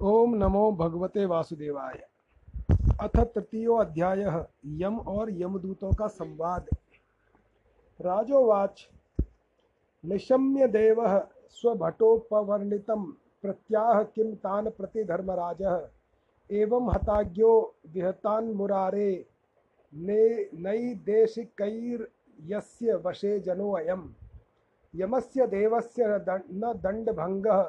[0.00, 2.02] ओम नमो भगवते वासुदेवाय।
[3.00, 4.20] अथ तृतीयो अध्याय,
[4.80, 6.66] यम और यमदूतों का संवाद।
[8.00, 8.88] राजोवाच,
[10.04, 10.96] निशम्य देव
[11.50, 13.04] स्वभटोपवर्णितं
[13.42, 15.88] प्रत्याह किं तान् प्रति धर्मराजः
[16.50, 17.52] एवं हताज्ञो
[17.94, 19.26] विहतान्मुरारे
[19.92, 20.22] ने
[20.54, 22.08] नैदेशिकैर्यस्य
[22.96, 24.02] वशे जनोऽयं
[24.94, 27.60] यमस्य देवस्य न दण्डभङ्गः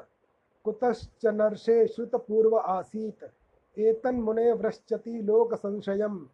[0.68, 3.24] कुतश्चनर्षे श्रुतपूर्व आसीत्।
[3.80, 6.28] एतन्मुने वृश्चति लोकसंशयं,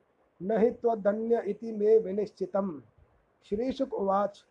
[0.44, 2.82] न हि त्वदन्य इति मे विनिश्चितम्।
[3.50, 4.46] श्रीशुक उवाच,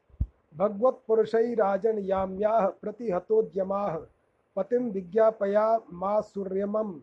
[0.56, 3.98] भगवत्पुरुषैराजन् याम्याः प्रतिहतोद्यमाः,
[4.56, 7.00] पतिं विज्ञापया मा सूर्यमं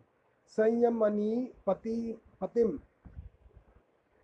[0.47, 2.79] संयमनी पति, पतिम।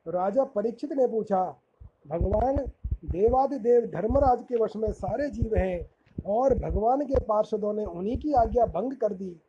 [0.07, 1.59] राजा परीक्षित ने पूछा,
[2.07, 2.57] भगवान,
[3.05, 5.94] देवादिदेव धर्मराज के वश में सारे जीव हैं?
[6.25, 9.41] और भगवान के पार्षदों ने उन्हीं की आज्ञा भंग कर दी,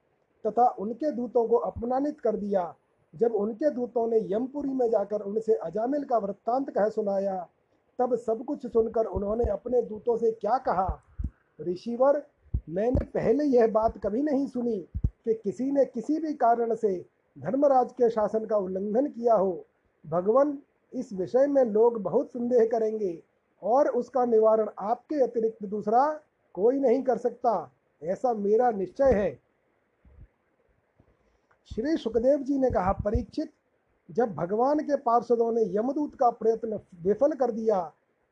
[0.47, 2.75] तथा उनके दूतों को अपमानित कर दिया।
[3.15, 7.49] जब उनके दूतों ने यमपुरी में जाकर उनसे अजामिल का वृत्तांत कह सुनाया,
[7.99, 11.03] तब सब कुछ सुनकर उन्होंने अपने दूतों से क्या कहा?
[11.61, 12.27] ऋषिवर,
[12.69, 17.07] मैंने पहले यह बात कभी नहीं सुनी कि किसी ने किसी भी कारण से
[17.39, 19.65] धर्मराज के शासन का उल्लंघन किया हो।
[20.07, 20.59] भगवान,
[20.95, 23.23] इस विषय में लोग बहुत संदेह करेंगे
[23.63, 26.21] और उसका निवारण आपके अतिरिक्त दूसरा
[26.57, 29.31] कोई नहीं कर सकता। ऐसा मेरा निश्चय है।
[31.67, 33.53] श्री सुखदेव जी ने कहा, परीक्षित,
[34.11, 37.81] जब भगवान के पार्षदों ने यमदूत का प्रयत्न विफल कर दिया,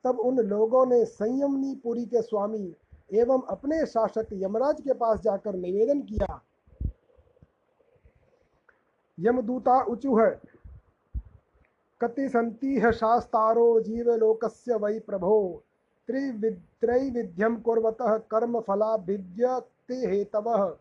[0.04, 2.74] तब उन लोगों ने संयमनी पुरी के स्वामी
[3.12, 6.40] एवं अपने शासक यमराज के पास जाकर निवेदन किया।
[9.18, 10.26] यमदूता उचुह
[12.00, 15.62] कति संति है शास्तारो जीवलोकस्य वै प्रभो।
[16.06, 20.76] त्रिवित्रैविध्यं कुर्वतः कर्मफलाभिव्यक्तिहेतवः।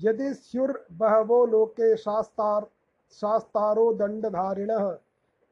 [0.00, 2.66] यदि स्युर्बहवो लोके शास्तार
[3.12, 4.98] शास्तारो दण्डधारिणः,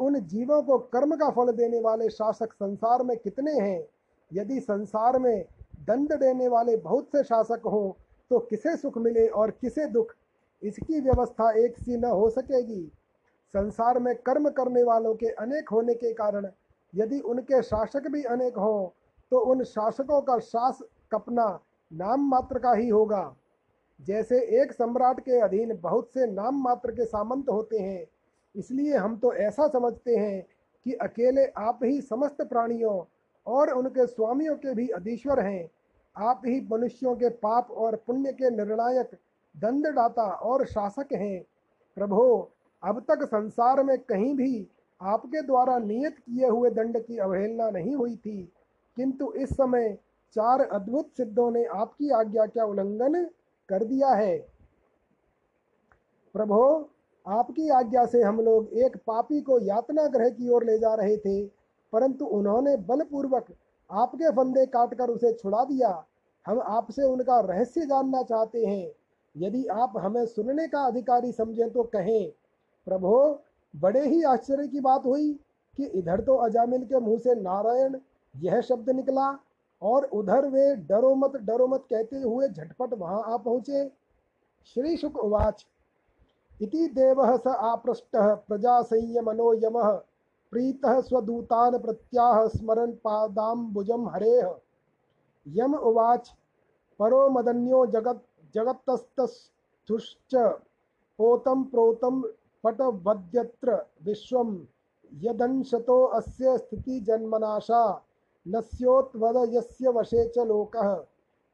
[0.00, 3.88] उन जीवों को कर्म का फल देने वाले शासक संसार में कितने हैं?
[4.32, 5.44] यदि संसार में
[5.86, 10.14] दंड देने वाले बहुत से शासक हों तो किसे सुख मिले और किसे दुख?
[10.62, 12.82] इसकी व्यवस्था एक सी न हो सकेगी।
[13.54, 16.46] संसार में कर्म करने वालों के अनेक होने के कारण
[16.92, 18.88] यदि उनके शासक भी अनेक हों
[19.32, 20.78] तो उन शासकों का शास
[21.12, 21.46] कपना
[21.90, 23.34] नाम मात्र का ही होगा।
[24.00, 28.06] जैसे एक सम्राट के अधीन बहुत से नाम मात्र के सामंत होते हैं,
[28.54, 30.42] इसलिए हम तो ऐसा समझते हैं
[30.86, 33.02] कि अकेले आप ही समस्त प्राणियों
[33.46, 35.68] और उनके स्वामियों के भी अधीश्वर हैं।
[36.16, 39.10] आप ही मनुष्यों के पाप और पुण्य के निर्णायक,
[39.56, 41.44] दंडदाता और शासक हैं।
[41.96, 42.50] प्रभो,
[42.82, 44.68] अब तक संसार में कहीं भी
[45.02, 48.52] आपके द्वारा नियत किए हुए दंड की अवहेलना नहीं हुई थी।
[48.96, 49.98] किंतु इस समय
[50.32, 53.24] चार अद्भुत सिद्धों ने आपकी आज्ञा का उल्लंघन
[53.68, 54.38] कर दिया है।
[56.32, 56.90] प्रभो,
[57.26, 61.16] आपकी आज्ञा से हम लोग एक पापी को यातना ग्रह की ओर ले जा रहे
[61.16, 61.46] थे,
[61.92, 63.46] परंतु उन्होंने बलपूर्वक
[63.94, 66.04] आपके फंदे काटकर उसे छुड़ा दिया।
[66.46, 68.90] हम आपसे उनका रहस्य जानना चाहते हैं।
[69.34, 72.30] यदि आप हमें सुनने का अधिकारी समझें तो कहें,
[72.86, 73.40] प्रभो,
[73.74, 75.32] बड़े ही आश्चर्य की बात हुई
[75.78, 77.96] कि इधर तो अजामिल के मुँह से नारायण
[78.34, 79.28] यह शब्द निकला
[79.82, 83.88] और उधर वे डरो मत डरो मत कहते हुए झटपट वहाँ आ पहुँचे।
[84.66, 85.66] श्री शुक उवाच।
[86.60, 89.90] इति देव स आपृष्ट प्रजा संयमनो यमः।
[90.54, 94.54] प्रीतः स्वदूतान प्रत्याह स्मरन् पादाम्बुजं हरेः।
[95.48, 96.34] यम उवाच,
[96.98, 100.34] परो मदन्यो जगत् जगत्तस्तुश्च
[101.18, 102.22] पोतं प्रोतं
[102.64, 104.66] पटवद्यत्र विश्वं।
[105.14, 108.02] यदंशतो अस्य स्थिति जन्मनाशा
[108.48, 111.04] नस्योत्वद यस्य वशे च लोकः।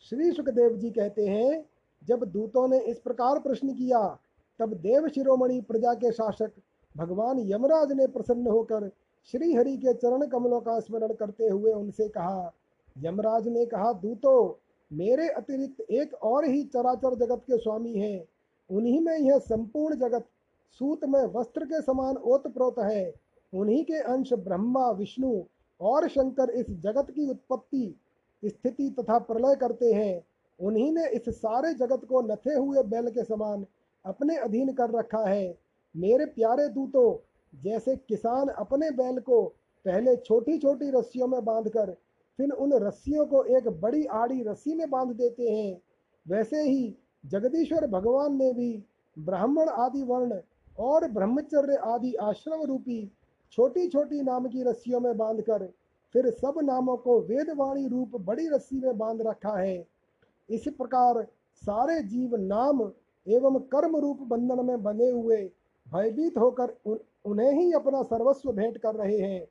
[0.00, 1.64] श्री सुखदेव जी कहते हैं,
[2.08, 4.18] जब दूतों ने इस प्रकार प्रश्न किया,
[4.60, 6.52] तब देव शिरोमणि प्रजा के शासक
[6.96, 8.90] भगवान यमराज ने प्रसन्न होकर
[9.24, 12.52] श्री हरि के चरण कमलों का स्मरण करते हुए उनसे कहा,
[12.98, 14.58] यमराज ने कहा, दूतो,
[14.92, 18.24] मेरे अतिरिक्त एक और ही चराचर जगत के स्वामी हैं।
[18.70, 20.26] उन्हीं में यह संपूर्ण जगत
[20.80, 23.25] सूत में वस्त्र के समान ओतप्रोत है।
[23.56, 25.42] उन्हीं के अंश ब्रह्मा, विष्णु
[25.80, 28.00] और शंकर इस जगत की उत्पत्ति
[28.42, 30.24] स्थिति तथा प्रलय करते हैं।
[30.60, 33.66] उन्हीं ने इस सारे जगत को नथे हुए बैल के समान
[34.04, 35.58] अपने अधीन कर रखा है।
[35.94, 37.16] मेरे प्यारे दूतों,
[37.62, 39.42] जैसे किसान अपने बैल को
[39.84, 41.96] पहले छोटी छोटी रस्सियों में बांधकर
[42.38, 45.80] फिर उन रस्सियों को एक बड़ी आड़ी रस्सी में बाँध देते हैं,
[46.26, 48.84] वैसे ही जगदीश्वर भगवान ने भी
[49.18, 50.40] ब्राह्मण आदि वर्ण
[50.78, 53.12] और ब्रह्मचर्य आदि आश्रम रूपी
[53.52, 55.66] छोटी छोटी नाम की रस्सियों में बांधकर
[56.14, 59.86] फिर सब नामों को वेदवाणी रूप बड़ी रस्सी में बाँध रखा है।
[60.50, 61.22] इस प्रकार
[61.62, 62.80] सारे जीव नाम
[63.26, 65.36] एवं कर्म रूप बंधन में बंधे हुए
[65.86, 69.46] भयभीत होकर उन, उन्हें ही अपना सर्वस्व भेंट कर रहे हैं।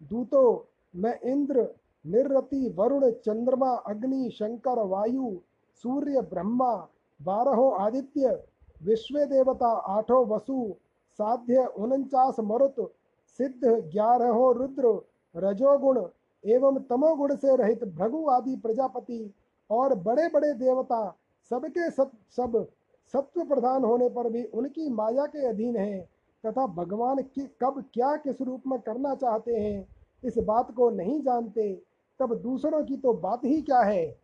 [0.00, 1.68] दूतो मैं इंद्र
[2.06, 5.36] निर्रति वरुण चंद्रमा अग्नि शंकर वायु
[5.84, 6.74] सूर्य ब्रह्मा
[7.20, 8.42] बारहों आदित्य
[8.82, 10.74] विश्व देवता आठों वसु
[11.18, 12.92] साध्य उनचास मरुत
[13.38, 15.00] सिद्ध ग्यारहों रुद्र
[15.34, 16.02] रजोगुण
[16.44, 19.34] एवं तमोगुण से रहित भृगु आदि प्रजापति
[19.70, 21.18] और बड़े बड़े देवता
[21.50, 22.66] सबके सब सब
[23.14, 26.02] सत्व प्रधान होने पर भी उनकी माया के अधीन हैं,
[26.44, 29.86] तथा भगवान की कब क्या किस रूप में करना चाहते हैं,
[30.24, 31.72] इस बात को नहीं जानते,
[32.20, 34.21] तब दूसरों की तो बात ही क्या है?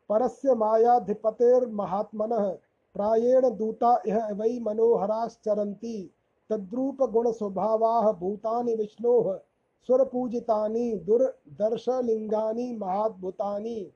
[0.08, 2.56] परस्य मायाधिपतेर्महात्मनः।
[2.94, 6.10] प्रायेण दूता इह वै मनोहराश्चरन्ति।
[6.50, 9.47] तद्रूपगुणस्वभावाः भूतानि विष्णोः।
[9.86, 13.92] सुरपूजितानि दुर्दर्शलिङ्गानि, महाद्भुतानि,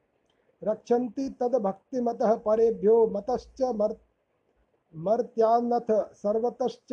[0.65, 3.93] रक्षन्ति तद्भक्तिमतः परेभ्यो मतश्च मर्,
[4.97, 6.93] मर्त्यान्नथ सर्वतश्च।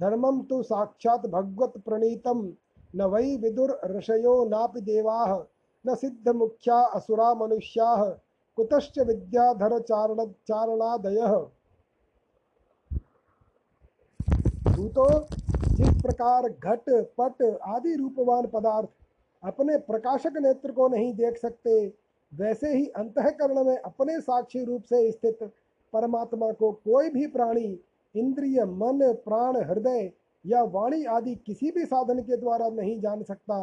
[0.00, 2.52] धर्मं तु साक्षात् भगवत् प्रणीतं
[2.96, 5.44] न वै विदुर्ऋषयो नापि देवाः,
[5.86, 8.04] न सिद्धमुख्या असुरा मनुष्याः
[8.56, 10.24] कुतश्च विद्याधरचारण
[14.76, 15.26] दूतो
[16.08, 18.88] प्रकार, घट, पट आदि रूपवान पदार्थ
[19.42, 21.86] अपने प्रकाशक नेत्र को नहीं देख सकते,
[22.32, 25.42] वैसे ही अंतकरण में अपने साक्षी रूप से स्थित
[25.92, 27.78] परमात्मा को कोई भी प्राणी,
[28.14, 30.10] इंद्रिय, मन, प्राण, हृदय
[30.44, 33.58] या वाणी आदि किसी भी साधन के द्वारा नहीं जान सकता।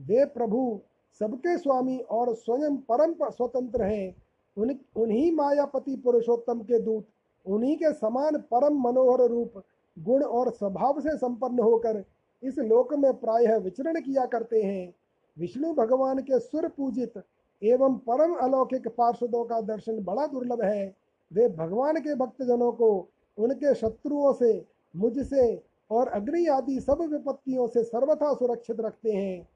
[0.00, 0.80] वे प्रभु
[1.20, 4.14] सबके स्वामी और स्वयं परम स्वतंत्र हैं।
[4.56, 7.06] उन, उन्हीं मायापति पुरुषोत्तम के दूत,
[7.46, 9.62] उन्हीं के समान परम मनोहर रूप
[9.98, 12.04] गुण और स्वभाव से संपन्न होकर
[12.42, 14.94] इस लोक में प्रायः विचरण किया करते हैं।
[15.38, 17.22] विष्णु भगवान के सुर पूजित
[17.62, 20.96] एवं परम अलौकिक पार्षदों का दर्शन बड़ा दुर्लभ है।
[21.32, 23.08] वे भगवान के भक्तजनों को
[23.38, 29.48] उनके शत्रुओं से, मुझसे और अग्नि आदि सब विपत्तियों से सर्वथा सुरक्षित रखते हैं।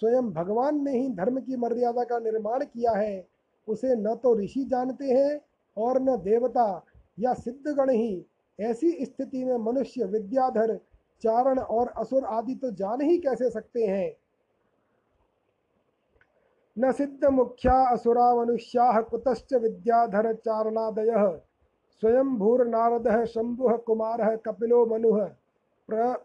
[0.00, 3.26] स्वयं भगवान ने ही धर्म की मर्यादा का निर्माण किया है।
[3.68, 5.40] उसे न तो ऋषि जानते हैं
[5.76, 6.84] और न देवता
[7.18, 8.26] या सिद्धगण ही
[8.60, 10.76] ऐसी स्थिति में मनुष्य, विद्याधर,
[11.22, 14.16] चारण और असुर आदि तो जान ही कैसे सकते हैं?
[16.78, 21.40] न सिद्ध मुख्या असुरा मनुष्या कुतश्च विद्याधर चारणादय।
[21.90, 25.12] स्वयं भूर नारद, शंभु कुमार, कपिलो मनु।
[25.88, 26.16] प्र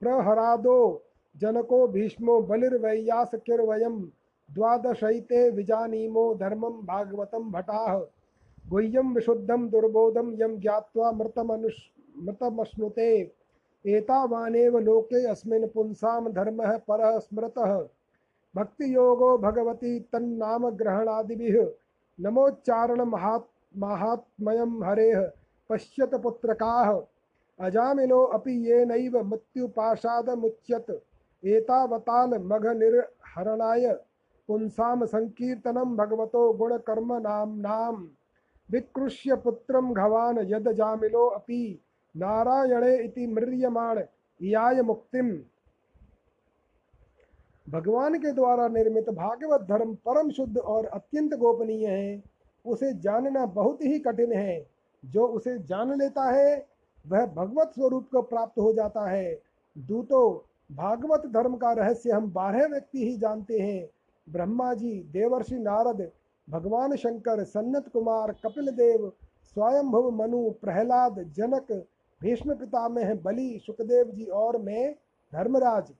[0.00, 1.04] प्रहरादो,
[1.36, 4.00] जनको भीष्मो बलिर्वैयास किर्वयम
[4.54, 8.17] द्वादशैते विजानीमो, धर्मं भागवतं भटाः।
[8.70, 11.78] गुह्यं विशुद्धं दुर्बोधं यं ज्ञात्वा मृतमनुष्
[12.22, 13.32] मृतमश्नुते।
[13.86, 17.88] एतावानेव लोके अस्मिन् पुंसां धर्मः परः स्मृतः।
[18.56, 21.70] भक्तियोगो भगवती तन्नाम ग्रहणादिभिः।
[22.20, 25.30] नमोच्चारण महात् महात्मयं हरेः।
[25.68, 27.00] पश्यत पुत्रकाः।
[27.60, 31.02] अजामिलो अपि येनैव मृत्युपाशादमुच्यत
[31.44, 33.92] एतावताल मघनिर्हरणाय।
[34.48, 38.17] पुंसां संकीर्तनं भगवतो गुणकर्म नाम्नां
[38.70, 41.80] विकृष्य पुत्रं घवान यद जामिलो अपि
[42.16, 44.02] नारायणे इति म्रियमाण
[44.42, 45.38] इयाय मुक्तिम।
[47.70, 52.22] भगवान के द्वारा निर्मित भागवत धर्म परम शुद्ध और अत्यंत गोपनीय है।
[52.66, 54.66] उसे जानना बहुत ही कठिन है।
[55.04, 56.66] जो उसे जान लेता है,
[57.08, 59.40] वह भगवत स्वरूप को प्राप्त हो जाता है।
[59.78, 63.88] दूतो, भागवत धर्म का रहस्य हम बारह व्यक्ति ही जानते हैं।
[64.32, 66.10] ब्रह्मा जी, देवर्षि नारद
[66.48, 69.12] भगवान शंकर, सन्नत कुमार, कपिल देव,
[69.44, 71.72] स्वयंभव मनु, प्रहलाद, जनक,
[72.20, 74.92] भीष्म पितामह बलि, सुखदेव जी और मैं,
[75.32, 75.92] धर्मराज।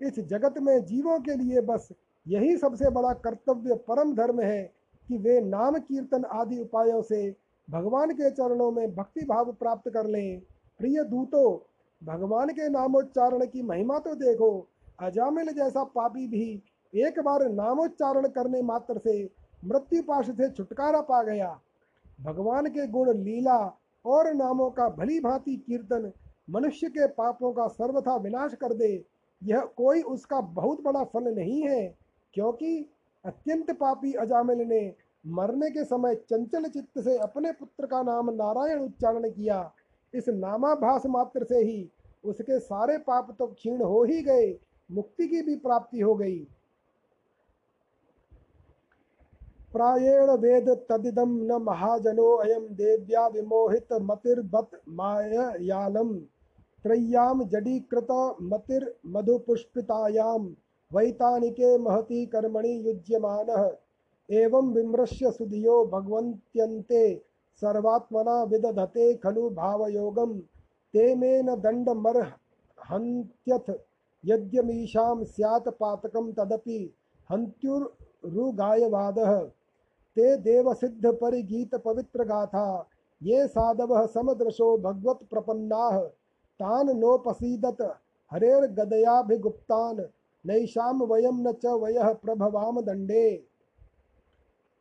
[0.00, 1.88] इस जगत में जीवों के लिए बस
[2.26, 4.62] यही सबसे बड़ा कर्तव्य परम धर्म है
[5.08, 7.34] कि वे नाम कीर्तन आदि उपायों से
[7.68, 10.40] भगवान के चरणों में भक्ति भाव प्राप्त कर लें।
[10.80, 11.66] प्रिय दूतो,
[12.02, 14.68] भगवान के नामोच्चारण की महिमा तो देखो।
[15.00, 16.62] अजामिल जैसा पापी भी
[16.94, 21.58] एक बार नामोच्चारण करने मात्र से मृत्यु पाश से छुटकारा पा गया।
[22.20, 23.58] भगवान के गुण लीला
[24.04, 26.10] और नामों का भली भांति कीर्तन
[26.50, 29.04] मनुष्य के पापों का सर्वथा विनाश कर दे,
[29.42, 31.94] यह कोई उसका बहुत बड़ा फल नहीं है,
[32.34, 32.88] क्योंकि
[33.24, 34.94] अत्यंत पापी अजामिल ने
[35.24, 39.70] मरने के समय चंचल चित्त से अपने पुत्र का नाम नारायण उच्चारण किया।
[40.14, 41.88] इस नामाभास मात्र से ही
[42.24, 44.58] उसके सारे पाप तो क्षीण हो ही गए,
[44.90, 46.46] मुक्ति की भी प्राप्ति हो गई।
[49.76, 56.18] प्रायेण वेद तदिदम न महाजनो अयम देव्या विमोहित मतिर्बत मायालम
[56.84, 60.54] त्रय्याम जडीकृत मतिर मधुपुष्पितायाम
[60.90, 63.70] वैतानिके महती कर्मणि युज्यमानः।
[64.28, 67.22] एवं विमृश्य सुधियो भगवन्त्यन्ते
[67.62, 70.38] सर्वात्मना विदधते खलु भावयोगम।
[70.94, 73.70] ते मेन दण्डमर्हन्त्यथ
[74.24, 76.94] यद्यमीशां स्यात् पातकं तदपि
[77.30, 79.46] हन्त्युरुगायवादः।
[80.16, 82.88] ते देव सिद्ध परिगीत पवित्र गाथा
[83.20, 85.90] ये साधवः समदृशो भगवत प्रपन्ना
[86.60, 87.82] तान नोपसीदत,
[88.32, 90.00] हरेर्गदयाभिगुप्तान्,
[90.44, 93.44] नैषां वयम न च वयः प्रभवाम दंडे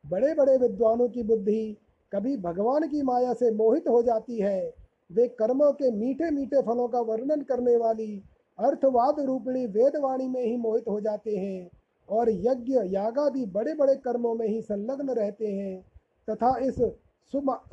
[0.06, 1.77] बड़े बड़े विद्वानों की बुद्धि
[2.12, 4.74] कभी भगवान की माया से मोहित हो जाती है।
[5.12, 8.24] वे कर्मों के मीठे मीठे फलों का वर्णन करने वाली
[8.60, 11.70] अर्थवाद रूपिणी वेदवाणी में ही मोहित हो जाते हैं।
[12.09, 15.81] और यज्ञ यागादि बड़े बड़े कर्मों में ही संलग्न रहते हैं,
[16.27, 16.75] तथा इस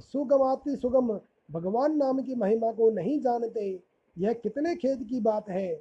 [0.02, 1.08] सुगमाति सुगम
[1.50, 3.80] भगवान नाम की महिमा को नहीं जानते,
[4.16, 5.74] यह कितने खेद की बात है।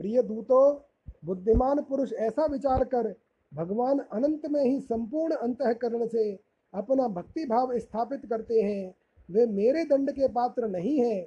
[0.00, 0.78] प्रिय दूतों,
[1.24, 3.14] बुद्धिमान पुरुष ऐसा विचार कर,
[3.52, 6.30] भगवान अनंत में ही संपूर्ण अंतकरण से
[6.74, 8.94] अपना भक्ति भाव स्थापित करते हैं,
[9.28, 11.24] वे मेरे दंड के पात्र नहीं हैं।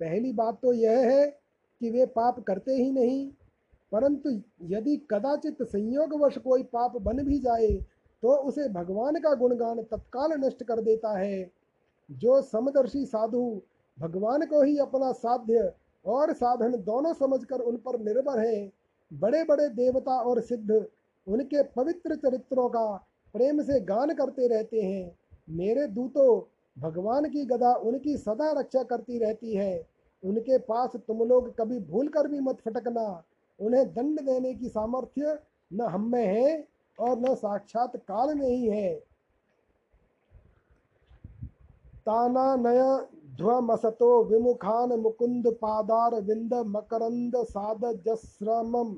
[0.00, 1.26] पहली बात तो यह है
[1.80, 3.30] कि वे पाप करते ही नहीं
[3.94, 4.30] परंतु
[4.66, 7.68] यदि कदाचित संयोगवश कोई पाप बन भी जाए
[8.22, 11.50] तो उसे भगवान का गुणगान तत्काल नष्ट कर देता है।
[12.08, 13.42] जो समदर्शी साधु
[13.98, 15.72] भगवान को ही अपना साध्य
[16.04, 18.72] और साधन दोनों समझकर उन पर निर्भर है
[19.10, 20.84] बड़े बड़े देवता और सिद्ध
[21.26, 22.86] उनके पवित्र चरित्रों का
[23.34, 25.18] प्रेम से गान करते रहते हैं।
[25.50, 26.40] मेरे दूतों,
[26.76, 29.86] भगवान की गदा उनकी सदा रक्षा करती रहती है।
[30.22, 33.06] उनके पास तुम लोग कभी भूल कर भी मत फटकना।
[33.60, 35.38] उन्हें दंड देने की सामर्थ्य
[35.70, 36.68] न हम में है
[36.98, 38.94] और न साक्षात काल में ही है।
[42.06, 42.96] ताना नया
[43.36, 48.94] ध्वमसतो विमुखान मुकुंद पादार विंद मकरंद साद जस्रमम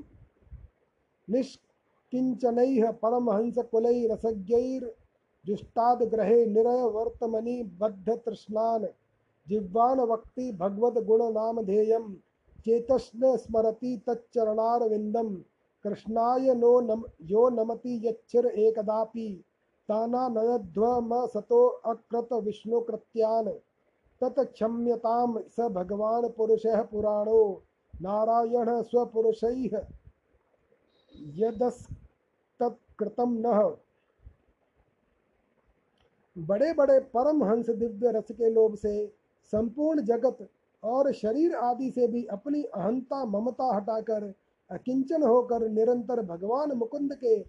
[1.27, 4.93] निष्किंचनैः परमहंस कुलै रसज्ञैर
[5.45, 8.87] जुष्टाद ग्रहे निरय वर्तमनि बद्ध तृष्णान
[9.47, 12.15] जिह्वान वक्ति भगवद गुण नाम ध्येयम
[12.65, 15.35] चेतस्न स्मरति तच्चरणारविंदम
[15.83, 19.43] कृष्णाय नो नम, यो नमति यच्छिर एकदापि।
[19.89, 23.51] ताना नयध्वम सतो अकृत विष्णु कृत्यान
[24.21, 27.63] तत्क्षम्यताम स भगवान पुरुषः पुराणो।
[28.01, 29.81] नारायण स्वपुरुषैः
[31.35, 33.77] यदस्तत्कृतं नः।
[36.37, 39.07] बड़े बड़े परम हंस दिव्य रस के लोभ से
[39.51, 40.49] संपूर्ण जगत
[40.83, 44.33] और शरीर आदि से भी अपनी अहंता ममता हटाकर,
[44.71, 47.39] अकिंचन होकर निरंतर भगवान मुकुंद के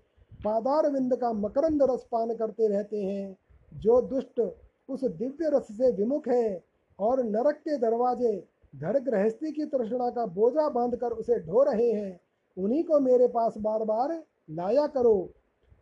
[0.45, 3.37] पादार विंद का मकरंद रस पान करते रहते हैं।
[3.75, 4.41] जो दुष्ट
[4.89, 6.63] उस दिव्य रस से विमुख हैं
[6.99, 12.21] और नरक के दरवाजे घर गृहस्थी की तृष्णा का बोझा बांधकर उसे ढो रहे हैं,
[12.57, 15.33] उन्हीं को मेरे पास बार बार लाया करो।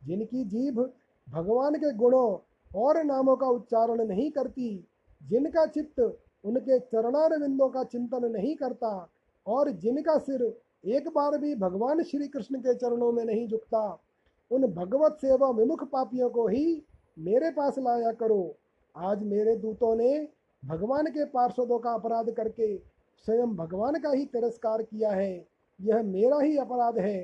[0.05, 0.91] जिनकी जीभ
[1.29, 2.39] भगवान के गुणों
[2.77, 4.89] और नामों का उच्चारण नहीं करती,
[5.23, 6.01] जिनका चित्त
[6.47, 9.09] उनके चरणार बिंदों का चिंतन नहीं करता
[9.47, 10.43] और जिनका सिर
[10.85, 13.99] एक बार भी भगवान श्री कृष्ण के चरणों में नहीं झुकता,
[14.51, 16.83] उन भगवत सेवा विमुख पापियों को ही
[17.19, 18.55] मेरे पास लाया करो।
[18.97, 20.29] आज मेरे दूतों ने
[20.63, 22.77] भगवान के पार्षदों का अपराध करके
[23.27, 25.47] स्वयं भगवान का ही तिरस्कार किया है।
[25.81, 27.19] यह मेरा ही अपराध है।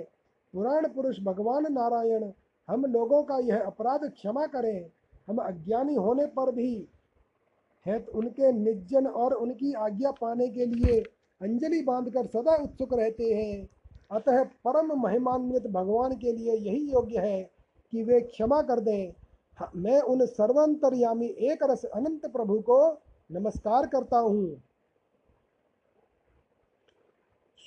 [0.55, 2.31] पुराण पुरुष भगवान नारायण,
[2.69, 4.91] हम लोगों का यह अपराध क्षमा करें।
[5.29, 6.89] हम अज्ञानी होने पर भी
[7.87, 11.01] है तो उनके निजन और उनकी आज्ञा पाने के लिए
[11.41, 13.69] अंजलि बांधकर सदा उत्सुक रहते हैं।
[14.11, 17.43] अतः परम महिमान्वित भगवान के लिए यही योग्य है
[17.93, 19.13] कि वे क्षमा कर दें।
[19.77, 22.79] मैं उन सर्वंतरयामी एक रस अनंत प्रभु को
[23.31, 24.47] नमस्कार करता हूँ।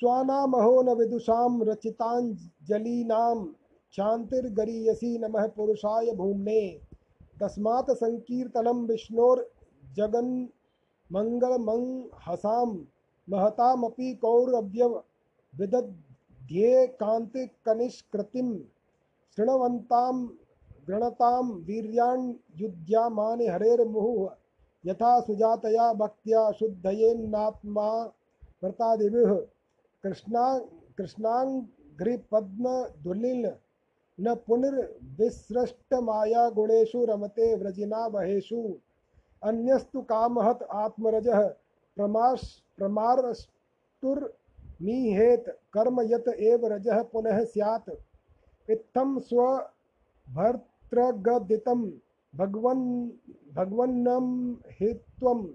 [0.01, 3.45] स्वानामहो न विदुषाम रचितांजलीनाम
[3.93, 6.61] शांतिर्गरीयसी नमः पुरुषाय भूमने।
[7.41, 8.85] तस्मात् संकीर्तनम
[9.97, 10.29] विष्णोर्जगन
[11.09, 12.71] मंगलमंहसाम
[13.27, 14.85] महतामपि कौरव्य
[15.53, 18.47] विदध्ये कांतिकनिष्कृतिम
[19.37, 20.25] शृण्वन्ताम
[20.87, 24.29] गृणतां वीर्याण्युद्यामानि हरेर्मुहुः,
[24.83, 27.87] यथा सुजातया भक्त्या शुद्धयेन्नात्मा
[28.63, 29.31] व्रतादिभिः
[30.03, 30.45] कृष्णा
[30.97, 33.45] कृष्णाङ्घ्रिपद्मधुलिन्
[34.19, 38.59] न पुनर्विसृष्टमाया गुणेषु रमते व्रजिना वहेषु
[39.45, 41.53] अन्यस्तु कामहत आत्मरज
[41.97, 47.89] प्रमाश प्रमारस्तुर्मीहेत कर्म यत एव रजः पुनः स्यात्।
[48.69, 51.91] इत्थं स्वभर्तृगदितं
[52.35, 53.09] भगवन्,
[53.55, 55.47] भगवन्नं हि त्वं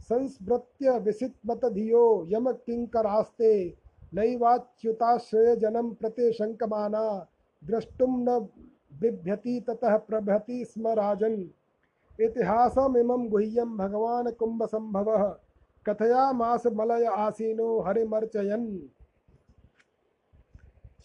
[0.00, 3.76] संस्मृत्य विसित्मत धियो यम किङ्करास्ते,
[4.14, 7.26] नैवाच्युताश्रयजनं प्रति शङ्कमाना,
[7.64, 8.48] द्रष्टुं न
[9.00, 11.48] बिभ्यति ततः प्रभति स्म राजन्
[12.20, 15.36] इतिहासमिमं गुह्यं भगवान् कुम्भसम्भवः।
[15.86, 18.78] कथयामास मलय आसीनो हरिमर्चयन्।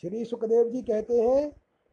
[0.02, 1.52] श्री सुखदेव जी कहते हैं,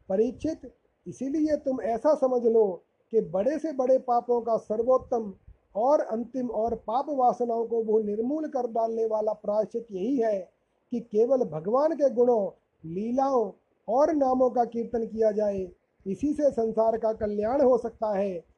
[0.09, 0.75] परीक्षित,
[1.07, 5.35] इसीलिए तुम ऐसा समझ लो कि बड़े से बड़े पापों का सर्वोत्तम
[5.77, 10.51] और अंतिम और पाप वासनाओं को वो निर्मूल कर डालने वाला प्रायश्चित यही है
[10.91, 12.51] कि केवल भगवान के गुणों,
[12.85, 13.53] लीलाओं
[13.89, 15.69] और नामों का कीर्तन किया जाए।
[16.07, 18.50] इसी से संसार का कल्याण हो सकता है।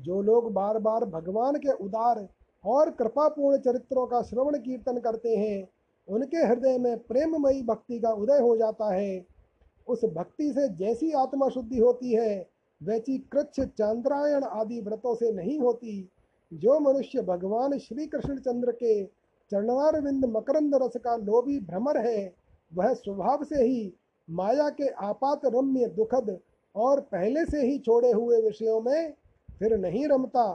[0.00, 2.26] जो लोग बार बार भगवान के उदार
[2.64, 5.68] और कृपापूर्ण चरित्रों का श्रवण कीर्तन करते हैं,
[6.08, 9.26] उनके हृदय में प्रेममयी भक्ति का उदय हो जाता है।
[9.88, 12.48] उस भक्ति से जैसी आत्मा शुद्धि होती है,
[12.80, 16.08] वैसी कृच्छ चांद्रायण आदि व्रतों से नहीं होती।
[16.52, 19.04] जो मनुष्य भगवान श्री कृष्ण चंद्र के
[19.52, 22.32] चरणारविंद मकरंद रस का लोभी भ्रमर है,
[22.74, 23.92] वह स्वभाव से ही
[24.28, 26.38] माया के आपात रम्य, दुखद
[26.74, 29.12] और पहले से ही छोड़े हुए विषयों में
[29.60, 30.52] फिर नहीं रमता।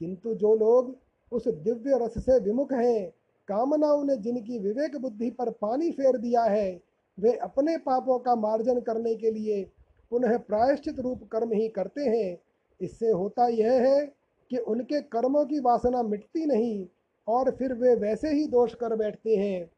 [0.00, 0.96] किंतु जो लोग
[1.32, 3.10] उस दिव्य रस से विमुख हैं
[3.48, 6.80] कामनाओं ने जिनकी विवेक बुद्धि पर पानी फेर दिया है,
[7.18, 9.62] वे अपने पापों का मार्जन करने के लिए
[10.10, 12.38] पुनः प्रायश्चित रूप कर्म ही करते हैं।
[12.80, 14.04] इससे होता यह है
[14.50, 16.86] कि उनके कर्मों की वासना मिटती नहीं
[17.28, 19.70] और फिर वे वैसे ही दोष कर बैठते हैं।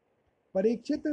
[0.55, 1.03] परीक्षित,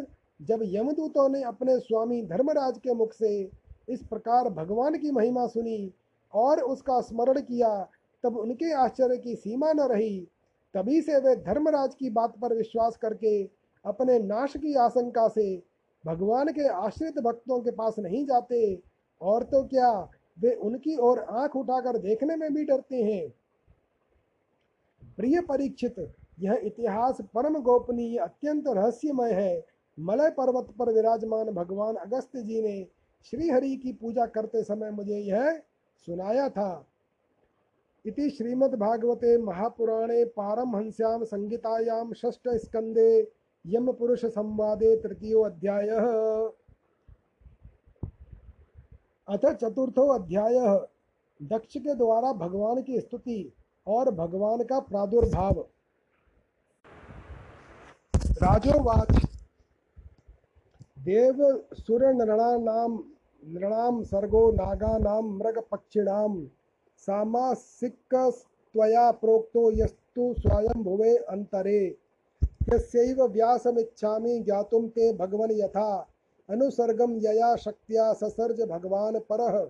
[0.42, 3.50] जब यमदूतों ने अपने स्वामी धर्मराज के मुख से
[3.88, 5.92] इस प्रकार भगवान की महिमा सुनी
[6.34, 7.88] और उसका स्मरण किया,
[8.24, 10.28] तब उनके आश्चर्य की सीमा न रही।
[10.74, 13.44] तभी से वे धर्मराज की बात पर विश्वास करके
[13.84, 15.62] अपने नाश की आशंका से
[16.06, 18.82] भगवान के आश्रित भक्तों के पास नहीं जाते।
[19.22, 20.08] और तो क्या,
[20.40, 23.34] वे उनकी ओर आँख उठाकर देखने में भी डरते हैं।
[25.16, 29.66] प्रिय परीक्षित, यह इतिहास परम गोपनीय, अत्यंत रहस्यमय है।
[30.00, 32.86] मलय पर्वत पर विराजमान भगवान अगस्त जी ने
[33.24, 35.62] श्री हरि की पूजा करते समय मुझे यह
[36.06, 36.86] सुनाया था।
[38.06, 43.32] इति श्रीमद्भागवते महापुराणे पारमहंस्यां संहितायां षष्ठ स्कंदे
[43.66, 45.88] यम पुरुष संवादे तृतीयो अध्याय।
[49.28, 50.58] अथ चतुर्थो अध्याय।
[51.42, 53.52] दक्ष के द्वारा भगवान की स्तुति
[53.86, 55.66] और भगवान का प्रादुर्भाव।
[58.42, 59.16] राजोवाच।
[60.98, 63.02] देव सुर नृणानाम
[63.44, 66.44] नृणाम सर्गो नागानाम मृग पक्षिणाम
[66.98, 71.96] सामासिक त्वया प्रोक्तो यस्तु स्वयं भुवे अंतरे
[72.72, 75.88] यस्यैव व्यासमिच्छामि ज्ञातुं ते भगवन् यथा।
[76.48, 79.64] अनुसर्गम यया शक्त्या ससर्ज भगवान परः।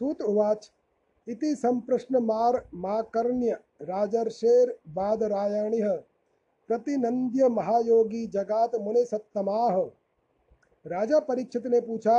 [0.00, 0.70] सूत उवाच,
[1.28, 5.96] इति संप्रश्न मार माकर्ण्य राजर्षेर बादरायणिः।
[6.68, 9.78] प्रतिनंद्य महायोगी जगात मुनि सत्तमाह
[10.84, 12.18] राजा परीक्षित ने पूछा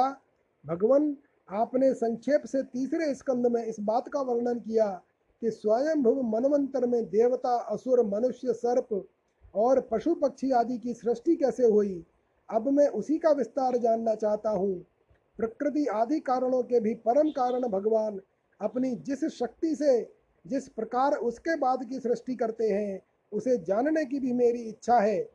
[0.68, 1.18] भगवान,
[1.50, 5.02] आपने संक्षेप से तीसरे स्कंद में इस बात का वर्णन किया
[5.42, 9.08] कि स्वयंभुव मनवंतर में देवता, असुर, मनुष्य, सर्प
[9.56, 12.06] और पशु पक्षी आदि की सृष्टि कैसे हुई?
[12.52, 14.86] अब मैं उसी का विस्तार जानना चाहता हूँ।
[15.38, 18.22] प्रकृति आदि कारणों के भी परम कारण भगवान
[18.62, 20.14] अपनी जिस शक्ति से,
[20.48, 23.02] जिस प्रकार उसके बाद की सृष्टि करते हैं,
[23.34, 25.30] उसे जानने की भी मेरी इच्छा है।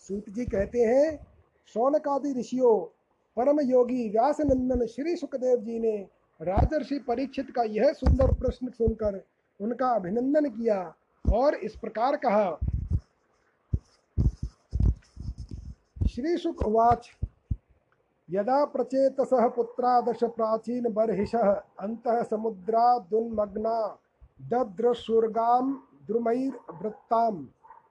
[0.00, 1.26] सूत जी कहते हैं,
[1.66, 2.97] शौनकादि ऋषियों
[3.38, 5.96] परम योगी व्यास नंदन श्री सुखदेव जी ने
[6.40, 9.20] राजर्षि परीक्षित का यह सुंदर प्रश्न सुनकर
[9.60, 12.58] उनका अभिनंदन किया और इस प्रकार कहा,
[16.08, 16.64] श्री सुख
[18.28, 23.78] यदा प्रचेतसः पुत्रादश प्राचीन बर्हिषः अन्तः समुद्रादुन्मग्ना
[24.50, 25.72] दद्रशुर्गां
[26.06, 27.34] द्रुमैर्वृत्तां,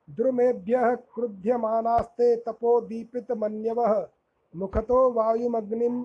[0.10, 4.08] द्रुमेभ्यः क्रुध्यमानास्ते तपोदीपितमन्यवः
[4.58, 6.04] मुखतो वायुमग्निं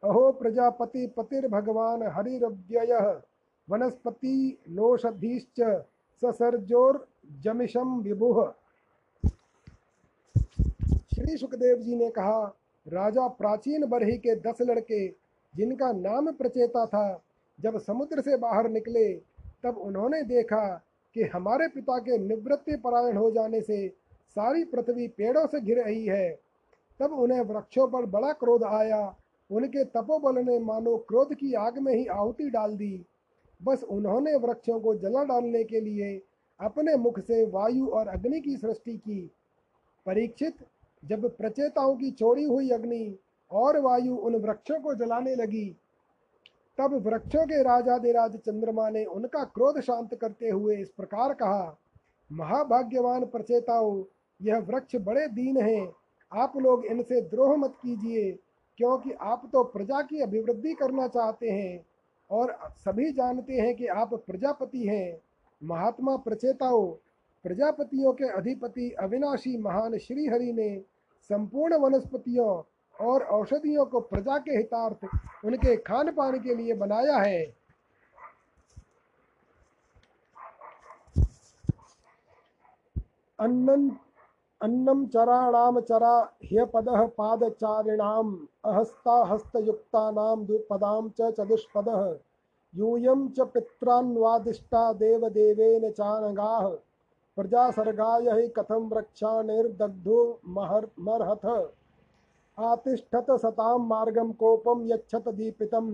[0.03, 3.21] अहो प्रजापति पतिर पतिर्भगवान हरिरव्ययः,
[3.69, 5.85] वनस्पति नोषधीश्च
[6.21, 8.53] ससर्जोर्जमिषम विभुः।
[11.15, 12.55] श्री सुखदेव जी ने कहा,
[12.87, 15.07] राजा प्राचीन बरही के दस लड़के,
[15.55, 17.21] जिनका नाम प्रचेता था,
[17.61, 19.13] जब समुद्र से बाहर निकले,
[19.63, 20.81] तब उन्होंने देखा
[21.15, 23.87] कि हमारे पिता के निवृत्ति परायण हो जाने से
[24.29, 26.39] सारी पृथ्वी पेड़ों से घिर रही है।
[26.99, 29.15] तब उन्हें वृक्षों पर बड़ा क्रोध आया
[29.51, 33.05] उनके तपोबल ने मानो क्रोध की आग में ही आहुति डाल दी।
[33.63, 36.21] बस उन्होंने वृक्षों को जला डालने के लिए
[36.59, 39.31] अपने मुख से वायु और अग्नि की सृष्टि की।
[40.05, 40.55] परीक्षित,
[41.05, 43.17] जब प्रचेताओं की छोड़ी हुई अग्नि
[43.51, 45.75] और वायु उन वृक्षों को जलाने लगी,
[46.77, 51.77] तब वृक्षों के राजा देराज चंद्रमा ने उनका क्रोध शांत करते हुए इस प्रकार कहा,
[52.31, 54.03] महाभाग्यवान प्रचेताओं,
[54.41, 55.93] यह वृक्ष बड़े दीन हैं।
[56.33, 58.39] आप लोग इनसे द्रोह मत कीजिए।
[58.79, 61.85] क्योंकि आप तो प्रजा की अभिवृद्धि करना चाहते हैं
[62.29, 65.19] और सभी जानते हैं कि आप प्रजापति हैं।
[65.61, 66.87] महात्मा प्रचेताओं,
[67.45, 70.69] प्रजापतियों के अधिपति अविनाशी महान श्री हरि ने
[71.29, 72.47] संपूर्ण वनस्पतियों
[72.95, 75.05] और औषधियों को प्रजा के हितार्थ
[75.45, 77.45] उनके खान पान के लिए बनाया है।
[83.39, 83.89] अन्नम
[84.61, 92.01] अन्नम चराणाम चरा ह्यपदः पादचारिणाम अहस्ता हस्तयुक्तानाम द्विपदाम च चतुष्पदः।
[92.75, 96.67] यूयं च पित्रान्वादिष्टा देवदेवेन चानगाः।
[97.37, 101.45] प्रजासर्गाय हि कथं वृक्षाणिर्दग्धो महर मर्हथ।
[102.59, 105.91] आतिष्ठत सतां मार्गं कोपं यच्छत दीपितं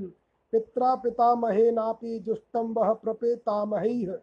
[0.51, 4.17] पित्रा पितामहेनापि जुष्टं वः प्रपेतामहैः।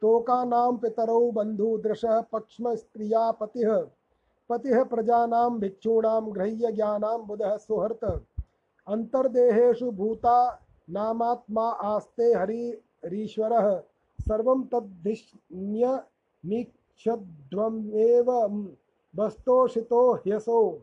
[0.00, 3.86] तोकानां पितरौ बंधु दृश बन्धुदृशः पक्ष्मस्त्रिया पतिः
[4.48, 8.20] पतिः प्रजानां भिक्षूणां गृह्य ज्ञानां बुधः सुहृत्।
[8.88, 13.82] अन्तर्देहेषु भूता नामात्मा आस्ते हरिरीश्वरः
[14.20, 16.02] सर्वं तद्धिन्य
[16.46, 18.66] मीक्षध्वमेव
[19.16, 20.82] वस्तोषितो ह्यसो।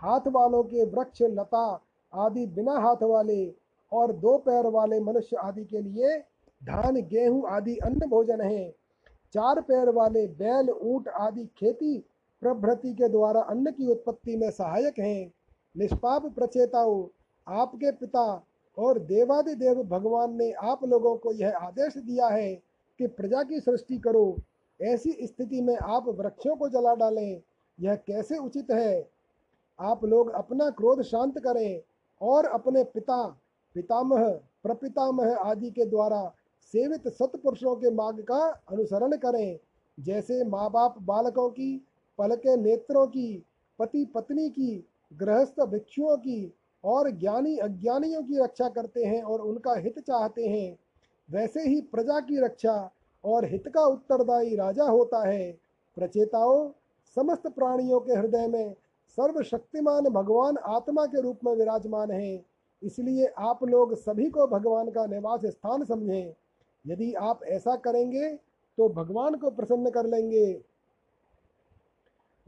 [0.00, 1.80] हाथ वालों के वृक्ष, लता
[2.12, 3.54] आदि बिना हाथ वाले
[3.92, 6.18] और दो पैर वाले मनुष्य आदि के लिए
[6.62, 8.70] धान, गेहूँ आदि अन्न भोजन हैं।
[9.34, 11.98] चार पैर वाले बैल, ऊँट आदि खेती
[12.42, 15.32] प्रभृति के द्वारा अन्न की उत्पत्ति में सहायक हैं।
[15.78, 17.06] निष्पाप प्रचेताओं,
[17.48, 18.44] आपके पिता
[18.78, 22.54] और देवादिदेव भगवान ने आप लोगों को यह आदेश दिया है
[22.98, 24.36] कि प्रजा की सृष्टि करो।
[24.82, 27.42] ऐसी स्थिति में आप वृक्षों को जला डालें।
[27.80, 29.10] यह कैसे उचित है?
[29.80, 31.82] आप लोग अपना क्रोध शांत करें
[32.22, 33.26] और अपने पिता,
[33.74, 34.28] पितामह,
[34.62, 39.58] प्रपितामह आदि के द्वारा सेवित सत्पुरुषों के मार्ग का अनुसरण करें।
[40.00, 41.86] जैसे माँ बाप बालकों की
[42.18, 43.44] पलके नेत्रों की,
[43.78, 46.52] पति पत्नी की गृहस्थ भिक्षुओं की
[46.84, 50.78] और ज्ञानी अज्ञानियों की रक्षा करते हैं और उनका हित चाहते हैं।
[51.30, 52.90] वैसे ही प्रजा की रक्षा
[53.24, 55.52] और हित का उत्तरदायी राजा होता है।
[55.96, 56.70] प्रचेताओं,
[57.16, 58.74] समस्त प्राणियों के हृदय में
[59.18, 62.44] सर्वशक्तिमान भगवान आत्मा के रूप में विराजमान है।
[62.82, 66.34] इसलिए आप लोग सभी को भगवान का निवास स्थान समझें।
[66.84, 68.28] यदि आप ऐसा करेंगे
[68.78, 70.62] तो भगवान को प्रसन्न कर लेंगे।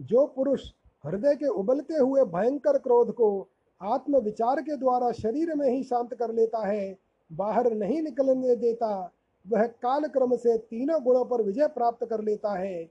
[0.00, 0.70] जो पुरुष
[1.08, 3.48] हृदय के उबलते हुए भयंकर क्रोध को
[3.80, 6.96] आत्म विचार के द्वारा शरीर में ही शांत कर लेता है,
[7.30, 9.10] बाहर नहीं निकलने देता,
[9.46, 12.84] वह काल क्रम से तीनों गुणों पर विजय प्राप्त कर लेता है।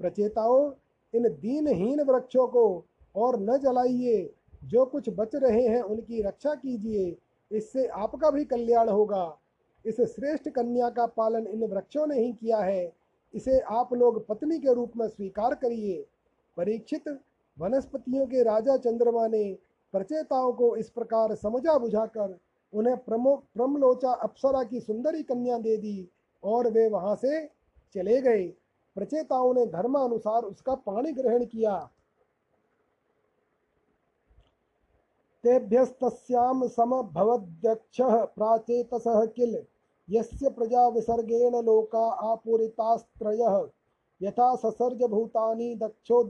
[0.00, 0.70] प्रचेताओं,
[1.14, 2.84] इन दीनहीन वृक्षों को
[3.14, 4.30] और न जलाइए,
[4.64, 7.16] जो कुछ बच रहे हैं उनकी रक्षा कीजिए,
[7.50, 9.38] इससे आपका भी कल्याण होगा।
[9.84, 12.92] इस श्रेष्ठ कन्या का पालन इन वृक्षों ने ही किया है,
[13.34, 16.04] इसे आप लोग पत्नी के रूप में स्वीकार करिए।
[16.56, 17.08] परीक्षित
[17.58, 19.58] वनस्पतियों के राजा चंद्रमा ने
[19.94, 22.38] प्रचेताओं को इस प्रकार समझा बुझाकर
[22.72, 26.08] उन्हें प्रमो प्रमलोचा अप्सरा की सुंदरी कन्या दे दी
[26.42, 27.46] और वे वहाँ से
[27.94, 28.46] चले गए।
[28.96, 31.76] प्रचेताओं ने धर्मानुसार उसका पाणी ग्रहण किया।
[35.44, 39.62] तेभ्यस्तस्यां समभवद्यक्षः प्राचेतसः किल।
[40.08, 43.68] यस्य प्रजा विसर्गेण लोका आपूरितास्त्रयः।
[44.20, 46.22] यथा ससर्ज भूतानि दक्षो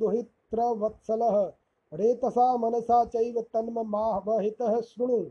[0.55, 1.53] दुहित्रवत्सलः
[1.95, 5.27] रेतसा मनसा चैव तन्ममावहितः शृणु।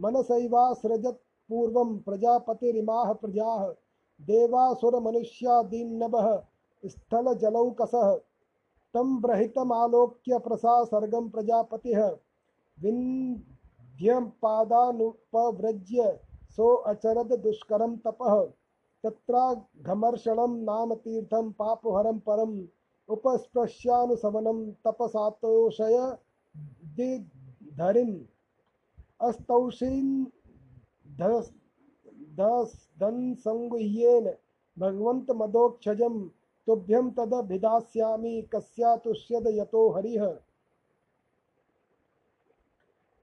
[0.00, 3.74] मनसैवासृजत् पूर्वं प्रजापतिरिमाः प्रजाः।
[4.20, 6.42] देवासुरमनुष्यादीन्नभः
[6.86, 8.20] स्थलजलौकसः।
[8.94, 11.28] तं ब्रहितमालोक्य प्रसासर्गं
[16.50, 18.48] सो अचरद दुष्करं तपः।
[19.04, 22.62] तत्राघमर्षणं नाम तीर्थं पापहरं परम्
[23.12, 25.98] उपस्पृश्यानुशमनं तपसातोषय
[26.96, 28.14] दिधरिम्
[29.20, 30.12] अस्तौषीन्
[31.20, 31.50] धस
[32.38, 34.32] धस धन संगुह्येन
[34.76, 36.18] भगवंत मदोक्षजम
[36.66, 40.24] तुभ्यम तदभिदास्यामि कस्या तुष्यद यतो हरिह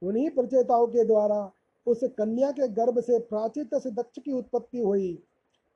[0.02, 1.39] उन्हीं प्रचेताओं के द्वारा
[1.88, 5.13] उस कन्या के गर्भ से प्राचीत से दक्ष की उत्पत्ति हुई।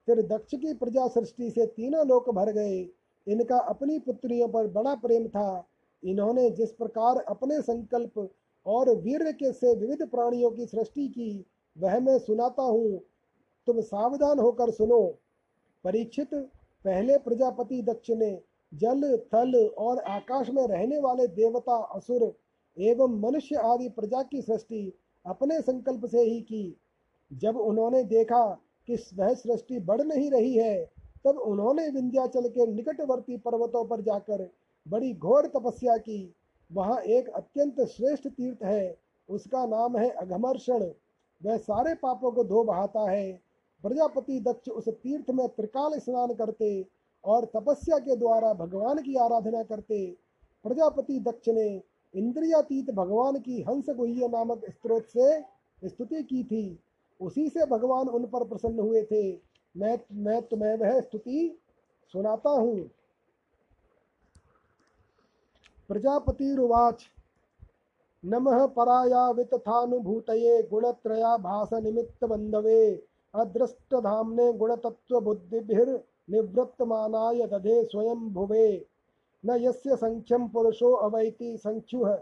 [0.08, 2.84] फिर दक्ष की प्रजा सृष्टि से तीनों लोक भर गए।
[3.27, 5.67] इनका अपनी पुत्रियों पर बड़ा प्रेम था।
[6.03, 8.29] इन्होंने जिस प्रकार अपने संकल्प
[8.65, 11.45] और वीर के से विविध प्राणियों की सृष्टि की,
[11.77, 12.99] वह मैं सुनाता हूँ।
[13.67, 15.17] तुम सावधान होकर सुनो।
[15.83, 16.33] परीक्षित,
[16.86, 18.41] पहले प्रजापति दक्ष ने
[18.73, 22.33] जल, थल और आकाश में रहने वाले देवता, असुर
[22.79, 24.93] एवं मनुष्य आदि प्रजा की सृष्टि
[25.25, 26.77] अपने संकल्प से ही की।
[27.33, 33.38] जब उन्होंने देखा कि वह सृष्टि बढ़ नहीं रही है तब उन्होंने विंध्याचल के निकटवर्ती
[33.38, 34.49] पर्वतों पर जाकर
[34.88, 36.36] बड़ी घोर तपस्या की।
[36.71, 38.97] वहाँ एक अत्यंत श्रेष्ठ तीर्थ है,
[39.29, 40.83] उसका नाम है अघमर्षण।
[41.41, 43.31] वह सारे पापों को धो बहाता है।
[43.83, 46.86] प्रजापति दक्ष उस तीर्थ में त्रिकाल स्नान करते
[47.23, 50.05] और तपस्या के द्वारा भगवान की आराधना करते।
[50.65, 51.81] प्रजापति दक्ष ने
[52.13, 55.41] इंद्रियातीत भगवान की हंस गुह्य नामक स्त्रोत से
[55.88, 56.79] स्तुति की थी।
[57.21, 61.59] उसी से भगवान उन पर प्रसन्न हुए थे। मैं मैं तुम्हें वह स्तुति
[62.13, 62.89] सुनाता हूँ।
[65.89, 67.09] प्रजापतिरुवाच,
[68.23, 78.88] नमः पराया वितथानुभूतये गुणत्रया भासनिमित्तबन्धवे अदृष्टधाम्ने गुणतत्त्वबुद्धिभिर्निवृत्तमानाय दधे स्वयं भुवे
[79.43, 82.15] न यस्य संख्यं पुरुषो अवैति संख्युः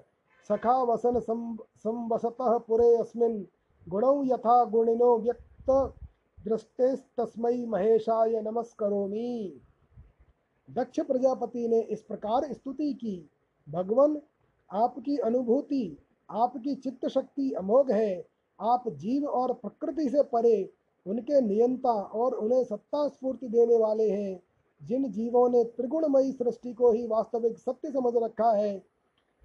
[0.49, 3.43] सखा वसन संवसतः पुरे अस्मिन्
[3.87, 5.93] गुणौ यथा गुणिनो व्यक्त
[6.45, 9.61] दृष्टेस्तस्मै महेशाय नमस्करोमि।
[10.71, 13.29] दक्ष प्रजापति ने इस प्रकार स्तुति की।
[13.69, 14.21] भगवान,
[14.71, 15.97] आपकी अनुभूति,
[16.31, 18.27] आपकी चित्त शक्ति अमोघ है।
[18.61, 20.73] आप जीव और प्रकृति से परे,
[21.07, 24.43] उनके नियंता और उन्हें सत्ता स्फूर्ति देने वाले हैं।
[24.83, 28.83] जिन जीवों ने त्रिगुणमयी सृष्टि को ही वास्तविक सत्य समझ रखा है,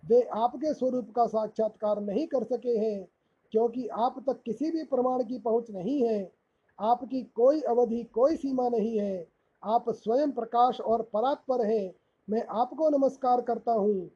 [0.07, 3.09] वे आपके स्वरूप का साक्षात्कार नहीं कर सके हैं,
[3.53, 6.46] क्योंकि आप तक किसी भी प्रमाण की पहुँच नहीं है।
[6.81, 9.27] आपकी कोई अवधि, कोई सीमा नहीं है।
[9.65, 11.95] आप स्वयं प्रकाश और परात्पर हैं।
[12.31, 14.11] मैं आपको नमस्कार करता हूँ।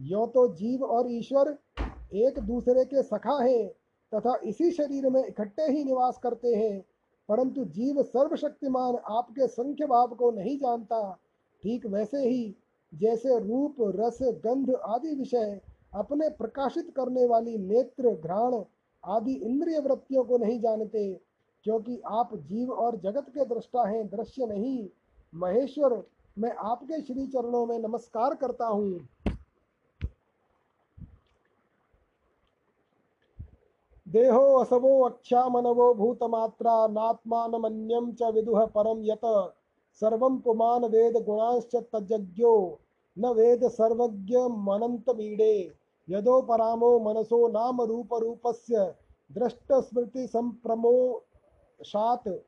[0.00, 1.58] यो तो जीव और ईश्वर
[2.14, 3.68] एक दूसरे के सखा हैं
[4.12, 6.84] तथा इसी शरीर में इकट्ठे ही निवास करते हैं।
[7.28, 11.18] परंतु जीव सर्वशक्तिमान आपके संख्य भाव को नहीं जानता।
[11.62, 12.54] ठीक वैसे ही
[12.94, 15.60] जैसे रूप, रस, गंध आदि विषय
[15.94, 18.62] अपने प्रकाशित करने वाली नेत्र, घ्राण
[19.04, 21.20] आदि इंद्रिय वृत्तियों को नहीं जानते
[21.66, 24.88] क्योंकि आप जीव और जगत के दृष्टा हैं, दृश्य नहीं।
[25.34, 26.02] महेश्वर,
[26.38, 29.08] मैं आपके श्री चरणों में नमस्कार करता हूँ।
[34.08, 39.54] देहो असवो अक्षा मनवो भूतमात्रा, नात्मानमन्यं च विदुः परम यत।
[40.00, 42.78] सर्वं पुमान् वेद गुणांश्च तज्ज्ञो
[43.18, 45.72] न वेद सर्वज्ञ मनंत मीडे
[46.08, 48.94] यदो परामो मनसो नाम रूप रूपस्य
[49.32, 50.26] दृष्ट स्मृति
[51.82, 52.42] संप्रमोशात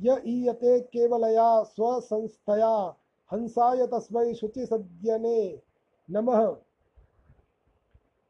[0.00, 2.96] य ईयते केवलया स्वसंस्थया,
[3.32, 5.62] हंसाय तस्मै शुचि सद्यने
[6.10, 6.56] नमः।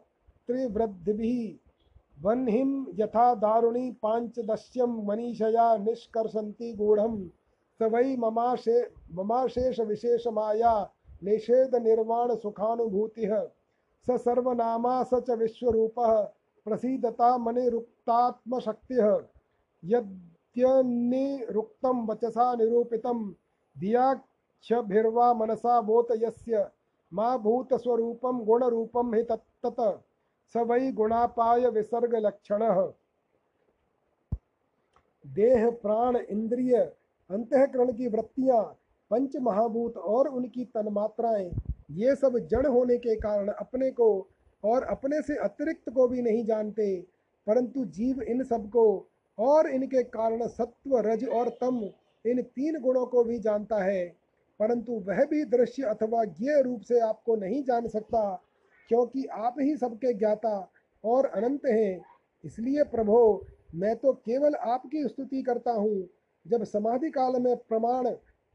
[3.00, 7.28] यथा दारुणी पाञ्चदश्यं मनीषया निष्कर्षन्ति गूढ़ं,
[7.78, 10.90] स वै ममाशे ममाशेषविशेषमाया
[11.24, 13.48] निषेधनिर्वाणसुखानुभूतिः
[14.06, 16.28] स सर्वनामा स च विश्वरूपः।
[16.64, 19.20] प्रसीदता मणिरुक्तात्मशक्तिः।
[19.84, 23.34] यद् नित्यनिरुक्तं वचसा निरूपितं।
[23.78, 26.70] धियाक्षभिर्वा मनसा बोत यस्य।
[27.12, 30.02] मा भूतस्वरूपं गुणरूपं हि तत्तत
[30.52, 32.92] स वै गुणापाय विसर्गलक्षणः।
[35.26, 36.92] देह, प्राण, इंद्रिय,
[37.30, 38.79] अंतकरण की वृत्तियाँ
[39.10, 41.50] पंच महाभूत और उनकी तन्मात्राएँ,
[41.92, 44.28] ये सब जड़ होने के कारण अपने को
[44.64, 46.94] और अपने से अतिरिक्त को भी नहीं जानते,
[47.46, 48.84] परंतु जीव इन सबको
[49.38, 51.80] और इनके कारण सत्व, रज और तम
[52.24, 54.06] इन तीन गुणों को भी जानता है।
[54.60, 58.22] परंतु वह भी दृश्य अथवा ज्ञ रूप से आपको नहीं जान सकता,
[58.90, 60.70] क्योंकि आप ही सबके ज्ञाता
[61.04, 62.00] और अनंत हैं।
[62.44, 66.08] इसलिए प्रभो, मैं तो केवल आपकी स्तुति करता हूँ।
[66.46, 68.06] जब समाधि काल में प्रमाण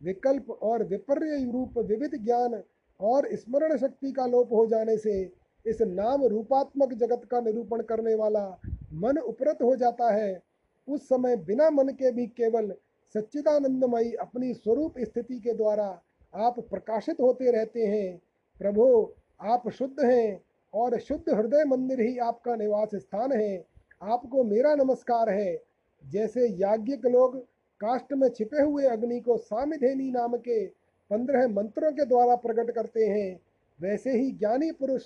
[0.03, 2.63] विकल्प और विपर्य रूप विविध ज्ञान
[2.99, 5.31] और स्मरण शक्ति का लोप हो जाने से
[5.67, 8.60] इस नाम रूपात्मक जगत का निरूपण करने वाला
[8.93, 10.43] मन उपरत हो जाता है।
[10.88, 12.73] उस समय बिना मन के भी केवल
[13.13, 16.01] सच्चिदानंदमयी अपनी स्वरूप स्थिति के द्वारा
[16.36, 18.21] आप प्रकाशित होते रहते हैं।
[18.60, 20.41] प्रभो, आप शुद्ध हैं
[20.73, 23.65] और शुद्ध हृदय मंदिर ही आपका निवास स्थान है।
[24.03, 25.63] आपको मेरा नमस्कार है।
[26.03, 27.45] जैसे याज्ञिक लोग
[27.86, 30.65] काष्ट में छिपे हुए अग्नि को सामिधेनी नाम के
[31.12, 33.39] पंद्रह मंत्रों के द्वारा प्रकट करते हैं।
[33.82, 35.04] वैसे ही ज्ञानी पुरुष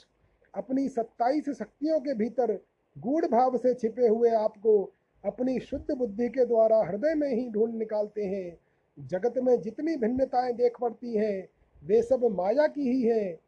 [0.54, 2.54] अपनी सत्ताईस शक्तियों के भीतर
[2.98, 4.94] गूढ़ भाव से छिपे हुए आपको
[5.26, 8.58] अपनी शुद्ध बुद्धि के द्वारा हृदय में ही ढूंढ निकालते हैं।
[9.08, 11.48] जगत में जितनी भिन्नताएँ देख पड़ती हैं,
[11.84, 13.40] वे सब माया की ही हैं।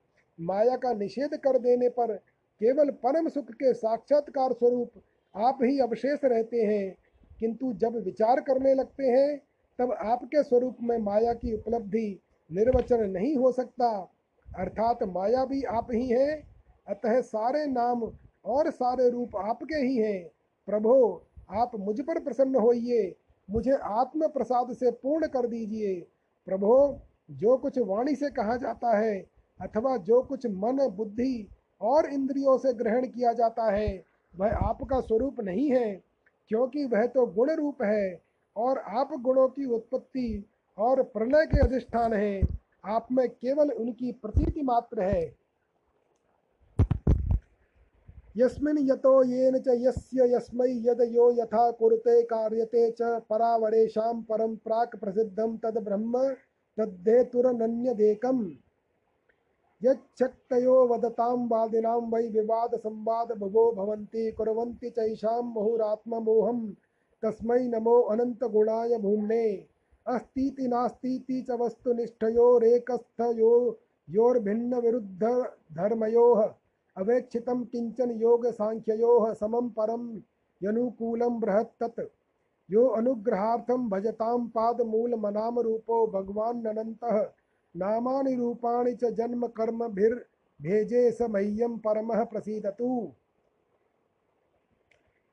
[0.42, 2.16] माया का निषेध कर देने पर
[2.62, 4.92] केवल परम सुख के साक्षात्कार स्वरूप
[5.36, 6.96] आप ही अवशेष रहते हैं।
[7.42, 9.42] किंतु जब विचार करने लगते हैं,
[9.80, 12.20] तब आपके स्वरूप में माया की उपलब्धि
[12.52, 14.12] निर्वचन नहीं हो सकता।
[14.58, 16.48] अर्थात माया भी आप ही हैं,
[16.88, 18.12] अतः सारे नाम
[18.46, 20.30] और सारे रूप आपके ही हैं।
[20.66, 23.16] प्रभो, आप मुझ पर प्रसन्न होइए,
[23.52, 26.08] मुझे आत्म प्रसाद से पूर्ण कर दीजिए।
[26.46, 27.00] प्रभो,
[27.32, 29.26] जो कुछ वाणी से कहा जाता है,
[29.62, 31.48] अथवा जो कुछ मन, बुद्धि
[31.82, 34.04] और इंद्रियों से ग्रहण किया जाता है,
[34.38, 36.11] वह आपका स्वरूप नहीं है।
[36.50, 38.22] क्योंकि वह तो गुण रूप है
[38.56, 40.44] और आप गुणों की उत्पत्ति
[40.78, 42.42] और प्रलय के अधिष्ठान हैं।
[42.86, 45.42] आप में केवल उनकी प्रतीति मात्र है।
[48.38, 54.96] यस्मिन् यतो येन च यस्य यस्मै यद यो यथा कुरुते कार्यते च परावरेषां परं प्राक्
[54.96, 56.28] प्रसिद्धं तद् ब्रह्म
[56.78, 58.44] तद्धेतुरनन्यदेकम्
[59.82, 66.74] यच्छक्तयो वदतां वादिनां वै विवादसंवादभुवो भवन्ति, कुर्वन्ति चैषां मुहुरात्ममोहं
[67.24, 69.68] तस्मै नमो अनन्तगुणाय भूम्ने
[70.06, 76.50] अस्तीति नास्तीति च वस्तुनिष्ठयोरेकस्थयो योर्भिन्नविरुद्धधर्मयोः,
[76.98, 80.22] अवेक्षितं किंचन योग सांख्यो समम परम
[80.62, 82.00] यनुकूलम बृहत्तत्।
[82.70, 87.34] यो अनुग्रहार्थम भजताम पाद मूल मनाम रूपो भगवान अनंत
[87.76, 90.14] नामानि रूपाणि च जन्म कर्म भिर
[90.62, 93.12] भेजे स मह्यम परम प्रसीदतु।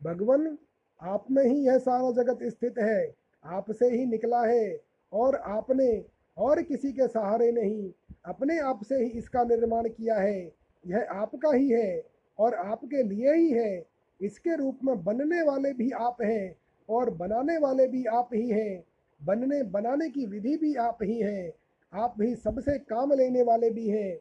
[0.03, 0.59] भगवान,
[1.03, 3.14] आप में ही यह सारा जगत स्थित है।
[3.45, 4.80] आपसे ही निकला है
[5.12, 6.05] और आपने
[6.36, 7.93] और किसी के सहारे नहीं,
[8.24, 10.53] अपने आप से ही इसका निर्माण किया है।
[10.86, 12.03] यह आपका ही है
[12.39, 13.86] और आपके लिए ही है।
[14.20, 16.57] इसके रूप में बनने वाले भी आप हैं
[16.89, 18.84] और बनाने वाले भी आप ही हैं।
[19.24, 21.53] बनने, बनाने की विधि भी आप ही हैं।
[21.93, 24.18] आप ही सबसे काम लेने वाले भी हैं।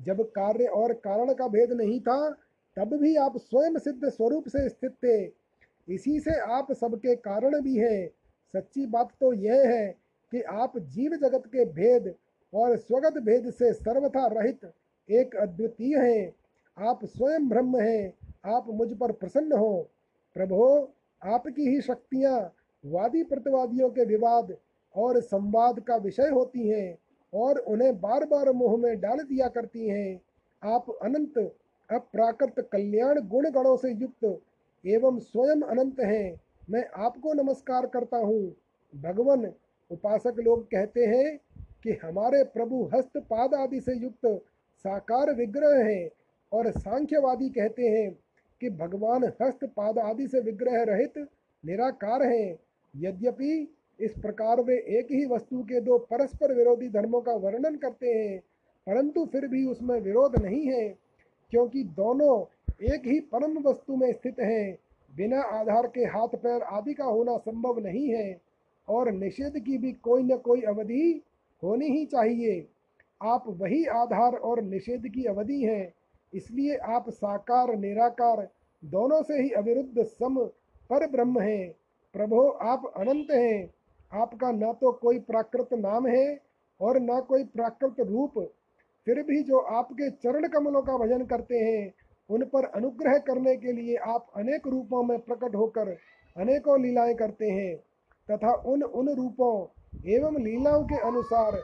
[0.00, 2.30] जब कार्य और कारण का भेद नहीं था,
[2.76, 5.24] तब भी आप स्वयं सिद्ध स्वरूप से स्थित थे।
[5.94, 8.08] इसी से आप सबके कारण भी हैं।
[8.56, 9.94] सच्ची बात तो यह है
[10.32, 12.14] कि आप जीव जगत के भेद
[12.54, 14.72] और स्वगत भेद से सर्वथा रहित
[15.10, 16.34] एक अद्वितीय हैं।
[16.78, 19.88] आप स्वयं ब्रह्म हैं। आप मुझ पर प्रसन्न हो।
[20.34, 20.92] प्रभो,
[21.24, 22.52] आपकी ही शक्तियाँ
[22.86, 24.56] वादी प्रतिवादियों के विवाद
[24.96, 26.98] और संवाद का विषय होती हैं।
[27.34, 30.20] और उन्हें बार बार मुँह में डाल दिया करती हैं।
[30.62, 31.38] आप अनंत,
[31.90, 34.40] अप्राकृत कल्याण गुण गणों से युक्त
[34.84, 38.54] एवं स्वयं अनंत हैं। मैं आपको नमस्कार करता हूँ।
[38.94, 39.46] भगवान,
[39.90, 41.38] उपासक लोग कहते हैं
[41.82, 44.26] कि हमारे प्रभु हस्त पाद आदि से युक्त
[44.84, 46.08] साकार विग्रह हैं
[46.52, 48.10] और सांख्यवादी कहते हैं
[48.60, 51.18] कि भगवान हस्त पाद आदि से विग्रह रहित
[51.64, 52.58] निराकार हैं।
[52.94, 53.52] यद्यपि
[54.00, 58.38] इस प्रकार वे एक ही वस्तु के दो परस्पर विरोधी धर्मों का वर्णन करते हैं,
[58.86, 60.88] परंतु फिर भी उसमें विरोध नहीं है,
[61.52, 62.44] क्योंकि दोनों
[62.92, 64.78] एक ही परम वस्तु में स्थित हैं।
[65.12, 68.40] बिना आधार के हाथ पैर आदि का होना संभव नहीं है,
[68.88, 71.22] और निषेध की भी कोई न कोई अवधि
[71.62, 72.66] होनी ही चाहिए।
[73.22, 75.92] आप वही आधार और निषेध की अवधि हैं,
[76.32, 78.48] इसलिए आप साकार, निराकार,
[78.82, 80.44] दोनों से ही अविरुद्ध सम
[80.90, 81.74] पर ब्रह्म हैं।
[82.14, 83.70] प्रभो, आप अनंत हैं।
[84.14, 86.26] आपका न तो कोई प्राकृत नाम है
[86.80, 88.38] और न कोई प्राकृत रूप।
[89.06, 91.92] फिर भी जो आपके चरण कमलों का भजन करते हैं,
[92.30, 95.88] उन पर अनुग्रह करने के लिए आप अनेक रूपों में प्रकट होकर
[96.36, 97.76] अनेकों लीलाएँ करते हैं
[98.28, 99.52] तथा उन उन रूपों
[100.10, 101.56] एवं लीलाओं के अनुसार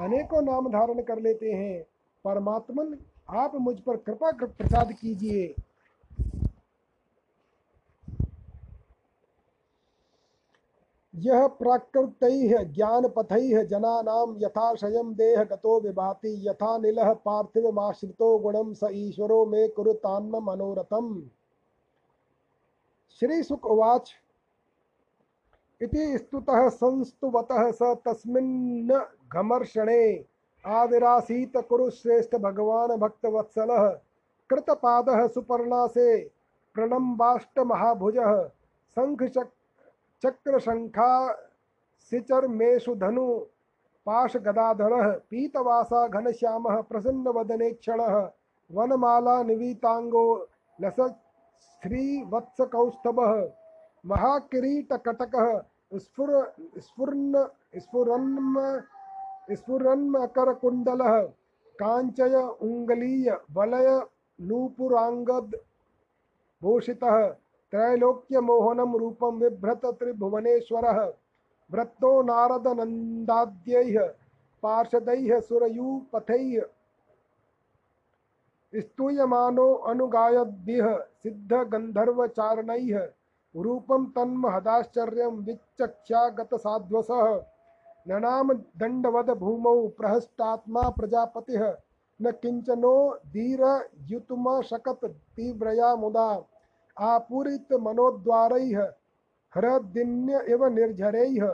[0.00, 1.82] अनेकों नाम धारण कर लेते हैं।
[2.24, 2.96] परमात्मन,
[3.30, 5.54] आप मुझ पर कृपा प्रसाद कीजिए।
[11.14, 12.18] यह प्राकृत
[12.74, 21.22] ज्ञानपथैः जनानां यथाशयं देहगतो विभाति, यथा निलः पार्थिवमाश्रितो गुणं स ईश्वरो मे कुरुतान्म मनोरथम्।
[23.20, 24.12] श्रीसुक उवाच।
[25.82, 28.90] इति स्तुतः संस्तुवतः स तस्मिन्
[29.32, 30.24] घमर्षणे
[30.66, 33.88] आविरासीत कुरुश्रेष्ठ भगवान भक्तवत्सलः
[34.50, 36.18] कृतपादः सुपर्णासे
[36.74, 38.44] प्रणम्बाष्टमहाभुजः
[38.96, 39.61] शङ्खचक्र
[40.22, 41.32] चक्र शंखा
[42.12, 43.38] सिचर्मेषु धनु,
[44.06, 48.00] पाश गदाधर, पीतवासा घनश्याम, प्रसन्न वदने क्षण,
[48.70, 50.48] वनमाला निवीतांगो
[50.80, 51.00] लस
[51.82, 53.20] श्रीवत्स कौस्तभ
[54.06, 55.36] महाकिरीटकटक,
[55.94, 57.46] स्फुर, स्फुर्न,
[57.76, 58.80] स्फुरन्म,
[59.52, 61.20] स्फुरन्मकरकुण्डलः,
[61.78, 64.00] काञ्चय, उङ्गलीय, वलय,
[64.40, 65.54] नूपुराङ्गद,
[66.62, 67.41] भूषितः
[67.72, 71.12] त्रैलोक्यमोहनं रूपं बिभ्रत त्रिभुवनेश्वरः
[71.72, 74.14] वृत्तो नारदनन्दाद्यैः,
[74.62, 76.62] पार्षदैः, सुरयूपथैः
[78.80, 83.08] स्तूयमानो अनुगायद्भिः, सिद्धगन्धर्वचारणैः,
[83.56, 87.44] रूपं तन्महदाश्चर्यं विचक्ष्यागतसाध्वसः
[88.08, 91.74] ननाम दण्डवद भूमौ प्रहष्टात्मा प्रजापतिः,
[92.22, 96.44] न किञ्चनो धीरयुतुमशकत तीव्रया मुदा
[97.00, 98.52] आपूरित मनोद्वार
[99.56, 101.46] हृदिन्य इव निर्झरैः।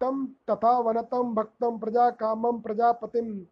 [0.00, 3.44] तम तथा वनतम वनतं भक्तं प्रजाकामं प्रजापतिं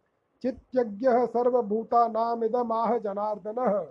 [0.43, 3.87] चित्यज्ञः सर्वभूतानामिदमाह जनार्दनः।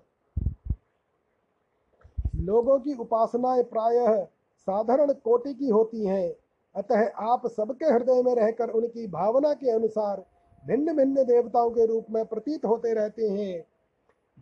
[2.36, 4.24] लोगों की उपासनाएँ प्रायः
[4.60, 6.36] साधारण कोटि की होती हैं,
[6.76, 10.26] अतः आप सबके हृदय में रहकर उनकी भावना के अनुसार
[10.68, 13.62] भिन्न भिन्न देवताओं के रूप में प्रतीत होते रहते हैं।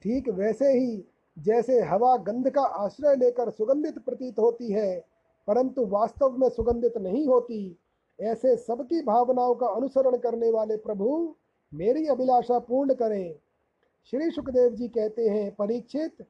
[0.03, 1.05] ठीक वैसे ही
[1.37, 4.99] जैसे हवा गंध का आश्रय लेकर सुगंधित प्रतीत होती है,
[5.47, 7.77] परंतु वास्तव में सुगंधित नहीं होती।
[8.19, 11.35] ऐसे सबकी भावनाओं का अनुसरण करने वाले प्रभु,
[11.71, 13.35] मेरी अभिलाषा पूर्ण करें।
[14.13, 16.25] श्री सुखदेव जी कहते हैं, परीक्षित,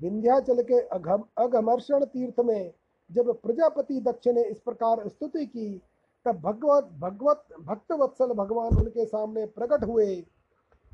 [0.00, 2.72] विंध्याचल के अघम अघमर्षण तीर्थ में
[3.10, 5.80] जब प्रजापति दक्ष ने इस प्रकार स्तुति की,
[6.26, 10.24] तब भगवत भगवत भक्तवत्सल भगवान उनके सामने प्रकट हुए।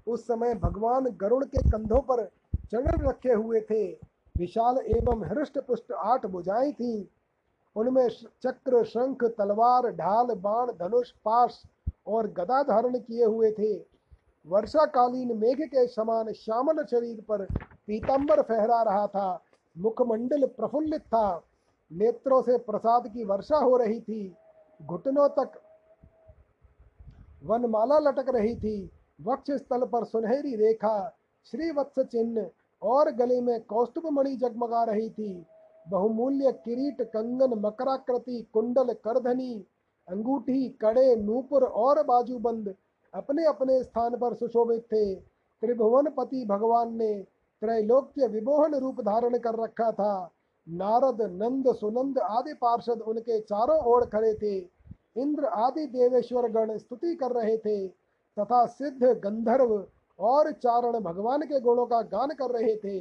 [0.07, 2.23] उस समय भगवान गरुड़ के कंधों पर
[2.75, 3.93] चरण रखे हुए थे।
[4.39, 7.05] विशाल एवं हृष्ट पुष्ट आठ भुजाएँ थीं।
[7.77, 8.09] उनमें
[8.43, 11.63] चक्र, शंख, तलवार, ढाल, बाण, धनुष पाश
[12.07, 13.77] और गदा धारण किए हुए थे।
[14.47, 17.45] वर्षाकालीन मेघ के समान श्यामल शरीर पर
[17.87, 19.43] पीताम्बर फहरा रहा था।
[19.79, 21.43] मुखमंडल प्रफुल्लित था।
[21.93, 24.37] नेत्रों से प्रसाद की वर्षा हो रही थी।
[24.83, 25.61] घुटनों तक
[27.45, 28.91] वनमाला लटक रही थी।
[29.23, 31.17] वक्ष स्थल पर सुनहरी रेखा,
[31.51, 32.51] श्रीवत्स चिन्ह
[32.85, 35.47] और गले में कौस्तुभ मणि जगमगा रही थी।
[35.87, 39.55] बहुमूल्य किरीट, कंगन, मकराकृति, कुंडल, करधनी,
[40.09, 42.75] अंगूठी, कड़े, नूपुर और बाजूबंद
[43.15, 47.15] अपने अपने स्थान पर सुशोभित थे। त्रिभुवन पति भगवान ने
[47.63, 50.31] त्रैलोक्य विमोहन रूप धारण कर रखा था।
[50.67, 54.57] नारद, नंद, सुनंद आदि पार्षद उनके चारों ओर खड़े थे।
[55.17, 57.87] इंद्र आदि देवेश्वर गण स्तुति कर रहे थे
[58.37, 59.77] तथा सिद्ध गंधर्व
[60.19, 62.99] और चारण भगवान के गुणों का गान कर रहे थे।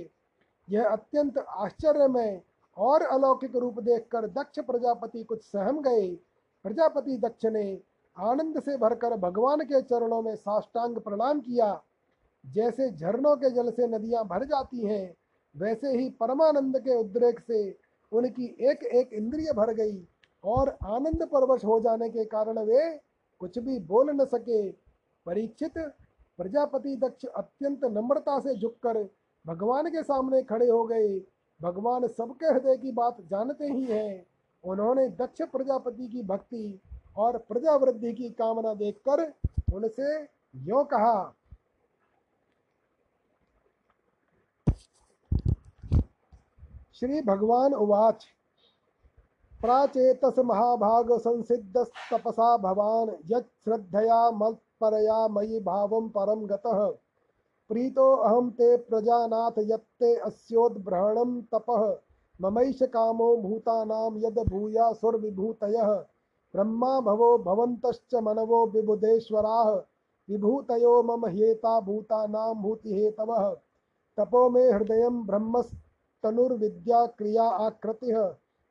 [0.68, 2.42] यह अत्यंत आश्चर्यमय
[2.78, 6.08] और अलौकिक रूप देखकर दक्ष प्रजापति कुछ सहम गए।
[6.66, 7.82] प्रजापति दक्ष ने
[8.18, 11.82] आनंद से भरकर भगवान के चरणों में साष्टांग प्रणाम किया।
[12.44, 15.16] जैसे झरनों के जल से नदियाँ भर जाती हैं,
[15.56, 17.78] वैसे ही परमानंद के उद्रेक से
[18.12, 20.08] उनकी एक एक इंद्रिय भर गई
[20.44, 22.90] और आनंद परवश हो जाने के कारण वे
[23.42, 24.72] कुछ भी बोल न सके।
[25.26, 25.78] परीक्षित
[26.40, 29.04] प्रजापति दक्ष अत्यंत नम्रता से झुककर
[29.46, 31.20] भगवान के सामने खड़े हो गए।
[31.62, 34.26] भगवान सबके हृदय की बात जानते ही हैं।
[34.64, 36.80] उन्होंने दक्ष प्रजापति की भक्ति
[37.18, 39.32] और प्रजावृद्धि की कामना देखकर
[39.74, 40.22] उनसे
[40.64, 41.34] यो कहा,
[46.94, 48.26] श्री भगवान उवाच।
[49.62, 54.30] प्राचेतस महाभाग संसिद्धस्तपसा भवान यश्रद्धया
[54.84, 56.88] मत्परया मयि भावं परम गतः।
[57.70, 61.98] प्रीतो अहम ते प्रजानाथ यत्ते अस्योद्भ्रहणं तपः।
[62.42, 65.94] ममैष कामो भूतानां यद भूया सुरविभूतयः।
[66.54, 69.70] ब्रह्मा भवो भवन्तश्च मनवो विबुधेश्वराः।
[70.30, 73.56] विभूतयो मम हेता भूतानां भूतिहेतवः।
[74.18, 75.74] तपो मे हृदय ब्रह्मस्
[76.24, 78.12] तनुर्विद्या क्रिया आकृति।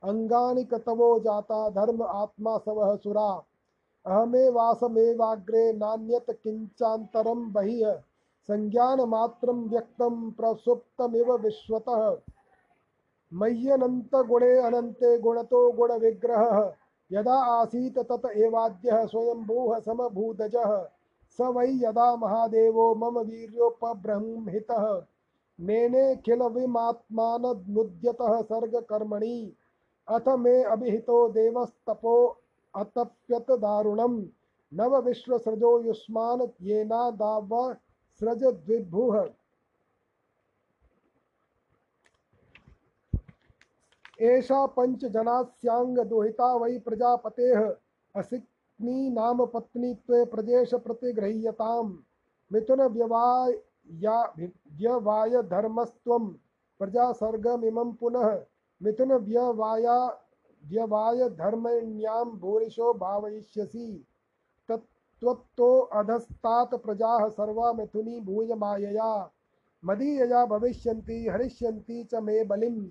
[0.02, 3.42] अंगानि कतवो जाता धर्म आत्मा सवह सुरा।
[4.06, 7.98] अहमे वासमेवाग्रे नान्यत किंचातरम बहिः।
[8.48, 12.16] संज्ञान मात्रम व्यक्तम प्रसुप्तमिव विश्वतः।
[13.34, 16.72] मय्यनंत गुणे अनंते गुणतो गुण विग्रह
[17.12, 20.86] यदा आसीत तत एवाद्यः स्वयंभूः समभूतजः।
[21.38, 25.02] स वै यदा महादेवो मम वीर्योपब्रह्महितः।
[25.60, 29.56] मेने खिल विमात्मानमुद्यतः सर्ग कर्मणि
[30.08, 32.36] अथ मे अभिहितो देवस्तपो
[32.74, 34.22] अतप्यत दारुणम
[34.72, 37.72] नव विश्व सृजो युष्मान येना दाव
[38.20, 38.44] सृज
[44.20, 47.60] एषा पंचजनास्यांग दुहिता वै प्रजापतेः।
[48.14, 51.92] असिक्नी नाम पत्नीत्वे प्रजेश प्रतिगृह्यताम्
[52.50, 53.52] मिथुन व्यवाय
[54.02, 56.28] या धर्मस्त्वं
[56.80, 58.28] प्रजासर्गमिमं पुनः।
[58.80, 59.98] मिथुन व्यवाया
[60.68, 64.06] व्यवाय धर्मण्यां भूरिशो भावयिष्यसि।
[64.68, 69.30] तत्त्वतो अधस्तात् प्रजाः सर्वा मिथुनी भूय मायया
[69.84, 72.86] मदीयया भविष्यन्ति, हरिष्यन्ति च मे बलिम्।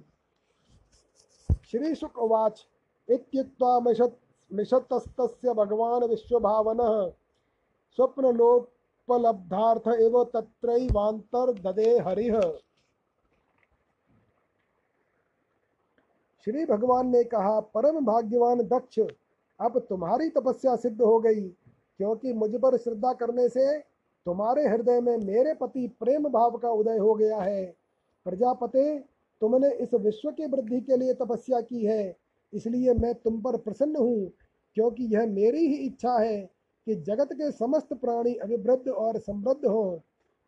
[1.71, 2.67] श्रीशुक उवाच।
[3.09, 7.13] इत्युक्त्वा मिषत् मिषतस्तस्य भगवान् विश्वभावनः।
[7.95, 8.71] स्वप्नलोप
[9.09, 11.99] उपलब्धार्थ एव तत्रैवांतर ददे
[16.45, 18.99] श्री भगवान ने कहा, परम भाग्यवान दक्ष,
[19.59, 23.77] अब तुम्हारी तपस्या सिद्ध हो गई, क्योंकि मुझ पर श्रद्धा करने से
[24.25, 27.65] तुम्हारे हृदय में मेरे पति प्रेम भाव का उदय हो गया है।
[28.25, 28.97] प्रजापते,
[29.41, 32.15] तुमने इस विश्व की वृद्धि के लिए तपस्या की है,
[32.53, 34.31] इसलिए मैं तुम पर प्रसन्न हूँ,
[34.75, 36.41] क्योंकि यह मेरी ही इच्छा है
[36.87, 40.01] कि जगत के समस्त प्राणी अभिवृद्ध और समृद्ध हो।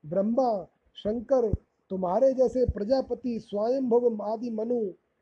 [0.03, 0.63] ब्रह्मा,
[0.97, 1.51] शंकर,
[1.91, 4.81] तुम्हारे जैसे प्रजापति स्वयंभुव आदि मनु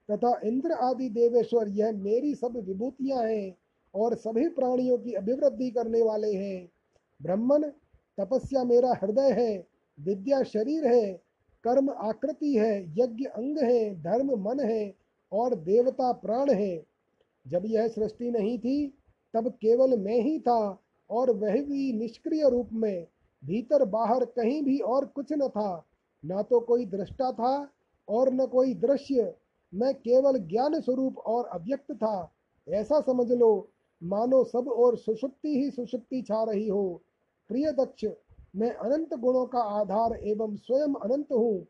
[0.09, 3.57] तथा इंद्र आदि देवेश्वर, यह मेरी सब विभूतियाँ हैं
[3.95, 6.69] और सभी प्राणियों की अभिवृद्धि करने वाले हैं।
[7.21, 7.63] ब्रह्मन,
[8.17, 9.67] तपस्या मेरा हृदय है,
[9.99, 11.13] विद्या शरीर है,
[11.63, 14.93] कर्म आकृति है, यज्ञ अंग है, धर्म मन है
[15.31, 16.83] और देवता प्राण है।
[17.47, 18.93] जब यह सृष्टि नहीं थी,
[19.33, 20.79] तब केवल मैं ही था
[21.09, 23.07] और वह भी निष्क्रिय रूप में,
[23.45, 25.85] भीतर बाहर कहीं भी और कुछ न था।
[26.25, 27.69] न तो कोई दृष्टा था
[28.09, 29.35] और न कोई दृश्य
[29.73, 32.31] मैं केवल ज्ञान स्वरूप और अव्यक्त था।
[32.69, 33.69] ऐसा समझ लो,
[34.03, 37.01] मानो सब और सुषुप्ति ही सुषुप्ति छा रही हो।
[37.47, 38.05] प्रिय दक्ष,
[38.55, 41.67] मैं अनंत गुणों का आधार एवं स्वयं अनंत हूँ।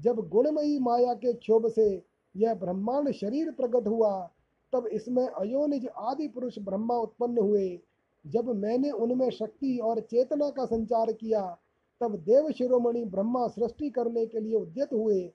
[0.00, 2.02] जब गुणमयी माया के क्षोभ से
[2.36, 4.30] यह ब्रह्मांड शरीर प्रकट हुआ,
[4.72, 7.80] तब इसमें अयोनिज आदि पुरुष ब्रह्मा उत्पन्न हुए।
[8.26, 11.58] जब मैंने उनमें शक्ति और चेतना का संचार किया,
[12.00, 15.32] तब देव शिरोमणि ब्रह्मा सृष्टि करने के लिए उद्यत हुए।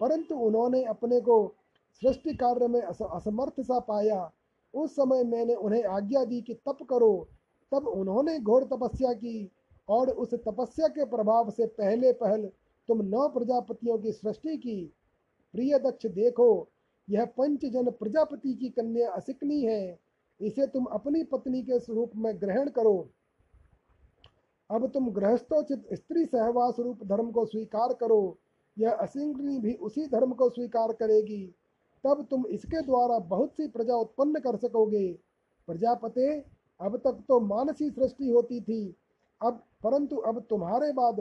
[0.00, 1.54] परंतु उन्होंने अपने को
[2.02, 4.32] सृष्टि कार्य में असमर्थ सा पाया।
[4.74, 7.28] उस समय मैंने उन्हें आज्ञा दी कि तप करो।
[7.72, 9.50] तब उन्होंने घोर तपस्या की
[9.88, 12.46] और उस तपस्या के प्रभाव से पहले पहल
[12.88, 14.92] तुम नौ प्रजापतियों की सृष्टि की।
[15.52, 16.68] प्रिय दक्ष, देखो,
[17.10, 19.98] यह पंचजन प्रजापति की कन्या असिकनी है।
[20.40, 23.08] इसे तुम अपनी पत्नी के स्वरूप में ग्रहण करो।
[24.70, 28.38] अब तुम गृहस्थोचित स्त्री सहवास रूप धर्म को स्वीकार करो।
[28.76, 31.44] यह असिंगनी भी उसी धर्म को स्वीकार करेगी,
[32.04, 35.06] तब तुम इसके द्वारा बहुत सी प्रजा उत्पन्न कर सकोगे।
[35.68, 36.28] प्रजापते,
[36.80, 38.94] अब तक तो मानसी सृष्टि होती थी,
[39.40, 41.20] अब परंतु अब तुम्हारे बाद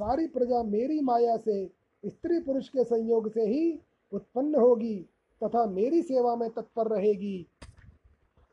[0.00, 1.64] सारी प्रजा मेरी माया से,
[2.04, 3.78] स्त्री पुरुष के संयोग से ही
[4.12, 4.96] उत्पन्न होगी
[5.42, 7.46] तथा मेरी सेवा में तत्पर रहेगी।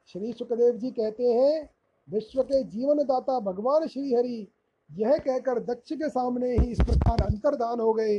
[0.08, 1.70] श्री सुखदेव जी कहते हैं,
[2.08, 4.48] विश्व के जीवनदाता भगवान श्री हरि
[4.90, 8.18] यह कहकर दक्ष के सामने ही इस प्रकार अंतर्दान हो गए।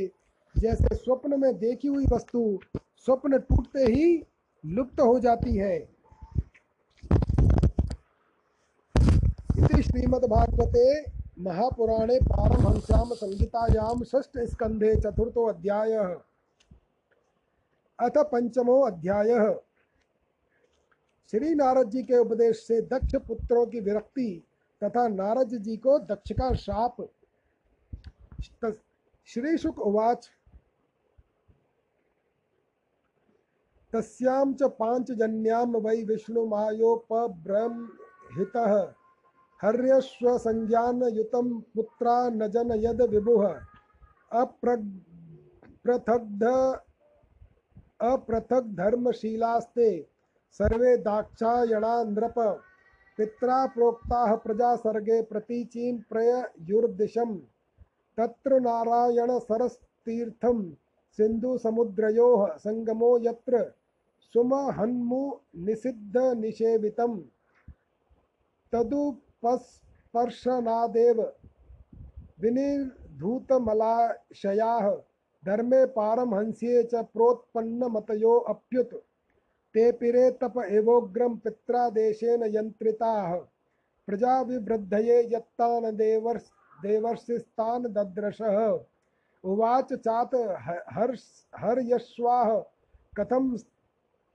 [0.55, 2.59] जैसे स्वप्न में देखी हुई वस्तु
[2.97, 4.23] स्वप्न टूटते ही
[4.63, 5.79] लुप्त हो जाती है।
[9.81, 10.83] श्रीमद्भागवते
[11.39, 15.93] महापुराणे पारमहंस्यां संहितायां षष्ठ स्कंधे चतुर्थो अध्याय।
[17.99, 19.29] अथ पंचमो अध्याय।
[21.31, 24.29] श्री नारद जी के उपदेश से दक्ष पुत्रों की विरक्ति
[24.81, 26.95] तथा नारद जी को दक्ष का शाप।
[29.27, 30.29] श्री शुक उवाच
[33.93, 38.73] तस्यां च पाञ्चजन्यां वै विष्णुमायोपब्रह्महितः
[39.59, 43.43] हर्यश्वसंज्ञानयुतं पुत्रा न जनयद विभुः।
[44.41, 46.43] अप्रथग्ध
[48.01, 49.89] अपृथग्धर्मशीलास्ते
[50.59, 52.37] सर्वे दाक्षायणा नृप
[53.17, 57.31] पित्रा प्रोक्ताः प्रजा सर्गे प्रतीचीं प्रययुर्दिशं
[58.17, 60.57] तत्र नारायणसरस्तीर्थं
[61.17, 63.53] सिन्धुसमुद्रयोः सङ्गमो यत्र
[64.33, 67.21] सुमहन्मु निषिद्धनिषेवितं
[68.71, 71.33] तदुपस्पर्शनादेव
[72.41, 74.97] विनिर्धूतमलाशयाः
[75.45, 79.03] धर्मे पारमहंस्ये च प्रोत्पन्नमतयो अप्युत।
[79.73, 83.39] ते पिरे तप एवोग्रं पित्रादेशेन यन्त्रिताः।
[84.07, 86.49] प्रजाविवृद्धये यत्तान् देवर्ष
[86.81, 88.79] देवर्षिस्तान् दद्रशः।
[89.43, 90.29] उवाच चात
[90.93, 91.23] हर्ष,
[91.55, 92.63] हर्यश्वाः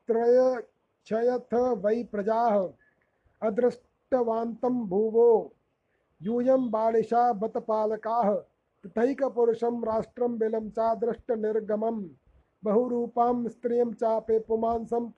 [0.08, 0.60] कथं
[1.06, 2.72] त्रयक्षयथ वै प्रजा
[3.42, 5.52] अदृष्टवान्तं भुवो।
[6.22, 8.34] यूयं बालिशा बतपालकाः,
[8.86, 12.10] तथैकपुरुषं राष्ट्रं बिलं चादृष्टनिर्गमं,
[12.64, 15.10] बहुरूपां स्त्रियं चापे पुमांसं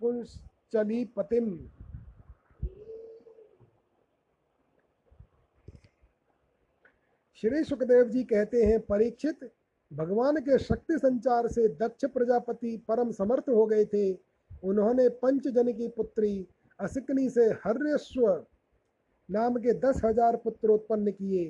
[7.34, 9.53] श्री सुखदेव जी कहते हैं, परीक्षित,
[9.93, 14.27] भगवान के शक्ति संचार से दक्ष प्रजापति परम समर्थ हो गए थे।
[14.62, 16.46] उन्होंने पंचजन की पुत्री
[16.80, 18.26] असिकनी से हर्यश्व
[19.28, 21.44] नाम के दस हज़ार पुत्र उत्पन्न किए।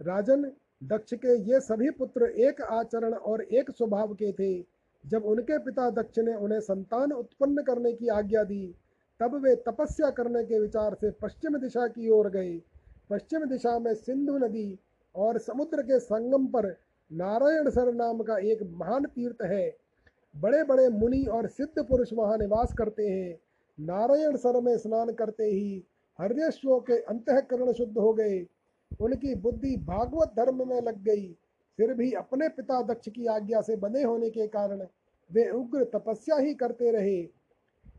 [0.00, 0.50] राजन,
[0.82, 4.54] दक्ष के ये सभी पुत्र एक आचरण और एक स्वभाव के थे।
[5.04, 8.74] जब उनके पिता दक्ष ने उन्हें संतान उत्पन्न करने की आज्ञा दी,
[9.20, 12.56] तब वे तपस्या करने के विचार से पश्चिम दिशा की ओर गए।
[13.10, 14.78] पश्चिम दिशा में सिंधु नदी
[15.14, 16.68] और समुद्र के संगम पर
[17.10, 19.64] नारायण सर नाम का एक महान तीर्थ है।
[20.34, 23.38] बड़े बड़े मुनि और सिद्ध पुरुष वहाँ निवास करते हैं।
[23.80, 25.84] नारायण सर में स्नान करते ही
[26.20, 28.46] हर्यश्वों के अंतकरण शुद्ध हो गए।
[29.00, 31.26] उनकी बुद्धि भागवत धर्म में लग गई।
[31.78, 34.86] फिर भी अपने पिता दक्ष की आज्ञा से बने होने के कारण
[35.30, 37.28] वे उग्र तपस्या ही करते रहे।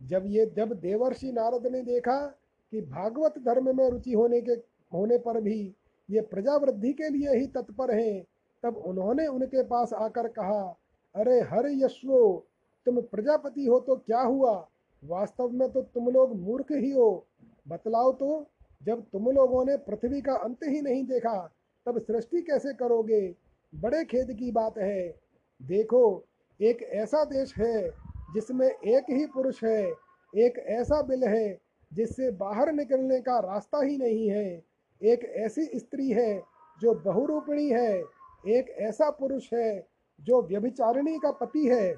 [0.03, 2.25] जब ये, जब देवर्षि नारद ने देखा
[2.71, 4.51] कि भागवत धर्म में रुचि होने के,
[4.93, 5.75] होने पर भी
[6.09, 8.25] ये प्रजावृद्धि के लिए ही तत्पर हैं,
[8.63, 10.77] तब उन्होंने उनके पास आकर कहा
[11.15, 12.47] अरे हर यशो,
[12.85, 14.69] तुम प्रजापति हो तो क्या हुआ?
[15.03, 17.27] वास्तव में तो तुम लोग मूर्ख ही हो।
[17.67, 18.47] बतलाओ तो
[18.83, 21.51] जब तुम लोगों ने पृथ्वी का अंत ही नहीं देखा,
[21.85, 23.35] तब सृष्टि कैसे करोगे?
[23.75, 25.15] बड़े खेद की बात है।
[25.61, 26.23] देखो,
[26.61, 27.89] एक ऐसा देश है,
[28.33, 29.93] जिसमें एक ही पुरुष है,
[30.35, 31.59] एक ऐसा बिल है,
[31.93, 34.63] जिससे बाहर निकलने का रास्ता ही नहीं है।
[35.03, 36.43] एक ऐसी स्त्री है,
[36.81, 38.03] जो बहुरूपिणी है,
[38.47, 41.95] एक ऐसा पुरुष है जो व्यभिचारिणी का पति है,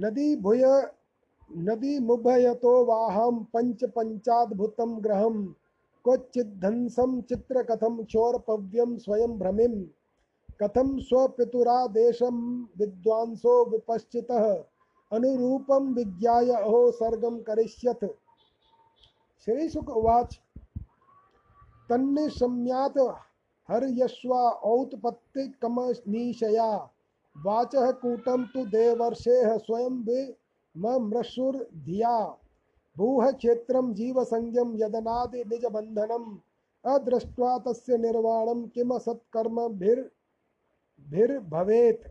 [0.00, 0.64] नदी भूय,
[1.50, 5.42] नदी मुभयतो वाहम पंच पंचाद्भुतम ग्रहम
[6.04, 9.74] क्वचिद्धंसम चित्र कथम क्षोरपव्यम स्वयं भ्रमिम
[10.60, 12.38] कथम स्वपितुरादेशम
[12.78, 14.46] विद्वांसो विपश्चितः
[15.12, 18.04] अनुरूपम विज्ञाय अहो सर्गम करिष्यथ
[19.46, 20.38] श्री शुक उवाच
[21.90, 22.94] तन्निशम्यात
[23.68, 26.90] हर्यश्वा औत्पत्तिकमनीशया
[27.36, 32.36] वाचः कूटं तु देवर्षेः स्वयं विममृषुर्धिया
[32.96, 36.36] भूः क्षेत्रं जीवसंज्ञं यदनादि निजबन्धनम्।
[36.84, 42.02] अदृष्ट्वा तस्य निर्वाणं किम सत्कर्मभिर् भवेत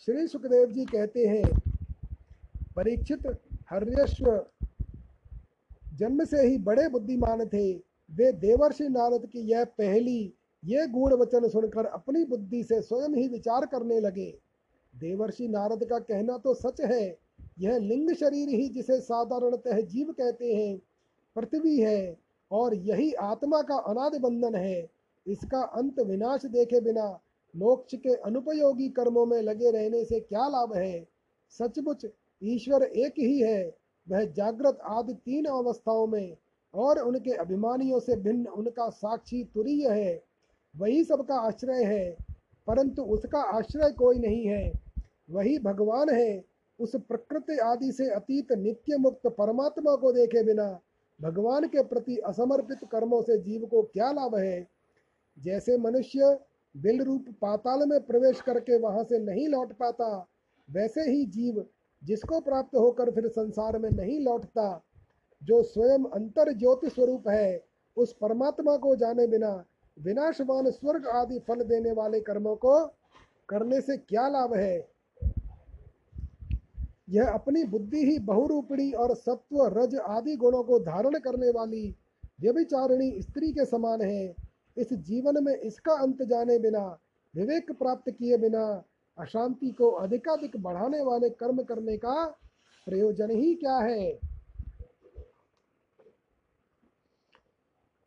[0.00, 1.71] श्री सुखदेव जी कहते हैं
[2.76, 3.26] परीक्षित
[3.70, 4.26] हर्यश्व
[5.98, 7.72] जन्म से ही बड़े बुद्धिमान थे।
[8.10, 13.26] वे देवर्षि नारद की यह पहली, ये गुण वचन सुनकर अपनी बुद्धि से स्वयं ही
[13.28, 14.30] विचार करने लगे।
[14.94, 17.18] देवर्षि नारद का कहना तो सच है,
[17.58, 20.78] यह लिंग शरीर ही जिसे साधारणतः जीव कहते हैं,
[21.36, 22.16] पृथ्वी है
[22.50, 24.90] और यही आत्मा का अनाद बंधन है।
[25.26, 27.06] इसका अंत विनाश देखे बिना
[27.54, 31.06] मोक्ष के अनुपयोगी कर्मों में लगे रहने से क्या लाभ है?
[31.54, 32.04] सचमुच
[32.42, 33.64] ईश्वर एक ही है।
[34.06, 36.36] वह जागृत आदि तीन अवस्थाओं में
[36.74, 40.22] और उनके अभिमानियों से भिन्न उनका साक्षी तुरीय है।
[40.74, 42.16] वही सबका आश्रय है,
[42.66, 44.72] परंतु उसका आश्रय कोई नहीं है।
[45.30, 46.44] वही भगवान है,
[46.78, 50.66] उस प्रकृति आदि से अतीत नित्य मुक्त परमात्मा को देखे बिना
[51.20, 54.66] भगवान के प्रति असमर्पित कर्मों से जीव को क्या लाभ है?
[55.38, 56.38] जैसे मनुष्य
[56.74, 60.26] बिल रूप पाताल में प्रवेश करके वहाँ से नहीं लौट पाता,
[60.68, 61.64] वैसे ही जीव
[62.04, 64.82] जिसको प्राप्त होकर फिर संसार में नहीं लौटता,
[65.42, 67.64] जो स्वयं अंतर ज्योति स्वरूप है,
[67.96, 69.64] उस परमात्मा को जाने बिना
[69.98, 72.86] विनाशवान स्वर्ग आदि फल देने वाले कर्मों को
[73.48, 74.88] करने से क्या लाभ है?
[77.10, 81.96] यह अपनी बुद्धि ही बहुरूपणी और सत्व, रज आदि गुणों को धारण करने वाली
[82.40, 84.34] व्यभिचारिणी स्त्री के समान है।
[84.76, 86.98] इस जीवन में इसका अंत जाने बिना,
[87.36, 88.84] विवेक प्राप्त किए बिना
[89.18, 92.38] अशांति को अधिकाधिक बढ़ाने वाले कर्म करने का
[92.86, 94.20] प्रयोजन ही क्या है?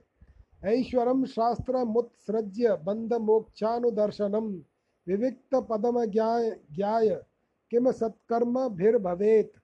[0.65, 4.63] ऐश्वरं शास्त्रमुत्सृज्य बन्धमोक्षानुदर्शनं,
[5.09, 7.23] विविक्तपदमज्ञाय ज्ञाय
[7.71, 9.59] किम सत्कर्मभिर्भवेत्?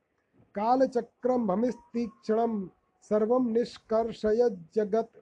[0.54, 2.68] कालचक्रं भमिस्तीक्ष्णं
[3.04, 5.16] सर्वं निष्कर्षय जगत्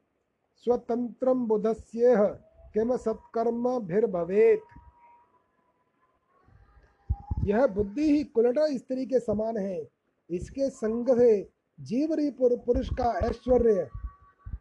[0.66, 2.24] स्वतंत्रं बुधस्येह,
[2.74, 4.76] किम सत्कर्मभिर्भवेत्।
[7.46, 9.80] यह बुद्धि ही कुलटा स्त्री के समान है।
[10.30, 11.40] इसके संग से
[11.78, 13.88] जीवरी पुरुष का ऐश्वर्य,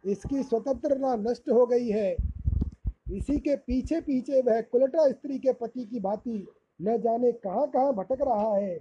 [0.04, 2.16] इसकी स्वतंत्रता नष्ट हो गई है।
[3.08, 6.46] इसी के पीछे पीछे वह कुलटा स्त्री के पति की भांति
[6.80, 8.76] न जाने कहाँ कहाँ भटक रहा है।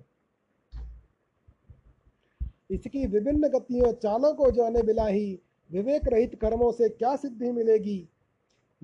[2.70, 5.39] इसकी विभिन्न गतियों चालों को जाने बिना ही
[5.72, 8.09] विवेक रहित कर्मों से क्या सिद्धि मिलेगी?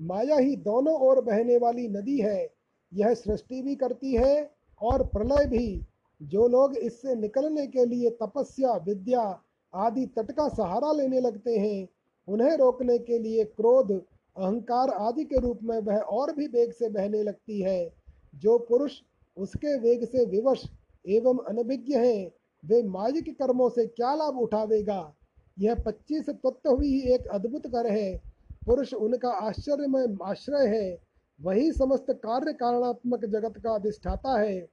[0.00, 2.48] माया ही दोनों ओर बहने वाली नदी है,
[2.94, 5.86] यह सृष्टि भी करती है और प्रलय भी।
[6.22, 9.40] जो लोग इससे निकलने के लिए तपस्या, विद्या
[9.74, 11.88] आदि तट का सहारा लेने लगते हैं,
[12.28, 13.92] उन्हें रोकने के लिए क्रोध,
[14.36, 17.92] अहंकार आदि के रूप में वह और भी वेग से बहने लगती है।
[18.34, 18.92] जो पुरुष
[19.36, 20.64] उसके वेग से विवश
[21.08, 22.30] एवं अनभिज्ञ हैं
[22.64, 25.14] वे माजिक कर्मों से क्या लाभ उठावेगा?
[25.58, 28.22] यह पच्चीस तत्व हुई ही एक अद्भुत कर है।
[28.66, 30.98] पुरुष उनका आश्चर्यमय आश्रय है।
[31.40, 34.68] वही समस्त कार्य कारणात्मक जगत का अधिष्ठाता है।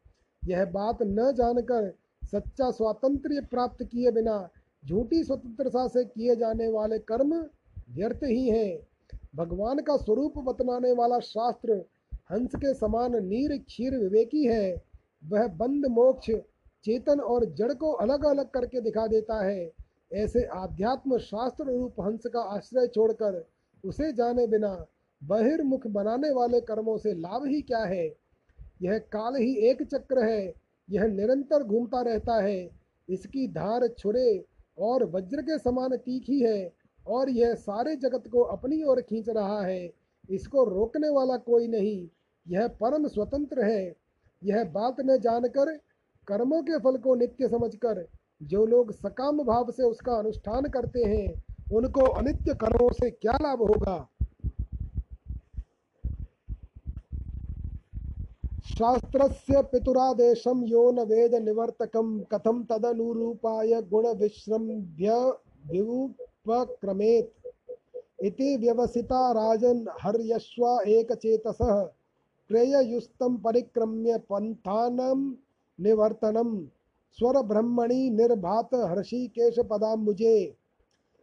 [0.45, 4.49] यह बात न जानकर सच्चा स्वातंत्र्य प्राप्त किए बिना
[4.87, 7.33] झूठी स्वतंत्रता से किए जाने वाले कर्म
[7.95, 8.79] व्यर्थ ही हैं।
[9.35, 11.85] भगवान का स्वरूप बतलाने वाला शास्त्र
[12.31, 14.83] हंस के समान नीर क्षीर विवेकी है।
[15.25, 16.31] वह बंद मोक्ष
[16.83, 19.71] चेतन और जड़ को अलग अलग करके दिखा देता है।
[20.13, 23.45] ऐसे आध्यात्म शास्त्र रूप हंस का आश्रय छोड़कर
[23.85, 24.85] उसे जाने बिना
[25.23, 28.07] बहिर्मुख बनाने वाले कर्मों से लाभ ही क्या है?
[28.81, 30.53] यह काल ही एक चक्र है।
[30.89, 32.69] यह निरंतर घूमता रहता है।
[33.09, 34.45] इसकी धार छुरे
[34.79, 36.73] और वज्र के समान तीखी है
[37.07, 39.91] और यह सारे जगत को अपनी ओर खींच रहा है।
[40.29, 42.07] इसको रोकने वाला कोई नहीं।
[42.47, 43.95] यह परम स्वतंत्र है।
[44.43, 45.79] यह बात न जानकर
[46.27, 48.07] कर्मों के फल को नित्य समझकर
[48.43, 51.43] जो लोग सकाम भाव से उसका अनुष्ठान करते हैं,
[51.73, 54.07] उनको अनित्य कर्मों से क्या लाभ होगा?
[58.63, 65.15] शास्त्रस्य पितुरादेशं यो न वेद निवर्तकं, कथं तदनुरूपाय गुणविश्रम्भ्य
[65.71, 67.47] विवुपक्रमेत्
[68.23, 71.81] इति व्यवसिता राजन् हर्यश्वा एकचेतसः,
[72.49, 75.31] प्रेययुस्तं परिक्रम्य पन्थानं
[75.81, 76.65] निवर्तनं।
[77.17, 80.55] स्वरब्रह्मणि निर्भात हर्षिकेशपदाम्बुजे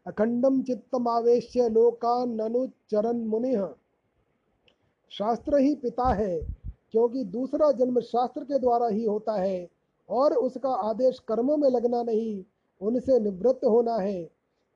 [0.06, 3.56] अखंडम चित्तमावेश्य लोकान्नुचरन मुनि
[5.10, 6.38] शास्त्र ही पिता है,
[6.92, 9.68] क्योंकि दूसरा जन्म शास्त्र के द्वारा ही होता है,
[10.08, 12.44] और उसका आदेश कर्मों में लगना नहीं,
[12.80, 14.30] उनसे निवृत्त होना है।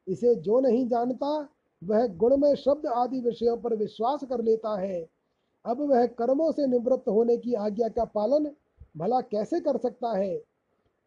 [0.07, 1.49] इसे जो नहीं जानता,
[1.83, 5.09] वह गुण में शब्द आदि विषयों पर विश्वास कर लेता है।
[5.65, 8.51] अब वह कर्मों से निवृत्त होने की आज्ञा का पालन
[8.97, 10.37] भला कैसे कर सकता है?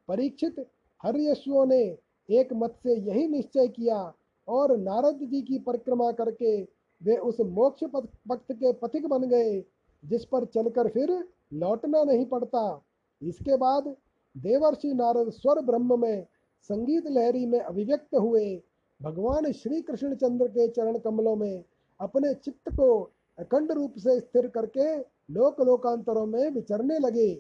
[0.07, 0.65] परीक्षित
[1.03, 1.81] हरियश्वों ने
[2.29, 4.13] एक मत से यही निश्चय किया
[4.47, 6.61] और नारद जी की परिक्रमा करके
[7.01, 7.83] वे उस मोक्ष
[8.29, 9.63] पथ के पथिक बन गए,
[10.03, 11.11] जिस पर चलकर फिर
[11.53, 12.81] लौटना नहीं पड़ता।
[13.21, 13.95] इसके बाद
[14.36, 16.25] देवर्षि नारद स्वर ब्रह्म में
[16.69, 18.61] संगीत लहरी में अभिव्यक्त हुए।
[19.01, 21.63] भगवान श्री कृष्ण चंद्र के चरण कमलों में
[21.99, 23.01] अपने चित्त को
[23.39, 24.95] अखंड रूप से स्थिर करके
[25.33, 27.33] लोक लोकांतरों में विचरने लगे।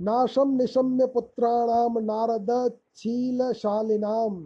[0.00, 2.50] नाशम निशम्य पुत्राणाम नारद
[2.96, 4.38] शीलशालिनाम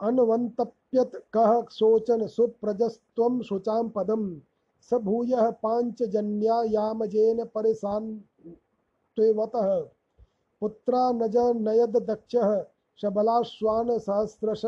[0.00, 4.24] अन्वन्तप्यत कह शोचन सुप्रजस्व शुचां पदम?
[4.90, 8.08] स भूय भूयः पाञ्चजन्यायामजेन परिशान्त्वतः
[10.62, 11.36] पुत्रा नज
[11.68, 12.50] नयद दक्षः
[12.98, 14.64] शबलाश्वान सहस्रश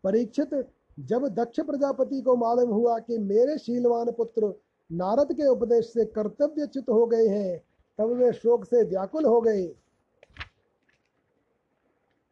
[0.05, 0.71] परीक्षित,
[1.01, 4.55] जब दक्ष प्रजापति को मालूम हुआ कि मेरे शीलवान पुत्र
[4.93, 7.63] नारद के उपदेश से कर्तव्यच्युत हो गए हैं,
[7.99, 9.75] तब वे शोक से व्याकुल हो गए।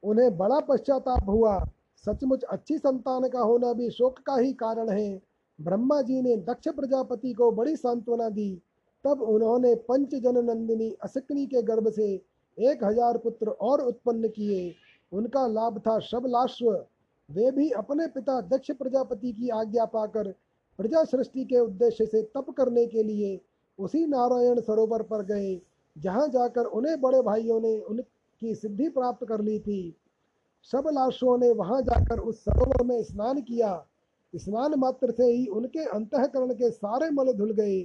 [0.03, 5.23] उन्हें बड़ा पश्चाताप हुआ। सचमुच अच्छी संतान का होना भी शोक का ही कारण है।
[5.61, 8.63] ब्रह्मा जी ने दक्ष प्रजापति को बड़ी सांत्वना दी।
[9.05, 12.09] तब उन्होंने पंच जन नंदिनी असकनी के गर्भ से
[12.59, 14.75] एक हज़ार पुत्र और उत्पन्न किए।
[15.13, 16.71] उनका लाभ था शबलाश्व।
[17.29, 20.31] वे भी अपने पिता दक्ष प्रजापति की आज्ञा पाकर
[20.79, 23.41] प्रजा सृष्टि के उद्देश्य से तप करने के लिए
[23.79, 25.61] उसी नारायण सरोवर पर गए,
[25.97, 29.97] जहाँ जाकर उन्हें बड़े भाइयों ने उनकी सिद्धि प्राप्त कर ली थी।
[30.71, 33.73] सब लाशों ने वहाँ जाकर उस सरोवर में स्नान किया।
[34.35, 37.81] स्नान मात्र से ही उनके अंतकरण के सारे मल धुल गए।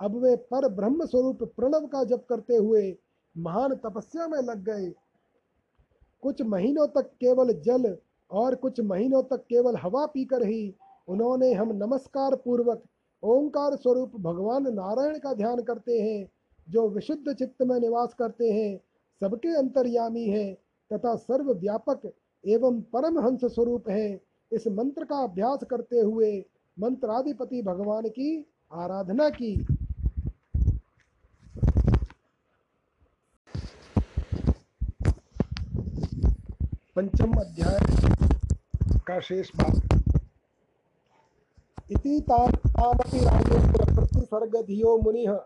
[0.00, 2.96] अब वे पर ब्रह्म स्वरूप प्रणव का जप करते हुए
[3.36, 4.92] महान तपस्या में लग गए।
[6.22, 7.96] कुछ महीनों तक केवल जल
[8.30, 10.74] और कुछ महीनों तक केवल हवा पीकर ही
[11.08, 12.82] उन्होंने हम नमस्कार पूर्वक
[13.22, 16.30] ओंकार स्वरूप भगवान नारायण का ध्यान करते हैं,
[16.68, 18.80] जो विशुद्ध चित्त में निवास करते हैं,
[19.20, 20.54] सबके अंतर्यामी हैं
[20.90, 22.10] तथा सर्व व्यापक
[22.44, 24.20] एवं परम हंस स्वरूप है।
[24.52, 26.44] इस मंत्र का अभ्यास करते हुए
[26.76, 29.54] मंत्राधिपति भगवान की आराधना की।
[36.96, 37.78] पंचम अध्याय
[39.06, 39.98] का शेष भाग।
[41.90, 45.40] इति तानपि राजेन्द्र प्रतिसर्गधियो मुनिः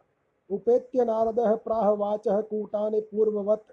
[0.51, 3.73] उपेत्य नारदः प्राह वाचः कूटानि पूर्ववत्।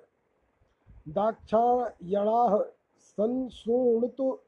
[1.09, 2.63] दाक्षायणाः
[3.01, 4.39] संशृणुतु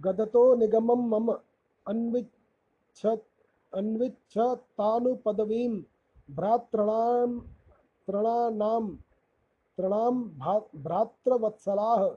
[0.00, 1.38] गदतो निगमं मम
[1.86, 3.06] अन्विच्छ
[3.72, 5.82] अन्विच्छतानुपदवीं
[6.36, 7.40] भ्रातॄणां
[8.06, 8.96] तृणानां
[9.78, 10.12] तृणां
[10.82, 12.10] भ्रातृवत्सलाः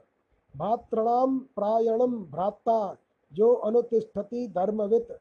[0.56, 2.96] भातृणां प्रायणं भ्राता
[3.32, 5.12] जो अनुतिष्ठति धर्मवित्,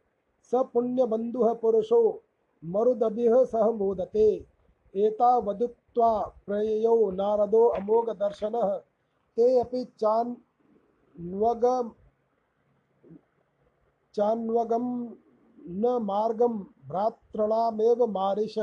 [0.43, 2.23] स पुण्यबन्धुः पुरुषो
[2.65, 4.45] मरुदभिः सह मोदते।
[4.95, 8.77] एतावदुक्त्वा प्रययौ नारदो अमोघदर्शनः।
[9.35, 11.91] ते अपि चान्वग
[14.15, 15.11] चान्वगं
[15.67, 18.55] न मार्गं भ्रातॄणामेव मारिष।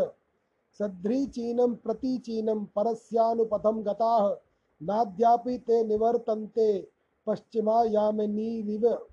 [0.79, 4.49] सध्रीचीनं प्रतीचीनं, परस्यानुपथं गताः।
[4.83, 6.89] नाद्यापि ते निवर्तन्ते
[7.26, 9.07] पश्चिमा पश्चिमायामिनीरिव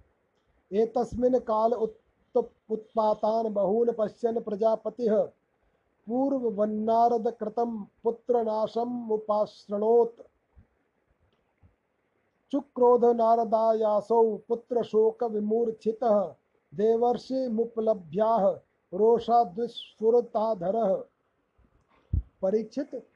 [0.72, 5.24] एतस्मिन् काल उत्त उत्पातान् बहून् पश्यन् प्रजापतिः,
[6.08, 10.22] पूर्ववन्नारदकृतं पुत्रनाशमुपाशृणोत्
[12.52, 16.34] चुक्रोधनारदायासौ पुत्रशोकविमूर्छितः
[16.76, 18.56] देवर्षिमुपलभ्याः
[18.94, 21.04] रोषाद्विस्फुरताधरः।
[22.42, 23.08] परीक्षित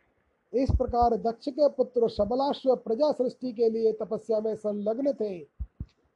[0.53, 5.39] इस प्रकार दक्ष के पुत्र सबलाश्व प्रजा सृष्टि के लिए तपस्या में संलग्न थे।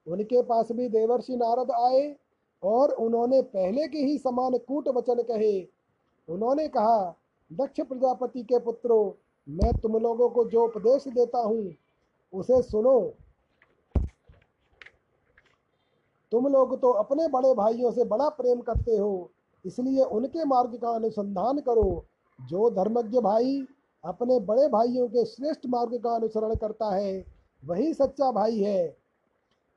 [0.08, 2.16] उनके पास भी देवर्षि नारद आए
[2.64, 5.60] और उन्होंने पहले के ही समान कूट वचन कहे।
[6.28, 7.16] उन्होंने कहा,
[7.52, 9.12] दक्ष प्रजापति के पुत्रों,
[9.48, 11.74] मैं तुम लोगों को जो उपदेश देता हूँ,
[12.34, 13.00] उसे सुनो।
[16.32, 19.30] तुम लोग तो अपने बड़े भाइयों से बड़ा प्रेम करते हो,
[19.66, 22.06] इसलिए उनके मार्ग का अनुसंधान करो।
[22.40, 23.66] जो धर्मज्ञ भाई
[24.06, 27.26] अपने बड़े भाइयों के श्रेष्ठ मार्ग का अनुसरण करता है,
[27.64, 28.96] वही सच्चा भाई है।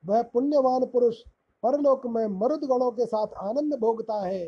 [0.05, 1.17] वह पुण्यवान पुरुष
[1.63, 4.45] परलोक में मरुद गणों के साथ आनंद भोगता है।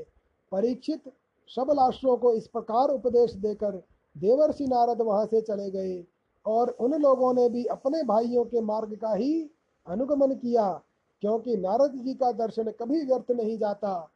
[0.52, 1.12] परीक्षित
[1.48, 3.82] सबलाश्रों को इस प्रकार उपदेश देकर
[4.16, 6.04] देवर्षि नारद वहाँ से चले गए
[6.46, 9.42] और उन लोगों ने भी अपने भाइयों के मार्ग का ही
[9.86, 10.70] अनुगमन किया,
[11.22, 14.10] क्योंकि नारद जी का दर्शन कभी व्यर्थ नहीं जाता।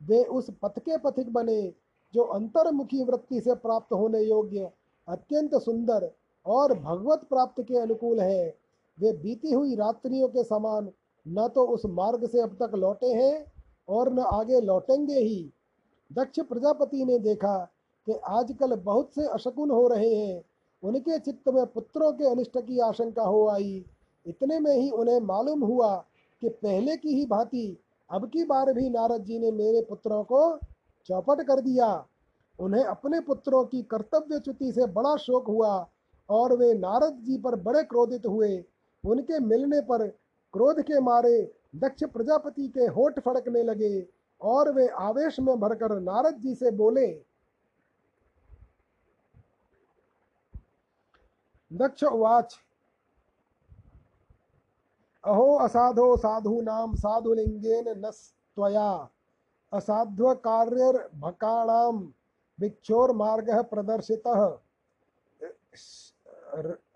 [0.00, 1.72] वे उस पथ के पथिक बने,
[2.14, 4.70] जो अंतर्मुखी वृत्ति से प्राप्त होने योग्य
[5.10, 6.10] अत्यंत सुंदर
[6.46, 8.54] और भगवत प्राप्त के अनुकूल है।
[8.98, 10.90] वे बीती हुई रात्रियों के समान
[11.26, 13.44] न तो उस मार्ग से अब तक लौटे हैं
[13.88, 15.52] और न आगे लौटेंगे ही।
[16.10, 17.58] दक्ष प्रजापति ने देखा
[18.06, 20.42] कि आजकल बहुत से अशकुन हो रहे हैं।
[20.82, 23.84] उनके चित्त में पुत्रों के अनिष्ट की आशंका हो आई।
[24.26, 25.94] इतने में ही उन्हें मालूम हुआ
[26.42, 27.76] कि पहले की ही भांति
[28.10, 30.40] अब की बार भी नारद जी ने मेरे पुत्रों को
[31.08, 31.88] चौपट कर दिया।
[32.60, 35.90] उन्हें अपने पुत्रों की कर्तव्यच्युति से बड़ा शोक हुआ
[36.28, 38.64] और वे नारद जी पर बड़े क्रोधित हुए।
[39.04, 40.12] उनके मिलने पर
[40.54, 44.06] क्रोध के मारे दक्ष प्रजापति के होठ फड़कने लगे
[44.40, 47.22] और वे आवेश में भरकर नारद जी से बोले,
[51.70, 52.56] दक्ष उवाच,
[55.24, 59.08] अहो असाधो साधु साधूनां साधुलिंगेन न त्वया
[59.72, 62.06] असाध्वकार्यर्भकाणां
[62.60, 64.58] भिक्षोर्मार्गः प्रदर्शितः।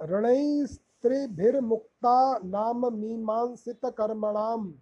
[0.05, 4.73] ऋणैस्त्रिभिर्मुक्ता नाम मीमांसितकर्मणां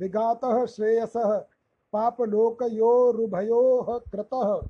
[0.00, 1.38] विघातः श्रेयसः,
[1.92, 4.60] पापलोकयोरुभयोः कृतः।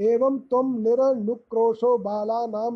[0.00, 2.70] एवं त्वं निरनुक्रोशो बालानां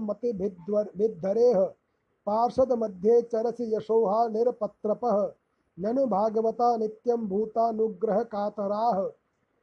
[2.27, 5.33] पार्षद मध्ये चरसि यशोहा निरपत्रपः।
[5.79, 8.23] ननु भागवता नित्यं भूतानुग्रह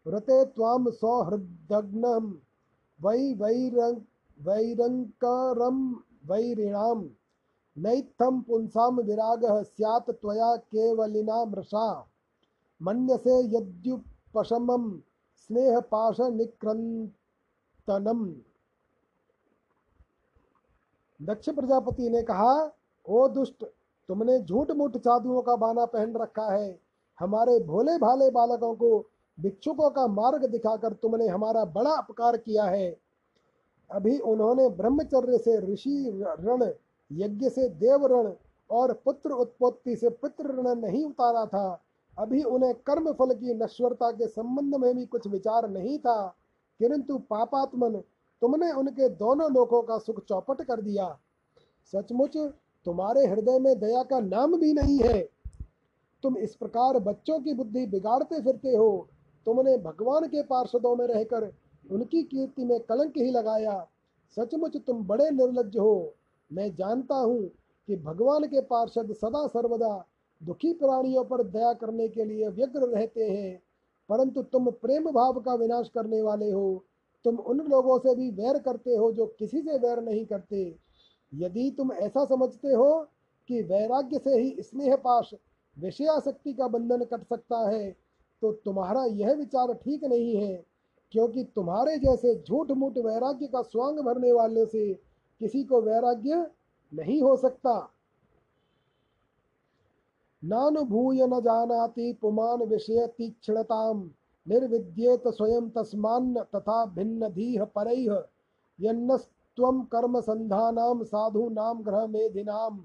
[0.08, 2.34] व्रते त्वां सौहृदग्नं
[3.01, 4.01] वै वैरं
[4.41, 5.95] वैरङ्करं
[6.26, 7.10] वैरिणां
[7.78, 12.08] नैत्थं पुंसां विरागः स्यात् त्वया केवलिना मृषा।
[12.82, 15.01] मन्यसे यद्युपशमं
[15.38, 18.34] स्नेहपाशनिक्रन्तनम्।
[21.22, 22.72] दक्ष प्रजापति ने कहा,
[23.10, 23.66] ओ दुष्ट,
[24.08, 26.80] तुमने झूठ मूठ साधुओं का बाना पहन रखा है।
[27.20, 29.10] हमारे भोले भाले बालकों को
[29.40, 32.98] भिक्षुकों का मार्ग दिखाकर तुमने हमारा बड़ा अपकार किया है।
[33.92, 36.66] अभी उन्होंने ब्रह्मचर्य से ऋषि ऋण
[37.12, 38.32] यज्ञ से देव ऋण
[38.72, 41.82] और पुत्र उत्पत्ति से पितृ ऋण नहीं उतारा था।
[42.20, 46.36] अभी उन्हें कर्म फल की नश्वरता के संबंध में भी कुछ विचार नहीं था।
[46.80, 47.96] किंतु पापात्मन,
[48.42, 51.20] तुमने उनके दोनों लोकों का सुख चौपट कर दिया।
[51.92, 52.38] सचमुच,
[52.86, 55.30] तुम्हारे हृदय में दया का नाम भी नहीं है।
[56.24, 59.08] तुम इस प्रकार बच्चों की बुद्धि बिगाड़ते फिरते हो।
[59.46, 61.52] तुमने भगवान के पार्षदों में रहकर
[61.86, 63.86] उनकी कीर्ति में कलंक ही लगाया।
[64.38, 66.14] सचमुच तुम बड़े निर्लज हो।
[66.52, 67.48] मैं जानता हूँ
[67.88, 70.06] कि भगवान के पार्षद सदा सर्वदा
[70.41, 73.62] दुखी प्राणियों पर दया करने के लिए व्यग्र रहते हैं,
[74.10, 76.84] परंतु तुम प्रेम भाव का विनाश करने वाले हो।
[77.26, 80.64] तुम उन लोगों से भी वैर करते हो जो किसी से वैर नहीं करते।
[81.32, 83.00] यदि तुम ऐसा समझते हो
[83.50, 85.34] कि वैराग्य से ही स्नेह पाश
[85.78, 87.96] विषयाशक्ति का बंधन कट सकता है
[88.42, 90.64] तो तुम्हारा यह विचार ठीक नहीं है,
[91.14, 94.94] क्योंकि तुम्हारे जैसे झूठ मूठ वैराग्य का स्वांग भरने वाले से
[95.42, 96.46] किसी को वैराग्य
[96.92, 97.76] नहीं हो सकता।
[100.44, 104.10] नानुभूय न जानाति पुमान विषय तीक्ष्णताम
[104.48, 108.24] निर्विद्येत स्वयं तस्मान्न तथा भिन्न धीह परैह
[108.80, 112.78] यन्नस्त्वं कर्म संधानाम साधूनाम ग्रह मेधिनाम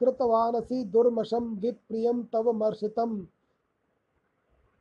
[0.00, 3.16] कृतवानसि दुर्मशम विप्रियम तव मर्षितम।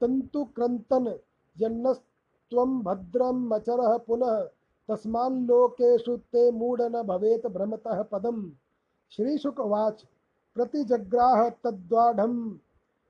[0.01, 1.19] तंतु क्रंतन,
[1.59, 4.49] यन्नस्त्वं भद्रम मचरः पुनः,
[4.89, 8.51] तस्मान् लोकेषु ते मूढ न भवेत् भ्रमतः पदम्।
[9.11, 10.05] श्रीशुकवाच
[10.55, 12.57] प्रतिजग्राह तद्वाढम्।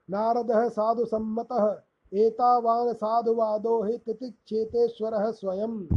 [0.10, 1.82] नारदः साधुसम्मतः,
[2.14, 5.88] एतावान् साधुवादो हि तितिक्षेतेश्वरः स्वयं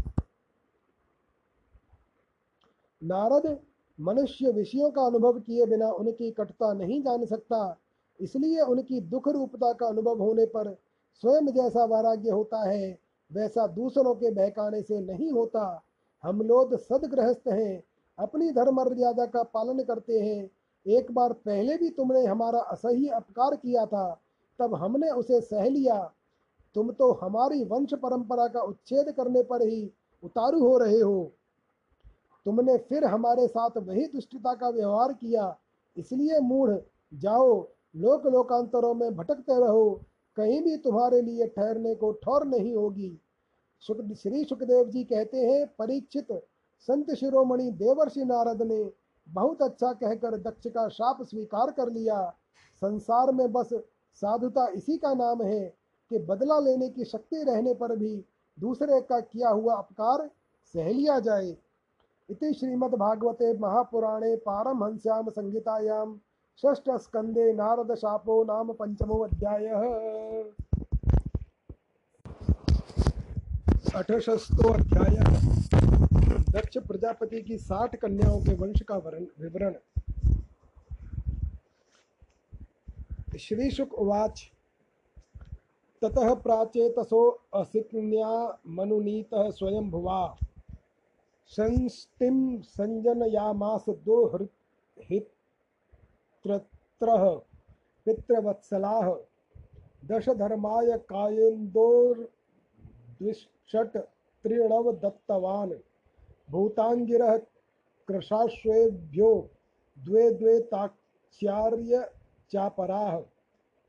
[3.05, 3.59] नारद
[4.01, 7.76] मनुष्य विषयों का अनुभव किए बिना उनकी कटुता नहीं जान सकता।
[8.21, 10.75] इसलिए उनकी दुख रूपता का अनुभव होने पर
[11.23, 12.99] स्वयं जैसा वैराग्य होता है,
[13.31, 15.83] वैसा दूसरों के बहकाने से नहीं होता।
[16.25, 17.83] हम लोग सदगृहस्थ हैं,
[18.18, 20.51] अपनी धर्म मर्यादा का पालन करते हैं।
[20.87, 24.21] एक बार पहले भी तुमने हमारा असह्य अपकार किया था,
[24.61, 25.99] तब हमने उसे सह लिया।
[26.77, 29.91] तुम तो हमारी वंश परंपरा का उच्छेद करने पर ही
[30.23, 31.33] उतारू हो रहे हो।
[32.47, 35.57] तुमने फिर हमारे साथ वही दुष्टता का व्यवहार किया,
[35.97, 36.71] इसलिए मूढ़,
[37.12, 37.61] जाओ
[37.95, 40.01] लोक लोकांतरों में भटकते रहो,
[40.36, 43.20] कहीं भी तुम्हारे लिए ठहरने को ठौर नहीं होगी।
[43.80, 46.26] सुख, श्री सुखदेव जी कहते हैं, परीक्षित,
[46.88, 48.91] संत शिरोमणि देवर्षि नारद ने
[49.28, 52.34] बहुत अच्छा कहकर दक्ष का शाप स्वीकार कर लिया।
[52.82, 53.68] संसार में बस
[54.14, 55.61] साधुता इसी का नाम है
[56.11, 58.24] कि बदला लेने की शक्ति रहने पर भी
[58.59, 60.30] दूसरे का किया हुआ अपकार
[60.74, 61.57] सह लिया जाए।
[62.28, 66.07] इति श्रीमद्भागवते महापुराणे पारमहंस्यां संहितायां
[66.61, 69.85] षष्ठस्कन्धे नारदशापो नाम पञ्चमोऽध्यायः।
[73.95, 75.17] अठशस्तो अध्याय
[76.53, 79.75] दक्ष प्रजापति की साठ कन्याओं के वंश का विवरण।
[83.39, 84.51] श्री शुक उवाच।
[86.03, 90.37] ततः प्राचेतसो असिक्न्या मनुनीतः स्वयं भुवा
[91.47, 94.27] संस्तिम संजनयामास दो
[96.47, 97.41] हित्रत्रः
[98.07, 99.16] पितृवत्सलाः,
[100.07, 103.97] दशधर्माय कायेन्दोर्द्विषट्
[104.43, 105.72] त्रिणव दत्तवान्।
[106.51, 107.41] भूताङ्गिरः
[108.09, 109.49] कृशाश्वेभ्यो,
[110.05, 112.11] द्वे द्वे ताक्ष्यार्य
[112.51, 113.22] चापराः।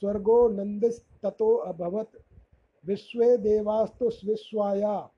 [0.00, 2.16] स्वर्गो नन्दिस्ततो अभवत्।
[2.86, 5.10] विश्वे देवास्तु विश्वाया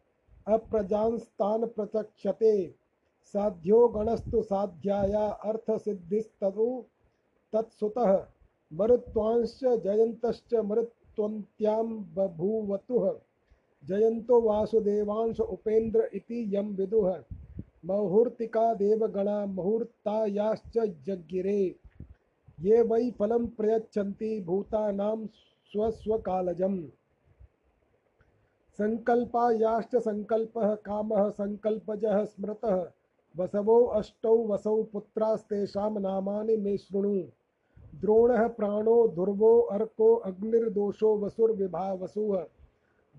[0.48, 2.74] अप्रजांस्तान् प्रचक्षते
[3.24, 6.84] साध्यो गणस्तु साध्याया। अर्थसिद्धिस्तु
[7.52, 8.26] तत्सुतः।
[8.72, 13.14] मरुत्वांश्च जयन्तश्च मरुत्वन्त्यां बभूवतुः।
[13.84, 17.18] जयन्तो वासुदेवांश उपेन्द्र इति यं विदुः।
[17.84, 21.76] मुहूर्तिका देवगणा मुहूर्तायाश्च जज्ञिरे
[22.60, 25.26] ये वै फलं प्रयच्छन्ति भूतानां
[25.72, 26.84] स्वस्वकालजम्।
[28.78, 32.86] सङ्कल्पायाश्च सङ्कल्पः कामः सङ्कल्पजः स्मृतः।
[33.38, 37.22] वसवो अष्टौ वसौ पुत्रास्तेषां नामानि मे शृणु।
[38.00, 42.42] द्रोणः प्राणो ध्रुवो अर्को अग्निर्दोषो वसुर्विभा वसुः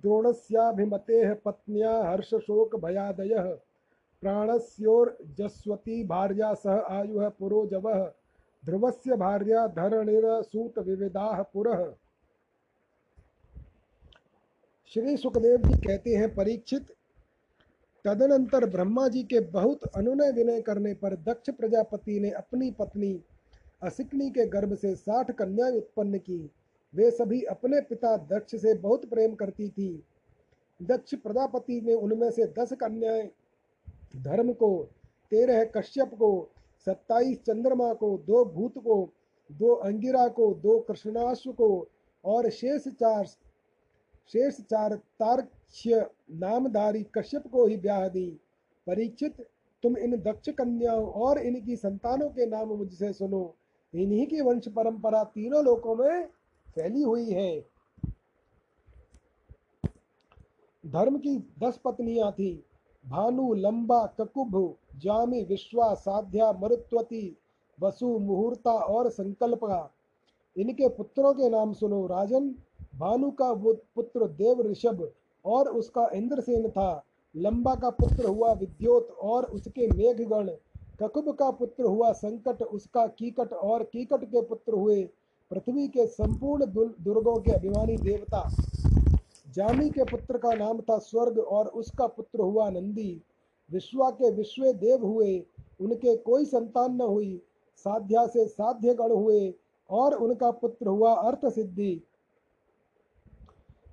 [0.02, 3.58] द्रोणस्याभिमतेः पत्न्या हर्षशोकभयादयः।
[4.26, 8.06] प्राणस्योर्जस्वती भार्या सह आयुः पुरोजवः।
[8.66, 11.94] ध्रुवस्य भार्या धरणिरसूतविविधाः पुरः।
[14.88, 16.88] श्री सुखदेव जी कहते हैं, परीक्षित,
[18.06, 23.24] तदनंतर ब्रह्मा जी के बहुत अनुनय विनय करने पर दक्ष प्रजापति ने अपनी पत्नी
[23.84, 26.52] असिकनी के गर्भ से साठ कन्याएँ उत्पन्न की।
[26.94, 30.04] वे सभी अपने पिता दक्ष से बहुत प्रेम करती थी।
[30.82, 33.30] दक्ष प्रजापति ने उनमें से दस कन्याएँ
[34.16, 34.84] धर्म को,
[35.32, 36.50] तेरह कश्यप को,
[36.86, 39.10] सत्ताईस चंद्रमा को, दो भूत को,
[39.52, 41.88] दो अंगिरा को, दो कृष्णाश्व को,
[42.26, 43.26] और शेष चार
[44.34, 48.40] शेष चार तार्क्ष्य नामधारी कश्यप को ही ब्याह दी।
[48.88, 49.42] परीक्षित,
[49.84, 53.56] तुम इन दक्ष कन्याओं और इनकी संतानों के नाम मुझसे सुनो।
[53.94, 56.26] इन्हीं की वंश परंपरा तीनों लोकों में
[56.76, 57.66] फैली हुई है।
[60.86, 62.66] धर्म की दस पत्नियाँ थी।
[63.06, 67.38] भानु लंबा ककुभ, जामी विश्वा साध्या मरुत्वती,
[67.82, 69.90] वसु मुहूर्ता और संकल्पा
[70.56, 72.50] इनके पुत्रों के नाम सुनो राजन,
[72.96, 73.54] भानु का
[73.96, 75.10] पुत्र देव ऋषभ
[75.46, 77.04] और उसका इंद्रसेन था।
[77.36, 80.50] लंबा का पुत्र हुआ विद्योत और उसके मेघगण।
[81.00, 85.04] ककुब का पुत्र हुआ संकट, उसका कीकट और कीकट के पुत्र हुए।
[85.52, 86.66] पृथ्वी के संपूर्ण
[87.04, 88.50] दुर्गों के अभिमानी देवता।
[89.56, 93.22] जामी के पुत्र का नाम था स्वर्ग और उसका पुत्र हुआ नंदी।
[93.72, 95.46] विश्वा के विश्व देव हुए,
[95.82, 97.42] उनके कोई संतान न हुई।
[97.78, 99.54] साध्या से साध्य गण हुए
[99.90, 102.04] और उनका पुत्र हुआ अर्थ सिद्धि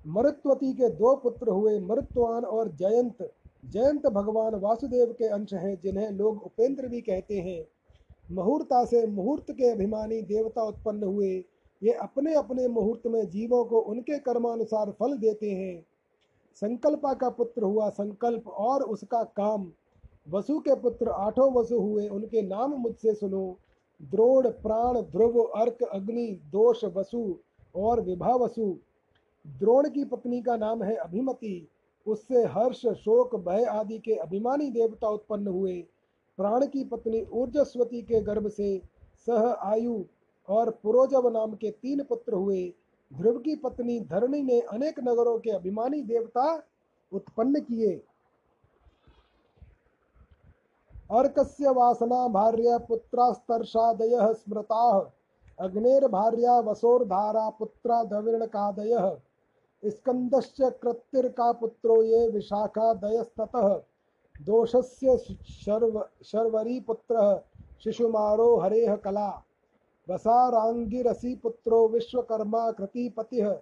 [0.07, 3.33] मरुत्वती के दो पुत्र हुए, मरुत्वान और जयंत।
[3.65, 7.67] जयंत भगवान वासुदेव के अंश हैं, जिन्हें लोग उपेंद्र भी कहते हैं।
[8.31, 11.45] मुहूर्ता से मुहूर्त के अभिमानी देवता उत्पन्न हुए।
[11.83, 15.85] ये अपने अपने मुहूर्त में जीवों को उनके कर्मानुसार फल देते हैं।
[16.55, 19.71] संकल्पा का पुत्र हुआ संकल्प और उसका काम।
[20.29, 23.57] वसु के पुत्र आठों वसु हुए, उनके नाम मुझसे सुनो।
[24.01, 27.37] द्रोण, प्राण, ध्रुव, अर्क, अग्नि, दोष, वसु
[27.75, 28.77] और विभा वसु।
[29.47, 31.67] द्रोण की पत्नी का नाम है अभिमति।
[32.07, 35.81] उससे हर्ष, शोक, भय आदि के अभिमानी देवता उत्पन्न हुए।
[36.37, 38.81] प्राण की पत्नी ऊर्जस्वती के गर्भ से
[39.25, 40.03] सह आयु
[40.49, 42.73] और पुरोजव नाम के तीन पुत्र हुए।
[43.11, 46.63] ध्रुव की पत्नी धरणी ने अनेक नगरों के अभिमानी देवता
[47.11, 47.93] उत्पन्न किए।
[51.11, 55.11] अर्कस्य वासना भार्य पुत्रास्तर्षादय स्मृता।
[55.59, 59.17] अग्नेर भार्या वसोर्धारा पुत्रा दविर्णकादय
[59.83, 63.67] स्कंदश्च कृत्तिर्का पुत्रो ये विशाखादयस्ततः।
[64.41, 67.43] दोषस्य शर्व शर्वरी पुत्र
[67.83, 69.29] शिशुमारो हरेह कला।
[70.09, 73.53] वसारांगिरसी पुत्रो विश्वकर्मा कृतिपतिः।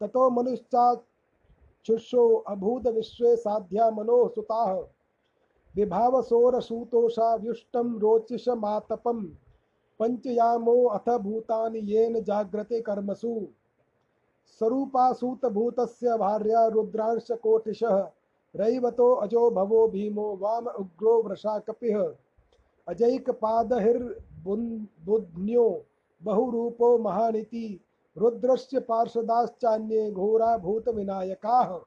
[0.00, 4.82] ततो मनुश्चाक्षुषो अभूत विश्वे साध्या मनो सुताः
[5.76, 9.26] विभावसोरसूतोषा व्युष्टं रोचिषमातपं।
[10.00, 13.46] पंचयामो अथ भूतानि येन जाग्रते कर्मसु।
[14.58, 18.08] स्वरूपासूतभूतस्य भार्या रुद्रांश कोटिशः
[18.56, 22.14] रैवतो अजो भवो भीमो वाम उग्रो वृषा कपिः
[24.48, 25.84] अजैकपादहिर्बुध्न्यो
[26.22, 27.80] बहुरूपो महानिति
[28.16, 31.78] रुद्रस्य पार्षदाश्चान्ये घोरा भूत विनायकाः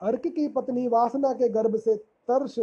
[0.00, 2.58] अर्क की पत्नी वासना के गर्भ से तर्ष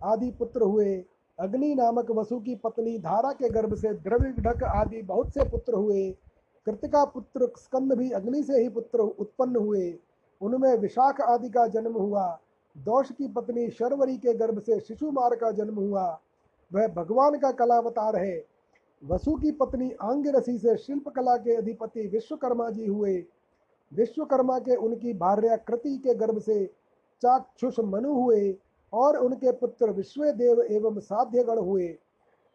[0.00, 1.04] आदि पुत्र हुए।
[1.38, 6.10] अग्नि नामक वसु की पत्नी धारा के गर्भ से द्रविढ़ आदि बहुत से पुत्र हुए।
[6.66, 9.98] कृतिका पुत्र स्कंद भी अग्नि से ही पुत्र उत्पन्न हुए।
[10.40, 12.40] उनमें विशाख आदि का जन्म हुआ।
[12.76, 16.20] दोष की पत्नी शर्वरी के गर्भ से शिशुमार का जन्म हुआ।
[16.72, 18.44] वह भगवान का कलावतार है।
[19.02, 23.24] वसु की पत्नी आंगिरसी से शिल्प कला के अधिपति विश्वकर्मा जी हुए।
[23.92, 26.64] विश्वकर्मा के उनकी भार्य कृति के गर्भ से
[27.22, 28.56] चाक्षुष मनु हुए
[28.92, 31.86] और उनके पुत्र विश्वदेव एवं साध्यगण हुए।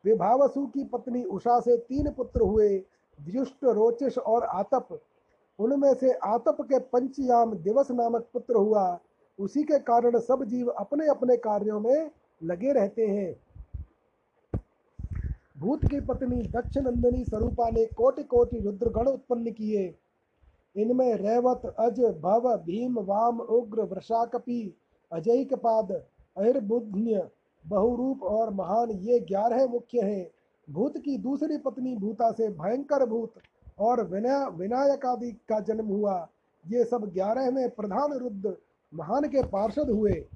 [0.06, 2.77] विभावसु की पत्नी उषा से तीन पुत्र हुए
[3.19, 4.99] व्युष्ट रोचिश और आतप।
[5.60, 8.99] उनमें से आतप के पंचयाम दिवस नामक पुत्र हुआ।
[9.40, 12.11] उसी के कारण सब जीव अपने अपने कार्यों में
[12.44, 13.36] लगे रहते हैं।
[15.60, 19.95] भूत की पत्नी दक्ष नंदिनी स्वरूपा ने कोटि कोटि रुद्रगण उत्पन्न किए।
[20.76, 24.73] इनमें रेवत, अज, भव, भीम, वाम, उग्र, वृषाकपि,
[25.11, 25.91] अजय पाद
[26.38, 27.30] अहिर्बुध्य
[27.68, 30.31] बहुरूप और महान ये ग्यारह मुख्य हैं।
[30.73, 33.34] भूत की दूसरी पत्नी भूता से भयंकर भूत
[33.80, 36.27] और विनय विनायक आदि का जन्म हुआ।
[36.68, 38.57] ये सब ग्यारह में प्रधान रुद्र
[38.94, 40.27] महान के पार्षद हुए।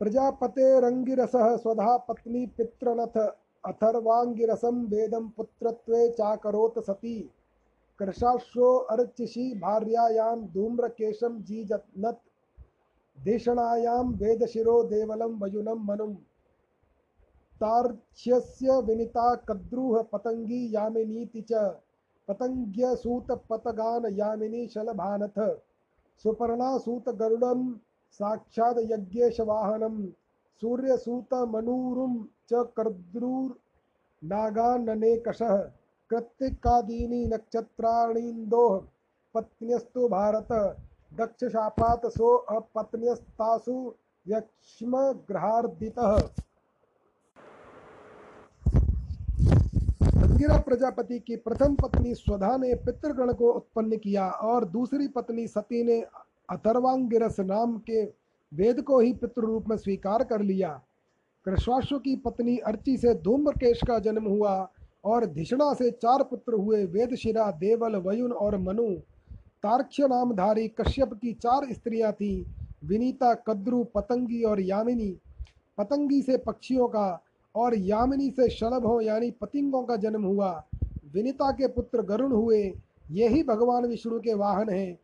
[0.00, 1.32] प्रजापते रंगिरस
[1.62, 3.16] स्वधा पत्नी पितृनथ
[3.64, 7.18] अथर्वांगिरसम वेदम पुत्रत्वे चाकरोत सती।
[8.00, 12.20] कृशाश्रो अर्चिषि भार्यायां धूम्रकेशम जीजनत
[13.18, 16.14] देशणायां वेदशिरो देवलं वयुनं मनुं
[17.60, 21.52] तार्क्ष्यस्य विनिता कद्रुह पतंगी यामिनीति च
[22.28, 25.38] पतंग्यसूतपतगान यामिनी शलभानथ।
[26.24, 27.70] सुपर्णासूतगरुडं
[28.12, 29.96] साक्षात् यज्ञेशवाहनं,
[30.62, 32.14] सूर्यसूतमनूरुं
[32.50, 33.52] च कर्द्रुर्नागाननेकषः
[36.10, 38.72] कृत्तिकादीनि नक्षत्राणीन्दोः
[39.34, 40.48] पत्न्यस्तु भारत
[41.12, 43.76] दक्ष शापात सो अपत्न्यस्तासु
[44.26, 46.16] यक्ष्म ग्रहार्दितः
[50.22, 55.82] अंगिरा प्रजापति की प्रथम पत्नी स्वधा ने पितृगण को उत्पन्न किया और दूसरी पत्नी सती
[55.84, 56.00] ने
[56.50, 58.04] अथर्वांगिरस नाम के
[58.52, 60.80] वेद को ही पितृ रूप में स्वीकार कर लिया।
[61.44, 64.70] कृष्वाश्व की पत्नी अर्ची से धूम्रकेश का जन्म हुआ
[65.04, 68.94] और धिषणा से चार पुत्र हुए वेदशिरा, देवल, वयुन और मनु।
[69.62, 72.44] तार्क्ष्य नामधारी कश्यप की चार स्त्रियाँ थीं,
[72.84, 75.16] विनीता, कद्रु, पतंगी और यामिनी।
[75.78, 77.22] पतंगी से पक्षियों का
[77.54, 80.64] और यामिनी से शलभों यानी पतिंगों का जन्म हुआ।
[81.12, 82.62] विनीता के पुत्र गरुण हुए,
[83.10, 84.98] ये ही भगवान विष्णु के वाहन हैं।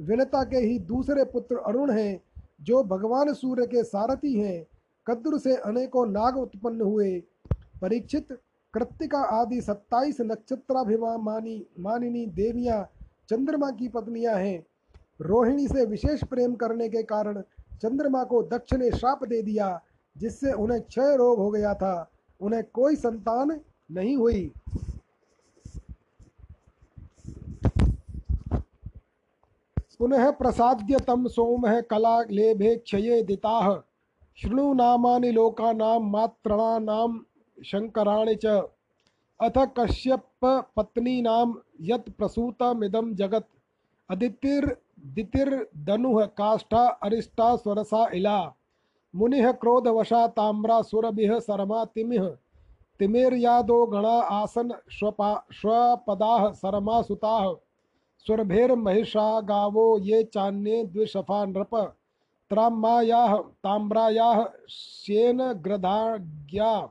[0.00, 2.22] विनिता के ही दूसरे पुत्र अरुण हैं,
[2.62, 4.66] जो भगवान सूर्य के सारथी हैं।
[5.06, 7.22] कद्र से अनेकों नाग उत्पन्न हुए।
[7.82, 8.32] परीक्षित,
[8.74, 12.88] कृतिका आदि सत्ताईस नक्षत्राभिमानी, मानिनी देवियाँ
[13.28, 14.66] चंद्रमा की पत्नियाँ हैं।
[15.20, 17.42] रोहिणी से विशेष प्रेम करने के कारण
[17.82, 19.82] चंद्रमा को दक्ष ने श्राप दे दिया,
[20.18, 22.10] जिससे उन्हें क्षय रोग हो गया था।
[22.40, 23.60] उन्हें कोई संतान
[23.92, 24.52] नहीं हुई।
[30.00, 33.82] पुनः प्रसाद्य तम सोम कला लेभे क्षये दिता।
[34.42, 37.18] शृणु नामानि लोकानां मात्रणानां
[37.64, 38.62] शङ्कराणि च।
[39.40, 43.46] अथ कश्यप पत्नीनां यत् प्रसूतमिदं जगत्।
[44.10, 48.54] अदितिर्दितिर्धनुः काष्ठा अरिष्टा स्वरसा इला।
[49.16, 52.28] मुनिः क्रोधवशा ताम्रा सुरभिः सरमा तिमिः।
[52.98, 57.54] तिमिर्यादो गणा आसन स्वपा स्वपदाः सरमा सुताः
[58.26, 61.94] सुरभेर्महिषा गावो ये चान्ये द्विशफा नृप
[62.50, 66.88] त्राम्मायाः, ताम्रायाः श्येनग्रधाज्ञा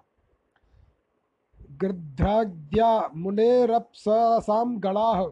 [1.82, 5.32] गृध्राज्ञा मुनेरप्ससां गणाः।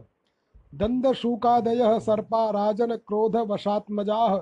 [0.75, 4.41] दन्दशूकादयः सर्पा राजन क्रोधवशात्मजाः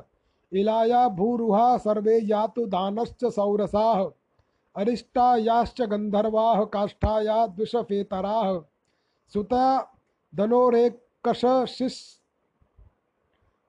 [0.54, 4.10] इलाया भूरुहा सर्वे यातु दानश्च सौरसाः।
[4.76, 8.62] अरिष्टायाश्च गन्धर्वाः, काष्ठाया द्विषफेतराः।
[9.34, 9.92] सुता
[11.26, 12.22] धनोरेकशिस्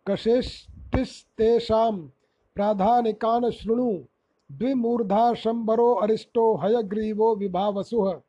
[0.08, 2.08] कशेष्टिस्तेषां
[2.54, 3.98] प्राधानिकान् शृणु
[4.52, 8.20] द्विमूर्धा शम्बरो अरिष्टो हयग्रीवो विभावसुः,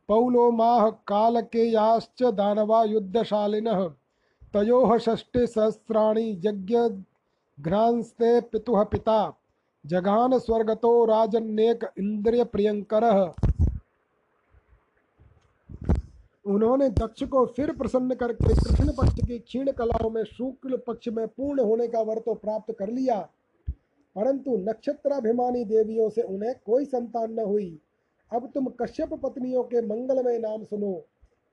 [0.10, 3.84] पौलोमाः कालकेयाश्च दानवा युद्धशालिनः
[4.53, 9.19] तयोः षष्टिसहस्राणि यज्ञघ्रांस्ते पितुः पिता।
[9.85, 13.19] जघान स्वर्गतो राजन्येक इंद्रियप्रियंकरः
[16.45, 21.27] उन्होंने दक्ष को फिर प्रसन्न करके कृष्ण पक्ष की क्षीण कलाओं में शुक्ल पक्ष में
[21.27, 23.30] पूर्ण होने का वर तो प्राप्त कर लिया।
[24.15, 27.80] परंतु नक्षत्राभिमानी देवियों से उन्हें कोई संतान न हुई।
[28.34, 31.05] अब तुम कश्यप पत्नियों के मंगलमय नाम सुनो।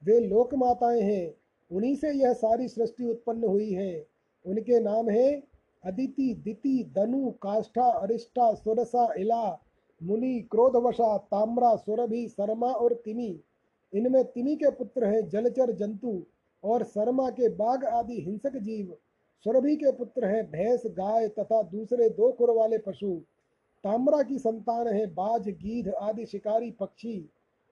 [0.05, 1.35] वे लोक माताएँ हैं।
[1.73, 4.07] उन्हीं से यह सारी सृष्टि उत्पन्न हुई है।
[4.47, 5.43] उनके नाम हैं
[5.85, 9.63] अदिति, दिति दनु काष्ठा अरिष्ठा सुरसा, इला,
[10.03, 13.41] मुनि, क्रोधवशा, ताम्रा, सुरभि, शर्मा और तिमी।
[13.95, 16.27] इनमें तिमी के पुत्र हैं जलचर जंतु
[16.65, 18.97] और शर्मा के बाघ आदि हिंसक जीव।
[19.45, 23.15] सुरभि के पुत्र हैं भैंस, गाय तथा दूसरे दो खुर वाले पशु।
[23.85, 27.31] ताम्रा की संतान है बाज, गीध आदि शिकारी पक्षी।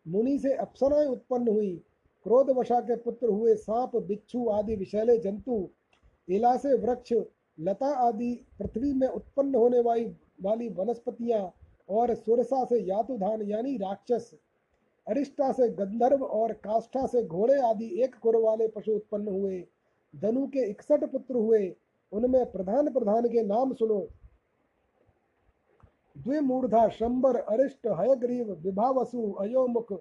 [0.08, 1.82] मुनि से अप्सराएँ उत्पन्न हुई।
[2.24, 5.68] क्रोधवशा के पुत्र हुए सांप, बिच्छू आदि विषैले जंतु।
[6.28, 7.12] इला से वृक्ष,
[7.60, 10.04] लता आदि पृथ्वी में उत्पन्न होने वाली
[10.42, 11.54] वाली वनस्पतियाँ
[11.88, 14.30] और सुरसा से यातुधान यानी राक्षस।
[15.08, 19.66] अरिष्टा से गंधर्व और काष्ठा से घोड़े आदि एक कुर वाले पशु उत्पन्न हुए।
[20.16, 21.76] धनु के इकसठ पुत्र हुए।
[22.12, 24.08] उनमें प्रधान प्रधान के नाम सुनो।
[26.18, 29.92] द्विमूर्धा, शंबर, अरिष्ट, हयग्रीव, विभावसु, अयोमुख,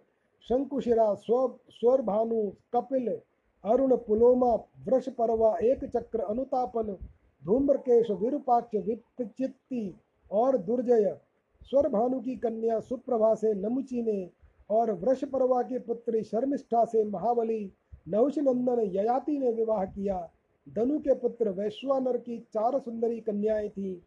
[0.41, 3.19] शंकुशिरा स्व स्वरभानु, कपिल,
[3.65, 4.53] अरुण, पुलोमा
[4.85, 6.97] वृष परवा एक चक्र अनुतापन,
[7.45, 9.97] धूम्रकेश, विरूपाक्ष विप्रचित्ति
[10.31, 11.17] और दुर्जय।
[11.63, 14.29] स्वर भानु की कन्या सुप्रभा से नमुची ने
[14.69, 17.73] और वृष परवा के पुत्री शर्मिष्ठा से महाबली
[18.07, 20.31] नहुष नंदन ययाति ने विवाह किया।
[20.75, 23.97] धनु के पुत्र वैश्वानर की चार सुंदरी कन्याएँ थीं।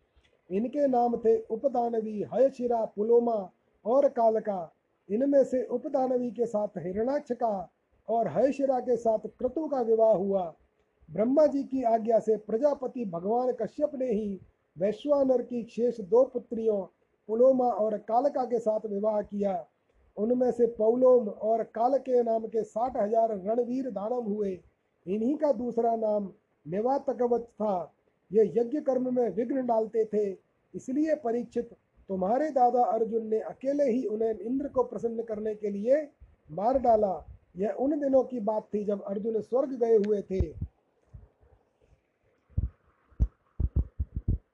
[0.51, 3.51] इनके नाम थे उपदानवी, हयशिरा, पुलोमा
[3.85, 4.75] और कालका।
[5.11, 7.73] इनमें से उपदानवी के साथ हिरणाक्ष का
[8.09, 10.55] और हयशिरा के साथ क्रतु का विवाह हुआ।
[11.11, 14.41] ब्रह्मा जी की आज्ञा से प्रजापति भगवान कश्यप ने ही
[14.79, 16.83] वैश्वानर की शेष दो पुत्रियों,
[17.29, 19.67] पुलोमा और कालका के साथ विवाह किया।
[20.19, 24.53] उनमें से पौलोम और कालके नाम के साठ हज़ार रणवीर दानव हुए।
[25.07, 26.31] इन्हीं का दूसरा नाम
[26.67, 27.93] निवातकवच था।
[28.31, 30.31] ये यज्ञ कर्म में विघ्न डालते थे।
[30.75, 31.71] इसलिए परीक्षित
[32.11, 36.03] तुम्हारे दादा अर्जुन ने अकेले ही उन्हें इंद्र को प्रसन्न करने के लिए
[36.53, 37.15] मार डाला।
[37.57, 40.41] यह उन दिनों की बात थी जब अर्जुन स्वर्ग गए हुए थे।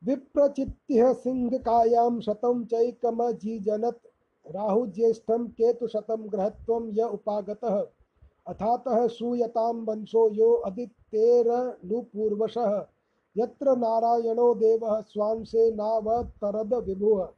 [0.05, 2.65] विप्रचित्य सिंह कायाम शतम
[4.45, 7.87] चैकमजीजनत राहुज्येष्ठम केतुशतम ग्रहत्वम य उपागतः।
[8.47, 12.87] अथातः श्रूयताम वंशो यो अदितेरनुपूर्वशः
[13.37, 17.29] यत्र नारायणो देवः स्वांसे नावतरद विभुः।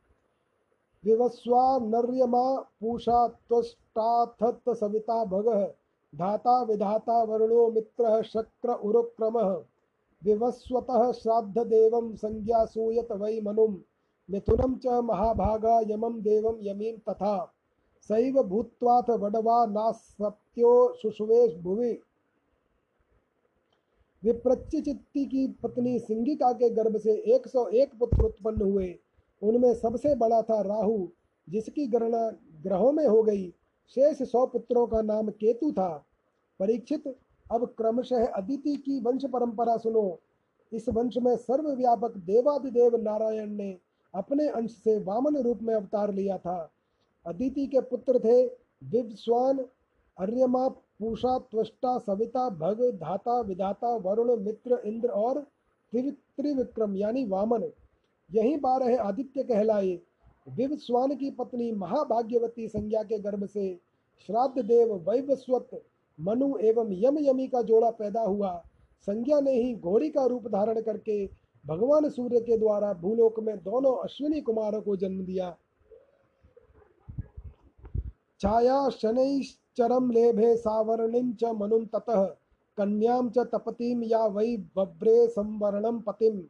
[1.04, 5.72] विवस्वा नर्यमा पूषा त्वष्टाथत सविता भगः।
[6.14, 9.62] धाता विधाता वरुणो मित्रः शक्र उरुक्रमः।
[10.24, 13.74] विवस्वतः श्राद्धदेवं संज्ञासूयत वै मनुं
[14.30, 17.52] मिथुनं च महाभागा यमं देवं यमीं तथा।
[18.02, 21.98] सैव भूत्वाथ वडवा नासत्यो शुशुवे भुवि।
[24.24, 28.98] विप्रचित्ति की पत्नी सिंगिका के गर्भ से 101 पुत्र उत्पन्न हुए।
[29.42, 31.08] उनमें सबसे बड़ा था राहु,
[31.48, 32.30] जिसकी गणना
[32.62, 33.50] ग्रहों में हो गई।
[33.88, 36.04] शेष सौ पुत्रों का नाम केतु था।
[36.60, 37.16] परीक्षित,
[37.52, 40.20] अब क्रमशः अदिति की वंश परंपरा सुनो।
[40.72, 43.78] इस वंश में सर्वव्यापक देवादिदेव नारायण ने
[44.16, 46.70] अपने अंश से वामन रूप में अवतार लिया था।
[47.26, 48.46] अदिति के पुत्र थे
[48.84, 49.58] विवस्वान,
[50.18, 55.40] अर्यमा, पूषा, त्वष्टा, सविता, भग, धाता, विधाता, वरुण, मित्र, इंद्र और
[55.92, 57.64] त्रिविक्रम, यानी वामन।
[58.30, 59.98] यही बारह आदित्य कहलाए।
[60.48, 63.78] विवस्वान की पत्नी महाभाग्यवती संज्ञा के गर्भ से
[64.26, 65.82] श्राद्ध देव वैवस्वत,
[66.20, 68.64] मनु एवं यम यमी का जोड़ा पैदा हुआ।
[69.00, 71.26] संज्ञा ने ही घोड़ी का रूप धारण करके
[71.66, 75.56] भगवान सूर्य के द्वारा भूलोक में दोनों अश्विनी कुमारों को जन्म दिया।
[78.40, 82.34] छाया शनैश्चरम लेभे सावर्णिम च मनुम ततः
[82.78, 86.42] कन्याम च तपतिम या वै बब्रे संवरणम पतिम।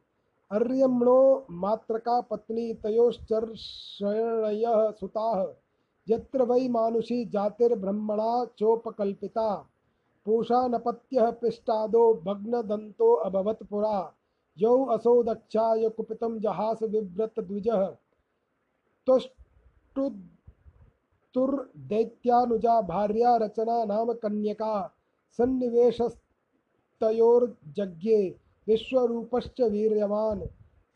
[0.51, 5.55] अर्यमणो मात्रका पत्नी तयोश्चर्षणयः सुताः,
[6.09, 9.71] यत्र वै मानुषी जातिर्ब्रह्मणा चोपकल्पिता।
[10.27, 14.15] पूषा नपत्य पिष्टादो भग्नदन्तो अभवत् पुरा।
[14.57, 17.83] यौ असौ दक्षाय कुपितं जहास विव्रत द्विजः।
[21.35, 24.75] तुर्दैत्यानुजा भार्या रचना नाम कन्यका
[25.39, 26.21] सन्निवेशस्तयोर्जज्ञे
[28.67, 30.43] विश्वरूपश्च वीर्यवान्।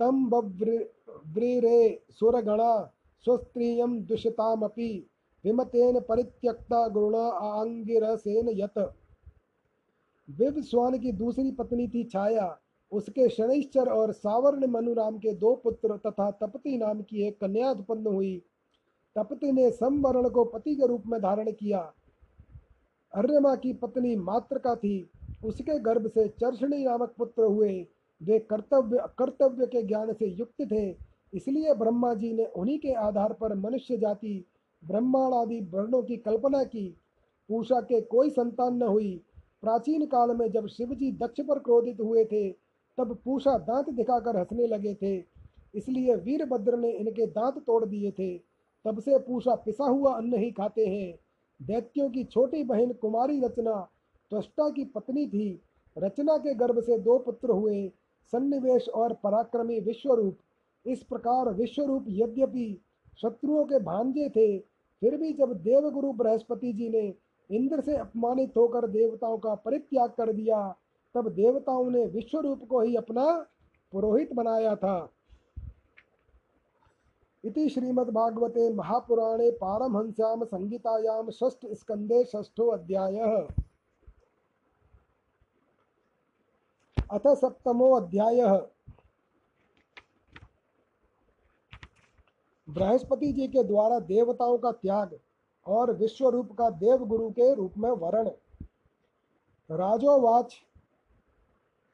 [0.00, 1.80] तं बव्रीरे
[2.10, 2.72] सुरगणा
[3.24, 4.90] स्वस्त्रियं दुषितामपि
[5.44, 8.78] विमतेन परित्यक्ता गुरुणा आंगिरसेन यत।
[10.28, 12.48] विवस्वान की दूसरी पत्नी थी छाया।
[12.92, 18.06] उसके शनिश्चर और सावर्ण मनुराम के दो पुत्र तथा तपति नाम की एक कन्या उत्पन्न
[18.06, 18.42] हुई।
[19.16, 21.92] तपति ने संवरण को पति के रूप में धारण किया।
[23.14, 25.10] अर्यमा की पत्नी मातृका थी।
[25.44, 27.86] उसके गर्भ से चर्षणी नामक पुत्र हुए।
[28.22, 30.96] वे कर्तव्य कर्तव्य के ज्ञान से युक्त थे।
[31.34, 34.44] इसलिए ब्रह्मा जी ने उन्हीं के आधार पर मनुष्य जाति
[34.82, 36.88] ब्रह्मांड आदि वर्णों की कल्पना की।
[37.48, 39.20] पूषा के कोई संतान न हुई।
[39.62, 44.36] प्राचीन काल में जब शिव जी दक्ष पर क्रोधित हुए थे तब पूषा दांत दिखाकर
[44.36, 45.16] हंसने लगे थे।
[45.74, 48.38] इसलिए वीरभद्र ने इनके दांत तोड़ दिए थे।
[48.84, 51.18] तब से पूषा पिसा हुआ अन्न ही खाते हैं।
[51.60, 53.88] दैत्यों की छोटी बहन कुमारी रचना,
[54.30, 55.62] त्वष्टा की पत्नी थी।
[55.98, 57.92] रचना के गर्भ से दो पुत्र हुए,
[58.32, 60.38] सन्निवेश और पराक्रमी विश्वरूप।
[60.86, 62.80] इस प्रकार विश्वरूप यद्यपि
[63.22, 64.58] शत्रुओं के भांजे थे,
[65.02, 67.14] फिर भी जब देवगुरु बृहस्पति जी ने
[67.50, 70.76] इंद्र से अपमानित होकर देवताओं का परित्याग कर दिया
[71.14, 73.24] तब देवताओं ने विश्व रूप को ही अपना
[73.92, 75.08] पुरोहित बनाया था।
[77.44, 83.46] इति श्रीमद्भागवते महापुराणे पारमहंस्याम संगीतायाम षष्ठ स्कंदे षष्ठो अध्यायः।
[87.10, 88.40] अथ सप्तमो अध्याय।
[92.68, 95.18] बृहस्पति जी के द्वारा देवताओं का त्याग
[95.66, 98.30] और विश्व रूप का देव गुरु के रूप में वर्ण।
[99.70, 100.54] राजोवाच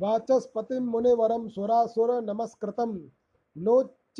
[0.00, 3.08] वाचस्पतिं मुनिवरं सुरासुरनमस्कृतं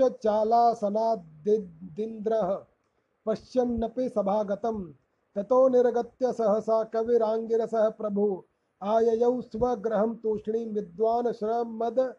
[0.01, 2.65] नोच्चचालासनादिन्द्रः
[3.27, 4.93] पश्यन्नपि सभागतं
[5.37, 8.45] ततो निर्गत्य सहसा कविराङ्गिरसः प्रभु।
[8.83, 12.15] आययौ स्वगृहं तूष्णीं विद्वान् श्रमद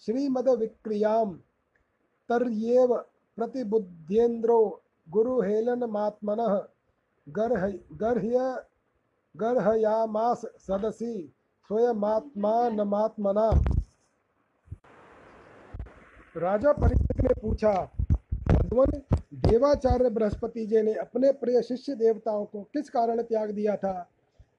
[0.00, 1.42] श्रीमदविक्रियाँ
[2.28, 3.04] तर्येव
[3.36, 6.62] प्रतिबुध्येन्द्रो गुरुहेलनमात्मनः।
[7.28, 8.64] गर्ह, गर्ह्य,
[9.36, 11.32] गर्हयामास सदसि
[11.68, 13.50] स्वयमात्मानमात्मना।
[16.36, 17.90] राजा परीक्षित ने पूछा,
[18.52, 19.02] भगवान,
[19.34, 24.08] देवाचार्य बृहस्पति जी ने अपने प्रिय शिष्य देवताओं को किस कारण त्याग दिया था?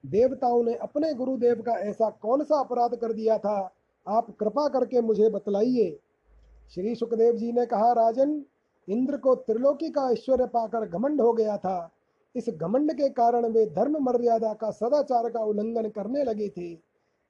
[0.06, 3.72] देवताओं ने अपने गुरुदेव का ऐसा कौन सा अपराध कर दिया था?
[4.08, 5.98] आप कृपा करके मुझे बतलाइए।
[6.74, 8.44] श्री सुखदेव जी ने कहा, राजन,
[8.88, 11.90] इंद्र को त्रिलोकी का ऐश्वर्य पाकर घमंड हो गया था।
[12.36, 16.78] इस घमंड के कारण वे धर्म मर्यादा का सदाचार का उल्लंघन करने लगे थे।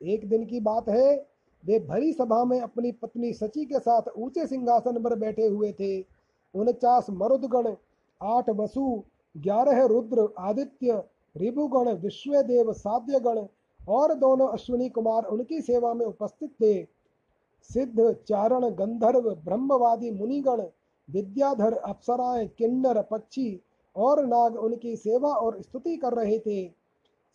[0.03, 1.32] एक दिन की बात है
[1.65, 6.01] वे भरी सभा में अपनी पत्नी सची के साथ ऊँचे सिंहासन पर बैठे हुए थे।
[6.55, 7.75] उनचास मरुदगण,
[8.21, 9.03] आठ वसु,
[9.37, 11.03] ग्यारह रुद्र, आदित्य,
[11.37, 13.47] रिभुगण, विश्वदेव, साध्यगण
[13.89, 16.83] और दोनों अश्विनी कुमार उनकी सेवा में उपस्थित थे।
[17.71, 20.63] सिद्ध, चारण, गंधर्व, ब्रह्मवादी मुनिगण,
[21.09, 23.61] विद्याधर, अप्सराएँ, किन्नर, पक्षी
[23.97, 26.67] और नाग उनकी सेवा और स्तुति कर रहे थे।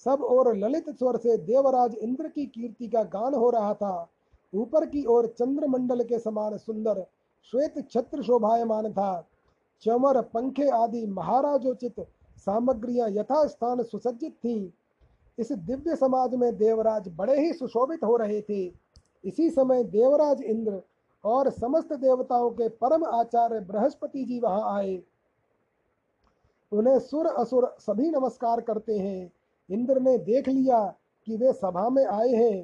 [0.06, 4.10] सब और ललित स्वर से देवराज इंद्र की कीर्ति का गान हो रहा था।
[4.58, 7.06] ऊपर की ओर चंद्रमंडल के समान सुंदर
[7.54, 9.28] श्वेत छत्र शोभायमान था।
[9.84, 12.00] चमर, पंखे आदि महाराजोचित
[12.38, 14.70] सामग्रियाँ यथास्थान सुसज्जित थीं।
[15.38, 18.66] इस दिव्य समाज में देवराज बड़े ही सुशोभित हो रहे थे।
[19.24, 20.82] इसी समय देवराज इंद्र
[21.24, 25.02] और समस्त देवताओं के परम आचार्य बृहस्पति जी वहाँ आए।
[26.72, 29.32] उन्हें सुर असुर सभी नमस्कार करते हैं।
[29.70, 30.86] इंद्र ने देख लिया
[31.28, 32.64] कि वे सभा में आए हैं,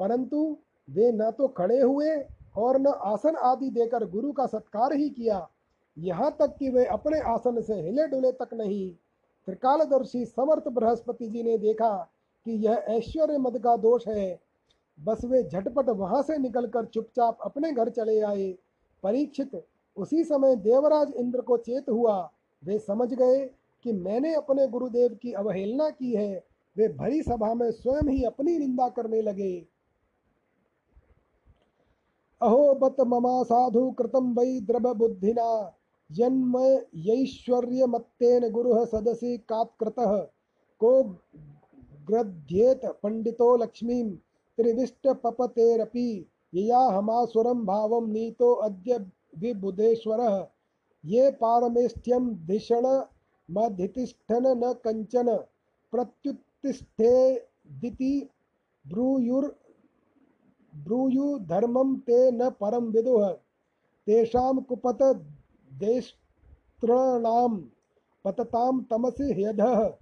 [0.00, 0.56] परंतु
[0.92, 2.16] वे न तो खड़े हुए
[2.56, 5.46] और न आसन आदि देकर गुरु का सत्कार ही किया।
[5.96, 8.90] यहाँ तक कि वे अपने आसन से हिले डुले तक नहीं।
[9.48, 11.90] त्रिकालदर्शी समर्थ बृहस्पति जी ने देखा
[12.46, 14.40] कि यह ऐश्वर्य मद का दोष है।
[14.98, 18.50] बस वे झटपट वहाँ से निकलकर चुपचाप अपने घर चले आए।
[19.02, 19.62] परीक्षित
[19.96, 22.30] उसी समय देवराज इंद्र को चेत हुआ।
[22.62, 23.44] वे समझ गए
[23.84, 26.44] कि मैंने अपने गुरुदेव की अवहेलना की है।
[26.76, 29.66] वे भरी सभा में स्वयं ही अपनी निंदा करने लगे।
[32.42, 35.74] अहो बत ममा साधु कृतम वै द्रव बुद्धिना
[36.10, 40.16] यन्मयैश्वर्यमत्तेन गुरुः सदसि कात्कृतः।
[40.80, 41.02] को
[42.08, 44.10] ग्रध्येत पंडितो लक्ष्मीं
[44.58, 46.08] त्रिविष्टपपतेरपि
[46.52, 48.98] यया हमासुरं भावं नीतो अद्य
[49.38, 50.46] विबुधेश्वरः।
[51.04, 55.28] ये पारमेष्ठ्यं धिषणमधितिष्ठन न कञ्चन
[55.92, 58.14] प्रत्युत्तिष्ठेदिति
[58.84, 59.48] ब्रूयुर्
[60.74, 63.32] ब्रूयुधर्मं ते न परम विदुः।
[64.06, 65.26] तेषां कुपत
[65.72, 67.60] देस्तॄणां
[68.24, 69.92] पततां तमसि ह्यधः।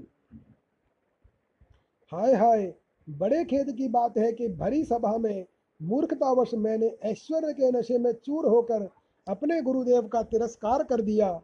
[2.13, 2.73] हाय हाय,
[3.09, 5.47] बड़े खेद की बात है कि भरी सभा में
[5.81, 8.89] मूर्खतावश मैंने ऐश्वर्य के नशे में चूर होकर
[9.27, 11.41] अपने गुरुदेव का तिरस्कार कर दिया।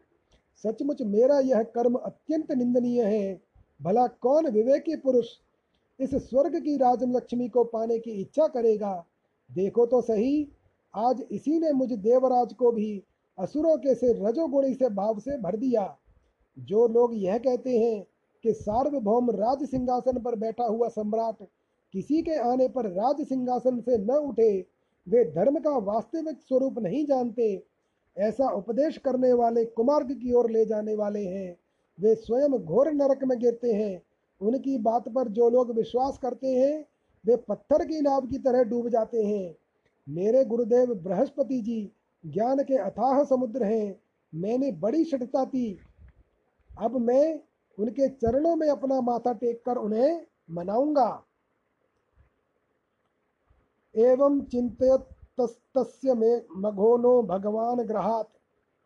[0.65, 3.41] सचमुच मेरा यह कर्म अत्यंत निंदनीय है।
[3.83, 5.29] भला कौन विवेकी पुरुष
[6.01, 9.05] इस स्वर्ग की राजलक्ष्मी को पाने की इच्छा करेगा?
[9.51, 10.49] देखो तो सही,
[10.95, 13.03] आज इसी ने मुझ देवराज को भी
[13.39, 15.97] असुरों के से रजोगुणी से भाव से भर दिया।
[16.59, 18.07] जो लोग यह कहते हैं
[18.43, 21.47] कि सार्वभौम राज सिंहासन पर बैठा हुआ सम्राट
[21.93, 24.67] किसी के आने पर राज सिंहासन से न उठे,
[25.09, 27.63] वे धर्म का वास्तविक स्वरूप नहीं जानते,
[28.19, 31.57] ऐसा उपदेश करने वाले कुमार्ग की ओर ले जाने वाले हैं।
[32.01, 34.03] वे स्वयं घोर नरक में गिरते हैं।
[34.41, 36.85] उनकी बात पर जो लोग विश्वास करते हैं,
[37.27, 39.55] वे पत्थर की नाव की तरह डूब जाते हैं।
[40.09, 41.93] मेरे गुरुदेव बृहस्पति जी,
[42.27, 44.01] ज्ञान के अथाह समुद्र हैं।
[44.35, 45.79] मैंने बड़ी शठता की।
[46.77, 47.41] अब मैं
[47.79, 51.23] उनके चरणों में अपना माथा टेक कर उन्हें मनाऊँगा।
[53.95, 58.29] एवं चिंतयतस्तस्य में मघोनो भगवान ग्रहात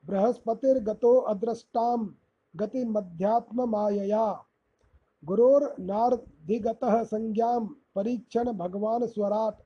[0.05, 2.09] बृहस्पतिर्गतो अदृष्टाम
[2.55, 4.27] गति मध्यात्म मायया
[5.23, 7.61] गुरोर्नार्धिगतः संज्ञां
[7.95, 9.57] परीक्षण भगवान स्वराट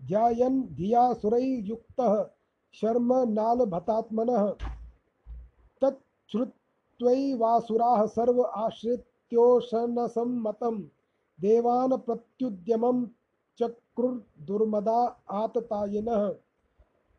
[0.00, 2.22] ध्यायन् धिया सुरैर्युक्तः
[2.74, 3.12] शर्म
[7.00, 10.80] नालभतात्मनः तच्छ्रुत्वैवासुराः सर्व आश्रित्योशनसम्मतं
[11.40, 13.06] देवान् प्रत्युद्यमं
[13.58, 16.28] चक्रुर्दुर्मदा आततायिनः।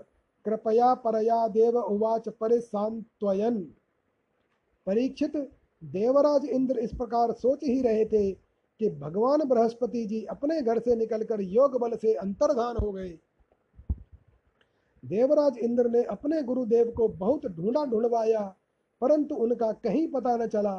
[0.46, 3.60] कृपया परया देव उवाच परिसान्त्वयन्
[4.86, 5.36] परीक्षित
[5.82, 8.30] देवराज इंद्र इस प्रकार सोच ही रहे थे
[8.80, 13.08] कि भगवान बृहस्पति जी अपने घर से निकलकर योग बल से अंतर्धान हो गए।
[15.02, 18.40] देवराज इंद्र ने अपने गुरुदेव को बहुत ढूंढा ढूंढवाया,
[19.02, 20.74] परंतु उनका कहीं पता न चला।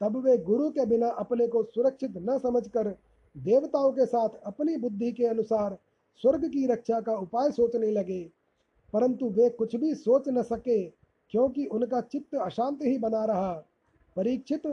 [0.00, 2.88] तब वे गुरु के बिना अपने को सुरक्षित न समझकर
[3.34, 5.76] देवताओं के साथ अपनी बुद्धि के अनुसार
[6.22, 8.22] स्वर्ग की रक्षा का उपाय सोचने लगे।
[8.92, 10.84] परंतु वे कुछ भी सोच न सके,
[11.30, 13.52] क्योंकि उनका चित्त अशांत ही बना रहा।
[14.16, 14.66] परीक्षित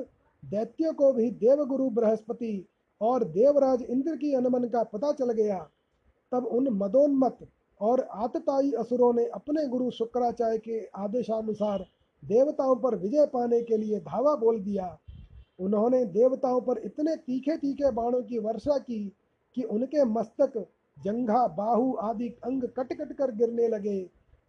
[0.43, 2.65] दैत्यों को भी देवगुरु बृहस्पति
[3.01, 5.69] और देवराज इंद्र की अनुमन का पता चल गया।
[6.31, 7.37] तब उन मदोन्मत
[7.81, 11.85] और आतताई असुरों ने अपने गुरु शुक्राचार्य के आदेशानुसार
[12.23, 14.97] देवताओं पर विजय पाने के लिए धावा बोल दिया।
[15.59, 19.11] उन्होंने देवताओं पर इतने तीखे तीखे बाणों की वर्षा की
[19.55, 20.65] कि उनके मस्तक
[21.05, 23.99] जंघा, बाहु आदि अंग कट कट कर गिरने लगे।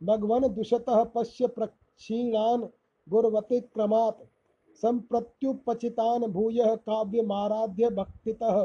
[0.04, 2.68] भगवन् दुषतः पश्य प्रक्षीणान्
[3.10, 4.39] गुर्वतिक्रमात्।
[4.82, 8.58] सम्प्रत्युपचितान् भूयः काव्यमाराध्य भक्तितः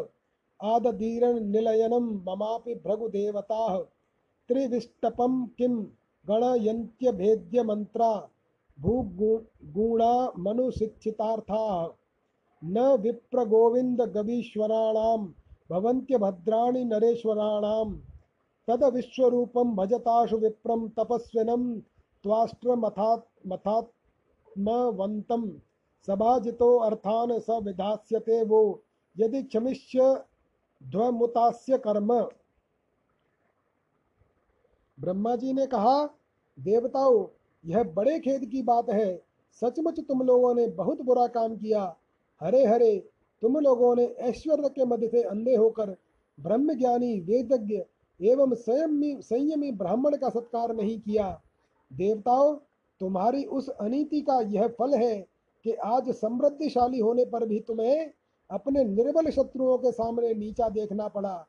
[0.61, 3.74] आददीरन् निलयनं ममापि भृगुदेवताः
[4.49, 5.74] त्रिविष्टपं किं
[6.28, 8.12] गणयन्त्यभेद्यमन्त्रा
[8.78, 10.12] भूगुणा
[10.45, 11.74] मनुशिक्षितार्थाः
[12.62, 15.20] न विप्रगोविन्दगवीश्वराणां
[15.70, 17.89] भवन्त्यभद्राणि नरेश्वराणां
[18.69, 21.65] तदविश्वरूपं भजताशु विप्रं तपस्विनं
[22.24, 25.43] त्वाष्ट्रमथात् मथात्मवन्तं
[26.07, 28.83] सभाजितो अर्थान् स वो।
[29.19, 30.23] यदि क्षमिष्य
[30.91, 32.29] ध्वमुतास्य कर्म।
[35.01, 36.07] ब्रह्मा जी ने कहा,
[36.61, 37.27] देवताओं,
[37.67, 39.23] यह बड़े खेद की बात है।
[39.53, 41.97] सचमुच तुम लोगों ने बहुत बुरा काम किया।
[42.41, 43.09] हरे हरे,
[43.43, 45.97] तुम लोगों ने ऐश्वर्य के मध्य से अंधे होकर
[46.41, 47.85] ब्रह्म ज्ञानी वेदज्ञ
[48.23, 51.43] एवं संयमी संयमी ब्राह्मण का सत्कार नहीं किया।
[51.93, 52.57] देवताओं,
[53.01, 55.34] तुम्हारी उस अनीति का यह फल है
[55.65, 58.11] कि आज समृद्धिशाली होने पर भी तुम्हें
[58.51, 61.47] अपने निर्बल शत्रुओं के सामने नीचा देखना पड़ा।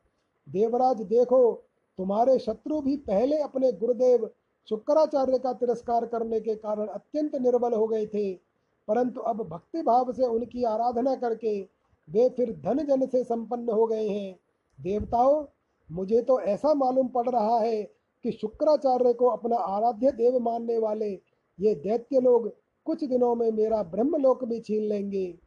[0.49, 1.53] देवराज, देखो,
[1.97, 4.29] तुम्हारे शत्रु भी पहले अपने गुरुदेव
[4.69, 8.33] शुक्राचार्य का तिरस्कार करने के कारण अत्यंत निर्बल हो गए थे।
[8.87, 11.61] परंतु अब भक्ति भाव से उनकी आराधना करके
[12.09, 14.39] वे फिर धन जन से संपन्न हो गए हैं।
[14.81, 15.45] देवताओं,
[15.91, 17.83] मुझे तो ऐसा मालूम पड़ रहा है
[18.23, 21.09] कि शुक्राचार्य को अपना आराध्य देव मानने वाले
[21.59, 22.53] ये दैत्य लोग
[22.85, 25.37] कुछ दिनों में मेरा ब्रह्मलोक भी छीन लेंगे।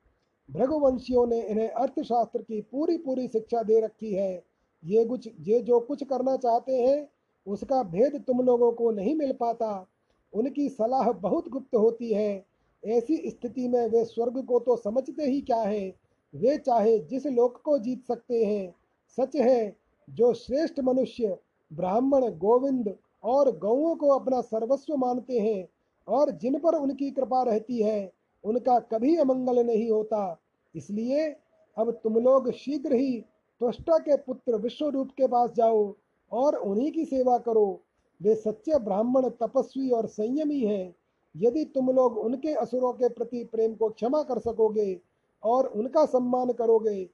[0.51, 4.44] भृगुवंशियों ने इन्हें अर्थशास्त्र की पूरी पूरी शिक्षा दे रखी है।
[4.85, 7.09] ये कुछ, ये जो कुछ करना चाहते हैं,
[7.47, 9.86] उसका भेद तुम लोगों को नहीं मिल पाता।
[10.32, 12.47] उनकी सलाह बहुत गुप्त होती है।
[12.86, 15.94] ऐसी स्थिति में वे स्वर्ग को तो समझते ही क्या है?
[16.35, 18.74] वे चाहे जिस लोक को जीत सकते हैं।
[19.16, 19.77] सच है,
[20.10, 21.39] जो श्रेष्ठ मनुष्य
[21.73, 25.69] ब्राह्मण, गोविंद और गौओं को अपना सर्वस्व मानते हैं
[26.09, 28.13] और जिन पर उनकी कृपा रहती है,
[28.45, 30.41] उनका कभी अमंगल नहीं होता।
[30.75, 31.29] इसलिए
[31.77, 33.21] अब तुम लोग शीघ्र ही
[33.61, 35.95] त्वष्टा के पुत्र विश्वरूप के पास जाओ
[36.33, 37.81] और उन्हीं की सेवा करो।
[38.21, 40.95] वे सच्चे ब्राह्मण, तपस्वी और संयमी हैं।
[41.35, 45.01] यदि तुम लोग उनके असुरों के प्रति प्रेम को क्षमा कर सकोगे
[45.43, 47.05] और उनका सम्मान करोगे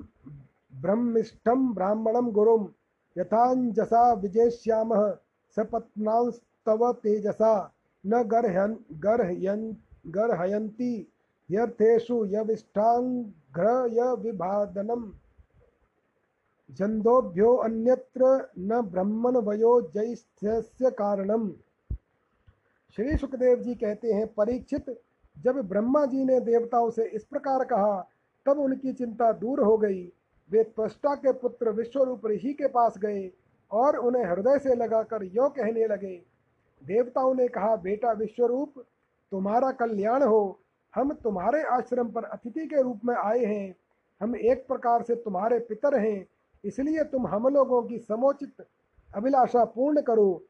[0.84, 2.64] ब्रह्मिष्ठं ब्राह्मणं गुरुं
[3.18, 5.02] यथाञ्जसा विजेष्यामः
[5.56, 7.52] सपत्नांस्तव तेजसा,
[8.04, 8.76] न गर्हयन्
[9.06, 9.66] गर्हयन्
[10.16, 10.92] गर्हयन्ति
[11.50, 15.04] ह्यर्थेषु यविष्ठाङ्घ्रयविभादनं
[16.70, 21.50] जन्दोभ्यो अन्यत्र न ब्रह्मण वयो जैस्थ्यस्य कारणम।
[22.98, 24.86] श्री सुखदेव जी कहते हैं, परीक्षित,
[25.38, 28.02] जब ब्रह्मा जी ने देवताओं से इस प्रकार कहा,
[28.46, 30.04] तब उनकी चिंता दूर हो गई।
[30.50, 33.32] वे त्वष्टा के पुत्र विश्वरूप ऋषि के पास गए
[33.72, 36.16] और उन्हें हृदय से लगाकर यो कहने लगे,
[36.82, 38.84] देवताओं ने कहा, बेटा विश्वरूप,
[39.32, 40.60] तुम्हारा कल्याण हो।
[40.94, 43.76] हम तुम्हारे आश्रम पर अतिथि के रूप में आए हैं।
[44.22, 46.26] हम एक प्रकार से तुम्हारे पितर हैं।
[46.66, 48.66] इसलिए तुम हम लोगों की समोचित
[49.16, 50.44] अभिलाषा पूर्ण करो।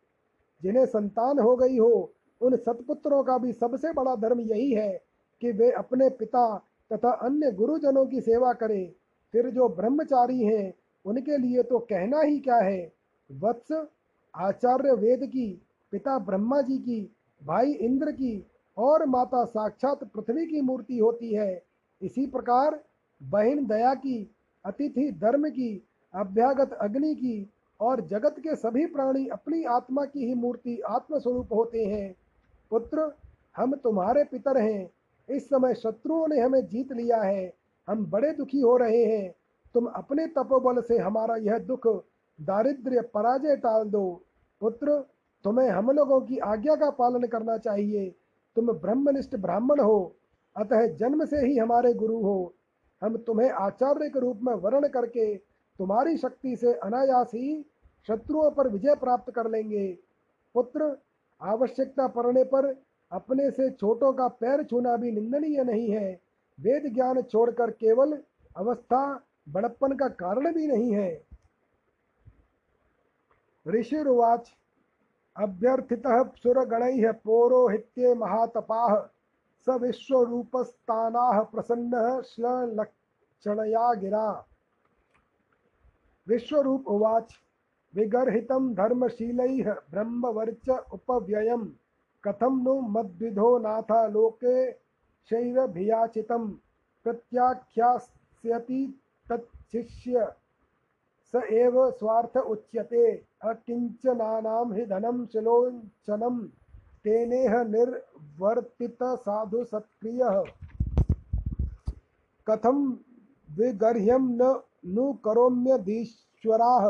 [0.64, 5.02] जिन्हें संतान हो गई हो, उन सतपुत्रों का भी सबसे बड़ा धर्म यही है
[5.42, 6.58] कि वे अपने पिता
[6.94, 8.92] तथा अन्य गुरुजनों की सेवा करें।
[9.32, 10.74] फिर जो ब्रह्मचारी हैं,
[11.06, 12.94] उनके लिए तो कहना ही क्या है?
[13.32, 13.88] वत्स,
[14.36, 15.62] आचार्य वेद की,
[15.92, 21.64] पिता ब्रह्मा जी की, भाई इंद्र की और माता साक्षात पृथ्वी की मूर्ति होती है।
[22.02, 22.84] इसी प्रकार
[23.24, 24.36] बहन दया की,
[24.66, 27.50] अतिथि धर्म की अभ्यागत अग्नि की
[27.82, 32.16] और जगत के सभी प्राणी अपनी आत्मा की ही मूर्ति आत्मस्वरूप होते हैं।
[32.70, 33.16] पुत्र,
[33.58, 34.92] हम तुम्हारे पितर हैं।
[35.30, 37.54] इस समय शत्रुओं ने हमें जीत लिया है।
[37.88, 39.36] हम बड़े दुखी हो रहे हैं।
[39.74, 41.88] तुम अपने तपोबल से हमारा यह दुख,
[42.42, 44.22] दारिद्र्य, पराजय टाल दो।
[44.62, 45.06] पुत्र,
[45.44, 48.16] तुम्हें हम लोगों की आज्ञा का पालन करना चाहिए।
[48.56, 50.16] तुम ब्रह्मनिष्ठ ब्राह्मण हो।
[50.58, 52.54] अतः जन्म से ही हमारे गुरु हो।
[53.04, 57.66] हम तुम्हें आचार्य के रूप में वर्ण करके तुम्हारी शक्ति से अनायास ही
[58.08, 59.98] शत्रुओं पर विजय प्राप्त कर लेंगे।
[60.54, 60.98] पुत्र,
[61.42, 62.76] आवश्यकता पड़ने पर
[63.12, 66.22] अपने से छोटों का पैर छूना भी निंदनीय नहीं है।
[66.60, 68.18] वेद ज्ञान छोड़कर केवल
[68.58, 71.24] अवस्था, बड़प्पन का कारण भी नहीं है।
[73.68, 74.52] ऋषिरुवाच,
[75.38, 79.10] अभ्यर्थितः सुरगण पौरोहित्ये महातपा
[79.68, 84.46] स विश्वरूपस्तानाः प्रसन्नः श्लक्षणया गिरा।
[86.28, 87.34] विश्वरूप उवाच।
[87.96, 91.64] विगर्हितं धर्मशीलैः ब्रह्मवर्च उपव्ययं
[92.24, 94.72] कथं नु मद्विधो नाथ लोके
[95.30, 96.48] शैरभियाचितं
[97.04, 98.82] प्रत्याख्यास्यति
[99.32, 100.28] तच्छिष्य।
[101.32, 106.48] स एव स्वार्थ उच्यते। अकिञ्चनानां हि धनं शिलोञ्चनं
[107.04, 107.64] तेनेह
[109.64, 110.44] सत्क्रियः
[112.48, 112.78] कथं
[113.52, 116.90] विगर्ह्यं न नु करोम्यधीश्वराः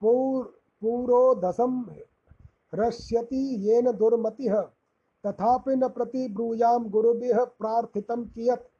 [0.00, 0.44] पौर
[0.80, 1.84] पूरोधसं
[3.32, 4.60] येन दुर्मतिः।
[5.26, 8.70] तथापि न प्रतिब्रूयां गुरुभिः प्रार्थितं कियत्।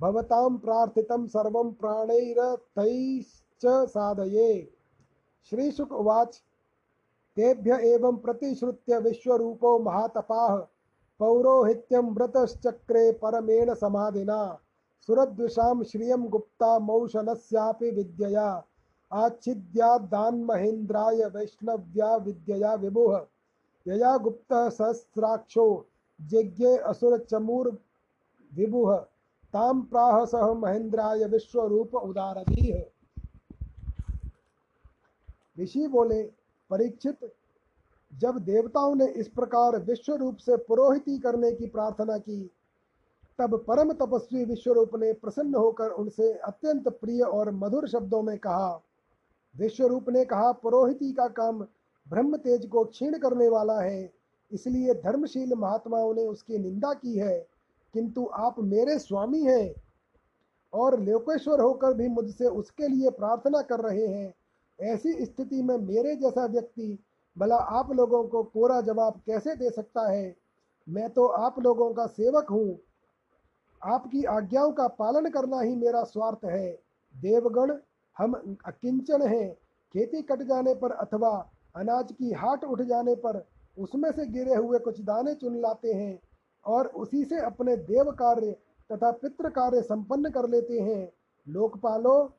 [0.00, 4.72] भवतां प्रार्थितं सर्वं प्राणैरतैश्च साधये।
[5.50, 6.42] श्रीशुक उवाच।
[7.36, 10.56] तेभ्य एवं प्रतिश्रुत्य विश्वरूपो महातपाः।
[11.18, 14.60] पौरोहित्यं व्रतश्चक्रे परमेण समाधिना।
[15.06, 18.64] सुरद्विषां श्रियं गुप्ता मौशनस्यापि विद्यया।
[19.12, 23.26] आच्छिद्यादान्महेन्द्राय वैष्णव्या विद्यया विभुः।
[23.86, 25.86] यया गुप्तः सहस्राक्षो
[26.20, 28.98] जिज्ञे असुरचमूर्विभुः
[29.54, 32.84] ताम प्राह सह महेंद्राय विश्व रूप उदारधीह
[35.58, 36.30] ऋषि बोले,
[36.70, 37.32] परीक्षित,
[38.12, 42.50] जब देवताओं ने इस प्रकार विश्व रूप से पुरोहिती करने की प्रार्थना की
[43.38, 48.80] तब परम तपस्वी विश्वरूप ने प्रसन्न होकर उनसे अत्यंत प्रिय और मधुर शब्दों में कहा
[49.54, 51.60] विश्वरूप ने कहा, पुरोहिती का काम
[52.06, 54.12] ब्रह्म तेज को क्षीण करने वाला है,
[54.52, 57.38] इसलिए धर्मशील महात्माओं ने उसकी निंदा की है,
[57.94, 59.74] किंतु आप मेरे स्वामी हैं
[60.72, 64.34] और लोकेश्वर होकर भी मुझसे उसके लिए प्रार्थना कर रहे हैं।
[64.78, 66.98] ऐसी स्थिति में मेरे जैसा व्यक्ति
[67.36, 70.34] भला आप लोगों को कोरा जवाब कैसे दे सकता है?
[70.88, 72.78] मैं तो आप लोगों का सेवक हूँ
[73.84, 76.70] आपकी आज्ञाओं का पालन करना ही मेरा स्वार्थ है।
[77.14, 77.72] देवगण,
[78.18, 79.54] हम अकिंचन हैं।
[79.94, 83.44] खेती कट जाने पर अथवा अनाज की हाट उठ जाने पर
[83.78, 86.18] उसमें से गिरे हुए कुछ दाने चुन लाते हैं
[86.66, 88.52] और उसी से अपने देव कार्य
[88.92, 91.12] तथा पितृ कार्य संपन्न कर लेते हैं।
[91.48, 92.32] लोकपालो,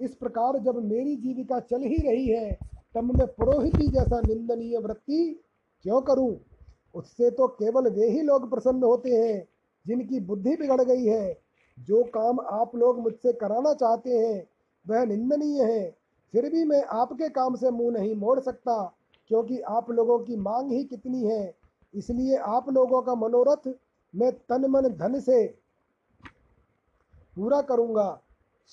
[0.00, 2.58] इस प्रकार जब मेरी जीविका चल ही रही है,
[2.94, 5.44] तब मैं पुरोहिती जैसा निंदनीय वृत्ति
[5.82, 6.36] क्यों करूँ?
[6.94, 9.48] उससे तो केवल वे ही लोग प्रसन्न होते हैं।
[9.86, 11.38] जिनकी बुद्धि बिगड़ गई है,
[11.78, 14.46] जो काम आप लोग मुझसे कराना चाहते हैं,
[14.86, 15.90] वह निंदनीय है।
[16.34, 18.94] फिर भी मैं आपके काम से मुँह नहीं मोड़ सकता,
[19.30, 21.54] क्योंकि आप लोगों की मांग ही कितनी है।
[21.94, 23.68] इसलिए आप लोगों का मनोरथ
[24.14, 25.46] मैं तन मन धन से
[27.36, 28.22] पूरा करूँगा।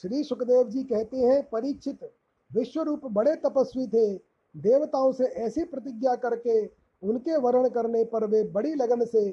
[0.04, 2.12] श्री सुखदेव जी कहते हैं, परीक्षित
[2.52, 4.14] विश्व रूप बड़े तपस्वी थे।
[4.56, 6.66] देवताओं से ऐसी प्रतिज्ञा करके
[7.04, 9.30] उनके वर्ण करने पर वे बड़ी लगन से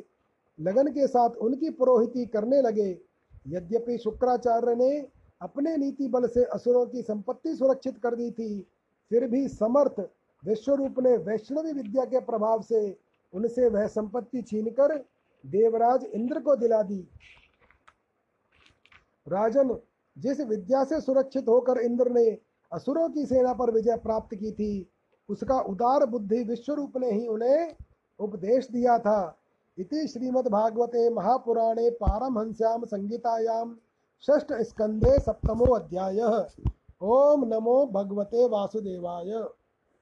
[0.60, 2.90] लगन के साथ उनकी पुरोहिती करने लगे।
[3.48, 4.90] यद्यपि शुक्राचार्य ने
[5.40, 8.60] अपने नीति बल से असुरों की संपत्ति सुरक्षित कर दी थी,
[9.10, 10.00] फिर भी समर्थ
[10.42, 12.98] विश्वरूप ने वैष्णवी विद्या के प्रभाव से
[13.32, 14.96] उनसे वह संपत्ति छीनकर
[15.44, 17.00] देवराज इंद्र को दिला दी।
[19.26, 19.76] राजन
[20.16, 22.38] जिस विद्या से सुरक्षित होकर इंद्र ने
[22.72, 24.86] असुरों की सेना पर विजय प्राप्त की थी,
[25.28, 27.74] उसका उदार बुद्धि विश्वरूप ने ही उन्हें
[28.20, 29.39] उपदेश दिया था।
[29.80, 33.64] इति श्रीमद्भागवते महापुराणे पारमहंस्यां संहितायां
[34.22, 36.34] षष्ठ स्कंदे सप्तमो अध्यायः।
[37.02, 39.32] ओम नमो भगवते वासुदेवाय।